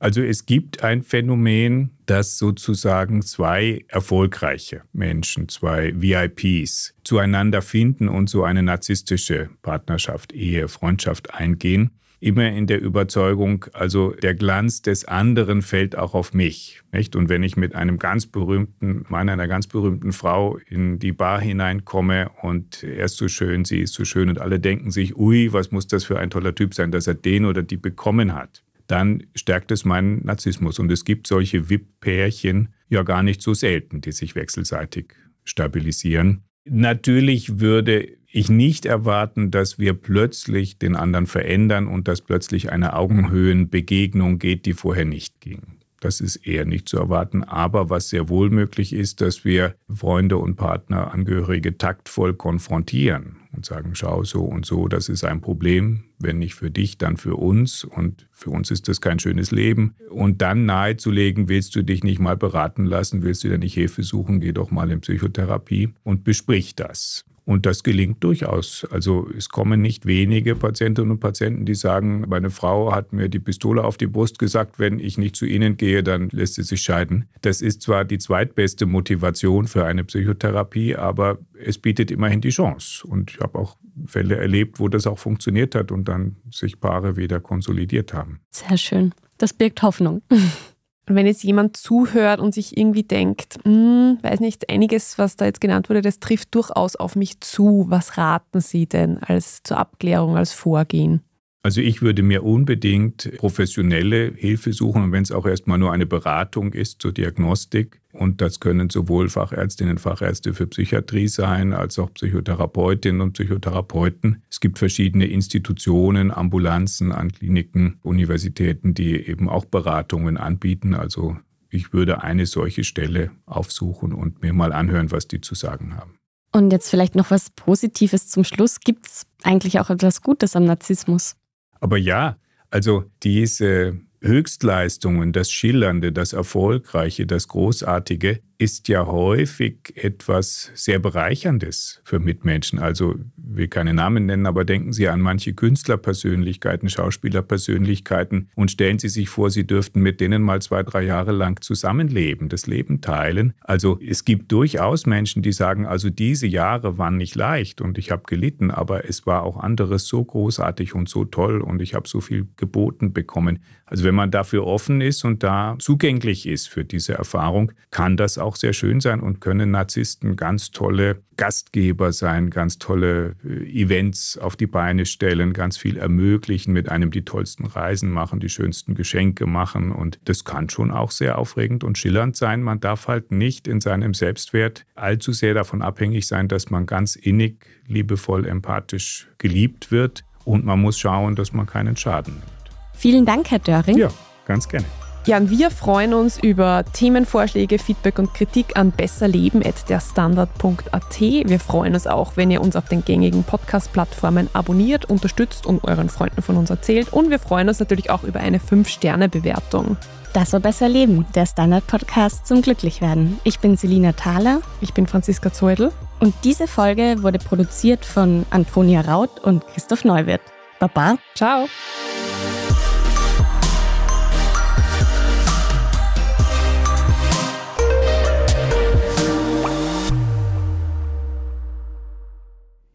Also 0.00 0.20
es 0.20 0.46
gibt 0.46 0.83
ein 0.83 1.05
Phänomen, 1.05 1.90
dass 2.07 2.37
sozusagen 2.37 3.22
zwei 3.22 3.85
erfolgreiche 3.87 4.83
Menschen, 4.92 5.48
zwei 5.48 5.92
VIPs 5.94 6.94
zueinander 7.05 7.62
finden 7.62 8.09
und 8.09 8.28
so 8.28 8.42
eine 8.42 8.64
narzisstische 8.64 9.50
Partnerschaft, 9.62 10.33
Ehe, 10.33 10.66
Freundschaft 10.66 11.33
eingehen 11.33 11.92
immer 12.22 12.48
in 12.50 12.66
der 12.66 12.80
Überzeugung, 12.80 13.66
also 13.72 14.12
der 14.12 14.35
Glanz 14.35 14.80
des 14.80 15.04
anderen 15.04 15.61
fällt 15.61 15.96
auch 15.96 16.14
auf 16.14 16.32
mich. 16.32 16.80
Nicht? 16.92 17.16
Und 17.16 17.28
wenn 17.28 17.42
ich 17.42 17.56
mit 17.56 17.74
einem 17.74 17.98
ganz 17.98 18.26
berühmten 18.26 19.04
Mann, 19.08 19.28
einer 19.28 19.48
ganz 19.48 19.66
berühmten 19.66 20.12
Frau 20.12 20.58
in 20.68 20.98
die 21.00 21.12
Bar 21.12 21.40
hineinkomme 21.40 22.30
und 22.42 22.85
er 22.85 23.06
ist 23.06 23.16
so 23.16 23.26
schön, 23.26 23.64
sie 23.64 23.80
ist 23.80 23.94
so 23.94 24.04
schön 24.04 24.28
und 24.28 24.40
alle 24.40 24.61
denken 24.61 24.92
sich, 24.92 25.16
ui, 25.16 25.52
was 25.52 25.72
muss 25.72 25.88
das 25.88 26.04
für 26.04 26.18
ein 26.18 26.30
toller 26.30 26.54
Typ 26.54 26.74
sein, 26.74 26.92
dass 26.92 27.08
er 27.08 27.14
den 27.14 27.44
oder 27.44 27.62
die 27.62 27.76
bekommen 27.76 28.35
hat, 28.35 28.62
dann 28.87 29.24
stärkt 29.35 29.72
es 29.72 29.85
meinen 29.85 30.24
Narzissmus. 30.24 30.78
Und 30.78 30.92
es 30.92 31.04
gibt 31.04 31.26
solche 31.26 31.70
VIP-Pärchen 31.70 32.68
ja 32.88 33.02
gar 33.02 33.24
nicht 33.24 33.42
so 33.42 33.52
selten, 33.52 34.00
die 34.00 34.12
sich 34.12 34.37
wechselseitig 34.37 35.14
stabilisieren. 35.44 36.44
Natürlich 36.64 37.58
würde 37.58 38.08
ich 38.33 38.49
nicht 38.49 38.87
erwarten, 38.87 39.51
dass 39.51 39.79
wir 39.79 39.95
plötzlich 39.95 40.79
den 40.79 40.97
anderen 40.97 41.27
verändern 41.27 41.87
und 41.87 42.09
dass 42.09 42.23
plötzlich 42.23 42.73
eine 42.73 42.95
Augenhöhenbegegnung 42.95 44.38
geht, 44.38 44.64
die 44.66 44.73
vorher 44.73 45.05
nicht 45.05 45.40
ging. 45.40 45.61
Das 46.01 46.21
ist 46.21 46.37
eher 46.37 46.64
nicht 46.64 46.88
zu 46.88 46.97
erwarten. 46.99 47.45
Aber 47.45 47.88
was 47.88 48.09
sehr 48.09 48.29
wohl 48.29 48.51
möglich 48.51 48.92
ist, 48.92 49.21
dass 49.21 49.45
wir 49.45 49.77
Freunde 49.88 50.37
und 50.37 50.57
Partner, 50.57 51.12
Angehörige 51.12 51.79
taktvoll 51.79 52.35
konfrontieren 52.35 53.37
und 53.53 53.64
sagen, 53.64 53.95
schau 53.95 54.25
so 54.25 54.42
und 54.42 54.66
so, 54.66 54.88
das 54.88 55.09
ist 55.09 55.25
ein 55.25 55.40
Problem. 55.40 56.05
Wenn 56.18 56.38
nicht 56.38 56.55
für 56.55 56.73
dich, 56.73 56.99
dann 56.99 57.18
für 57.18 57.37
uns. 57.37 57.85
Und 57.85 58.27
für 58.33 58.51
uns 58.51 58.73
ist 58.73 58.88
das 58.88 59.01
kein 59.01 59.21
schönes 59.21 59.53
Leben. 59.53 59.95
Und 60.11 60.42
dann 60.42 60.64
nahezulegen, 60.64 61.49
willst 61.49 61.77
du 61.77 61.85
dich 61.85 62.03
nicht 62.03 62.18
mal 62.18 62.37
beraten 62.37 62.85
lassen, 62.85 63.23
willst 63.23 63.45
du 63.45 63.49
dir 63.49 63.59
nicht 63.59 63.75
Hilfe 63.75 64.03
suchen, 64.03 64.40
geh 64.40 64.53
doch 64.53 64.73
mal 64.73 64.90
in 64.90 65.03
Psychotherapie 65.03 65.90
und 66.03 66.25
besprich 66.25 66.75
das. 66.75 67.25
Und 67.44 67.66
das 67.66 67.83
gelingt 67.83 68.22
durchaus. 68.22 68.87
Also 68.90 69.28
es 69.37 69.48
kommen 69.48 69.83
nicht 69.83 70.07
wenige 70.07 70.55
Patientinnen 70.55 71.11
und 71.11 71.20
Patienten, 71.20 71.66
die 71.66 71.74
sagen, 71.74 72.24
meine 72.28 72.50
Frau 72.50 72.92
hat 72.94 73.12
mir 73.12 73.28
die 73.28 73.40
Pistole 73.40 73.83
auf 73.83 73.96
die 73.96 74.07
Brust 74.07 74.38
gesagt, 74.38 74.78
wenn 74.78 75.00
ich 75.00 75.18
nicht 75.18 75.35
zu 75.35 75.44
Ihnen 75.44 75.76
gehe, 75.76 76.05
dann 76.05 76.28
lässt 76.31 76.55
sie 76.55 76.62
sich 76.62 76.83
scheiden. 76.83 77.28
Das 77.40 77.61
ist 77.61 77.83
zwar 77.83 78.05
die 78.05 78.18
zweitbeste 78.18 78.87
Motivation 78.87 79.66
für 79.66 79.85
eine 79.85 80.05
Psychotherapie, 80.05 80.94
aber 80.94 81.38
es 81.59 81.78
bietet 81.78 82.12
immerhin 82.12 82.40
die 82.40 82.50
Chance. 82.50 83.07
Und 83.07 83.33
ich 83.33 83.40
habe 83.40 83.59
auch 83.59 83.76
Fälle 84.07 84.37
erlebt, 84.37 84.78
wo 84.78 84.88
das 84.88 85.07
auch 85.07 85.18
funktioniert 85.18 85.74
hat 85.74 85.90
und 85.90 86.09
dann 86.09 86.37
sich 86.50 86.81
Paare 86.81 87.16
wieder 87.16 87.40
konsolidiert 87.40 88.14
haben. 88.14 88.40
Sehr 88.50 88.76
schön. 88.76 89.12
Das 89.38 89.52
birgt 89.52 89.83
Hoffnung. 89.83 90.22
Und 91.09 91.17
wenn 91.17 91.27
jetzt 91.27 91.43
jemand 91.43 91.77
zuhört 91.77 92.41
und 92.41 92.55
sich 92.55 92.77
irgendwie 92.77 93.03
denkt, 93.03 93.59
hm, 93.65 94.19
weiß 94.23 94.41
nicht, 94.41 94.71
einiges, 94.71 95.19
was 95.19 95.37
da 95.37 95.47
jetzt 95.47 95.61
genannt 95.61 95.88
wurde, 95.88 96.01
das 96.01 96.21
trifft 96.21 96.55
durchaus 96.55 96.95
auf 96.95 97.17
mich 97.17 97.41
zu. 97.41 97.87
Was 97.88 98.19
raten 98.19 98.61
Sie 98.61 98.87
denn 98.87 99.19
als 99.19 99.62
zur 99.62 99.79
Abklärung, 99.79 100.37
als 100.37 100.53
Vorgehen? 100.53 101.23
Also 101.65 101.81
ich 101.81 102.03
würde 102.03 102.23
mir 102.23 102.45
unbedingt 102.45 103.33
professionelle 103.38 104.33
Hilfe 104.35 104.73
suchen, 104.73 105.12
wenn 105.12 105.23
es 105.23 105.31
auch 105.31 105.47
erstmal 105.47 105.79
nur 105.79 105.93
eine 105.93 106.07
Beratung 106.07 106.73
ist 106.73 107.01
zur 107.01 107.12
Diagnostik. 107.12 108.02
Und 108.12 108.42
das 108.42 108.61
können 108.61 108.90
sowohl 108.90 109.31
Fachärztinnen 109.31 109.92
und 109.94 109.98
Fachärzte 109.98 110.53
für 110.53 110.66
Psychiatrie 110.66 111.29
sein, 111.29 111.72
als 111.72 111.98
auch 111.98 112.12
Psychotherapeutinnen 112.12 113.22
und 113.22 113.33
Psychotherapeuten. 113.33 114.42
Es 114.51 114.61
gibt 114.61 114.79
verschiedene 114.79 115.27
Institutionen, 115.27 116.31
Ambulanzen 116.31 117.11
an 117.11 117.33
Kliniken, 117.33 117.98
Universitäten, 118.03 118.92
die 118.92 119.16
eben 119.16 119.48
auch 119.48 119.64
Beratungen 119.64 120.37
anbieten. 120.37 120.94
Also 120.94 121.38
ich 121.70 121.94
würde 121.94 122.22
eine 122.22 122.44
solche 122.44 122.85
Stelle 122.85 123.31
aufsuchen 123.46 124.12
und 124.12 124.42
mir 124.42 124.53
mal 124.53 124.72
anhören, 124.72 125.11
was 125.11 125.27
die 125.27 125.40
zu 125.40 125.55
sagen 125.55 125.96
haben. 125.96 126.18
Und 126.53 126.70
jetzt 126.70 126.90
vielleicht 126.90 127.14
noch 127.14 127.31
was 127.31 127.48
Positives 127.48 128.29
zum 128.29 128.44
Schluss. 128.44 128.81
Gibt 128.81 129.07
es 129.07 129.27
eigentlich 129.42 129.81
auch 129.81 129.88
etwas 129.88 130.20
Gutes 130.20 130.55
am 130.55 130.64
Narzissmus? 130.64 131.35
Aber 131.81 131.96
ja, 131.96 132.37
also 132.70 133.05
diese 133.22 133.98
Höchstleistungen, 134.22 135.32
das 135.32 135.50
Schillernde, 135.50 136.12
das 136.12 136.33
Erfolgreiche, 136.33 137.27
das 137.27 137.48
Großartige 137.48 138.40
ist 138.62 138.87
ja 138.87 139.06
häufig 139.06 139.92
etwas 139.96 140.70
sehr 140.75 141.00
Bereicherndes 141.00 142.00
für 142.04 142.20
Mitmenschen. 142.20 142.79
Also, 142.79 143.16
will 143.37 143.66
keine 143.66 143.92
Namen 143.92 144.27
nennen, 144.27 144.46
aber 144.46 144.64
denken 144.64 144.92
Sie 144.92 145.08
an 145.08 145.20
manche 145.20 145.52
Künstlerpersönlichkeiten, 145.52 146.88
Schauspielerpersönlichkeiten 146.88 148.50
und 148.54 148.70
stellen 148.70 149.00
Sie 149.00 149.08
sich 149.08 149.29
vor, 149.29 149.50
Sie 149.50 149.66
dürften 149.66 150.00
mit 150.00 150.20
denen 150.20 150.42
mal 150.42 150.62
zwei, 150.62 150.85
drei 150.85 151.02
Jahre 151.02 151.33
lang 151.33 151.60
zusammenleben, 151.60 152.48
das 152.48 152.68
Leben 152.68 153.00
teilen. 153.00 153.54
Also, 153.62 153.98
es 154.00 154.25
gibt 154.25 154.52
durchaus 154.52 155.06
Menschen, 155.06 155.42
die 155.42 155.52
sagen, 155.52 155.85
also 155.85 156.08
diese 156.08 156.46
Jahre 156.46 156.98
waren 156.98 157.16
nicht 157.16 157.35
leicht 157.35 157.81
und 157.81 157.98
ich 157.98 158.12
habe 158.12 158.23
gelitten, 158.27 158.70
aber 158.70 159.08
es 159.08 159.27
war 159.27 159.42
auch 159.42 159.56
anderes 159.56 160.06
so 160.06 160.25
großartig 160.25 160.94
und 160.94 161.08
so 161.08 161.25
toll 161.25 161.60
und 161.60 161.83
ich 161.83 161.94
habe 161.94 162.06
so 162.06 162.20
viel 162.20 162.46
geboten 162.56 163.12
bekommen. 163.12 163.58
Also, 163.87 164.04
wenn 164.13 164.17
man 164.17 164.31
dafür 164.31 164.67
offen 164.67 165.00
ist 165.00 165.25
und 165.25 165.42
da 165.42 165.75
zugänglich 165.79 166.46
ist 166.46 166.69
für 166.69 166.85
diese 166.85 167.15
Erfahrung, 167.15 167.73
kann 167.90 168.19
das 168.19 168.37
auch 168.37 168.56
sehr 168.56 168.75
schön 168.75 169.00
sein 169.00 169.21
und 169.21 169.40
können 169.40 169.71
Narzissten 169.71 170.37
ganz 170.37 170.71
tolle 170.71 171.23
Gastgeber 171.38 172.13
sein, 172.13 172.50
ganz 172.50 172.79
tolle 172.79 173.37
äh, 173.42 173.65
Events 173.73 174.37
auf 174.37 174.54
die 174.54 174.67
Beine 174.67 175.06
stellen, 175.06 175.54
ganz 175.54 175.79
viel 175.79 175.96
ermöglichen, 175.96 176.75
mit 176.75 176.90
einem 176.90 177.10
die 177.10 177.25
tollsten 177.25 177.65
Reisen 177.65 178.10
machen, 178.10 178.38
die 178.38 178.50
schönsten 178.50 178.94
Geschenke 178.94 179.46
machen. 179.46 179.92
Und 179.92 180.19
das 180.27 180.44
kann 180.44 180.69
schon 180.69 180.90
auch 180.90 181.10
sehr 181.10 181.38
aufregend 181.38 181.83
und 181.83 181.96
schillernd 181.96 182.37
sein. 182.37 182.63
Man 182.63 182.81
darf 182.81 183.08
halt 183.08 183.31
nicht 183.31 183.67
in 183.67 183.81
seinem 183.81 184.13
Selbstwert 184.13 184.85
allzu 184.94 185.33
sehr 185.33 185.54
davon 185.54 185.81
abhängig 185.81 186.27
sein, 186.27 186.48
dass 186.48 186.69
man 186.69 186.85
ganz 186.85 187.17
innig, 187.17 187.65
liebevoll, 187.87 188.46
empathisch 188.46 189.31
geliebt 189.38 189.90
wird. 189.90 190.23
Und 190.44 190.67
man 190.67 190.83
muss 190.83 190.98
schauen, 190.98 191.35
dass 191.35 191.54
man 191.54 191.65
keinen 191.65 191.96
Schaden 191.96 192.35
nimmt. 192.35 192.62
Vielen 192.93 193.27
Dank, 193.27 193.51
Herr 193.51 193.59
Döring. 193.59 193.99
Ja, 193.99 194.09
ganz 194.47 194.69
gerne. 194.69 194.87
Ja, 195.25 195.37
und 195.37 195.51
wir 195.51 195.71
freuen 195.71 196.15
uns 196.15 196.37
über 196.37 196.83
Themenvorschläge, 196.93 197.79
Feedback 197.79 198.19
und 198.19 198.35
Kritik 198.35 198.77
an 198.77 198.90
besserleben.derstandard.at. 198.90 201.21
Wir 201.21 201.61
freuen 201.61 201.95
uns 201.95 202.09
auch, 202.09 202.37
wenn 202.37 202.51
ihr 202.51 202.61
uns 202.61 202.75
auf 202.75 202.88
den 202.88 203.05
gängigen 203.05 203.45
Podcast-Plattformen 203.45 204.51
abonniert, 204.53 205.09
unterstützt 205.09 205.65
und 205.65 205.85
euren 205.85 206.09
Freunden 206.09 206.43
von 206.43 206.57
uns 206.57 206.71
erzählt. 206.71 207.13
Und 207.13 207.31
wir 207.31 207.38
freuen 207.38 207.69
uns 207.69 207.79
natürlich 207.79 208.11
auch 208.11 208.25
über 208.25 208.40
eine 208.40 208.59
5-Sterne-Bewertung. 208.59 209.97
Das 210.33 210.53
war 210.55 210.61
Besser 210.61 210.88
Leben, 210.88 211.25
der 211.37 211.47
Standard-Podcast 211.47 212.45
zum 212.45 212.61
Glücklichwerden. 212.61 213.38
Ich 213.45 213.61
bin 213.61 213.77
Selina 213.77 214.11
Thaler. 214.13 214.61
Ich 214.81 214.93
bin 214.93 215.07
Franziska 215.07 215.53
Zeudel. 215.53 215.93
Und 216.19 216.35
diese 216.43 216.67
Folge 216.67 217.23
wurde 217.23 217.38
produziert 217.38 218.05
von 218.05 218.45
Antonia 218.51 219.03
Raut 219.03 219.38
und 219.38 219.65
Christoph 219.69 220.05
Neuwirth. 220.05 220.43
Baba. 220.81 221.17
Ciao. 221.37 221.69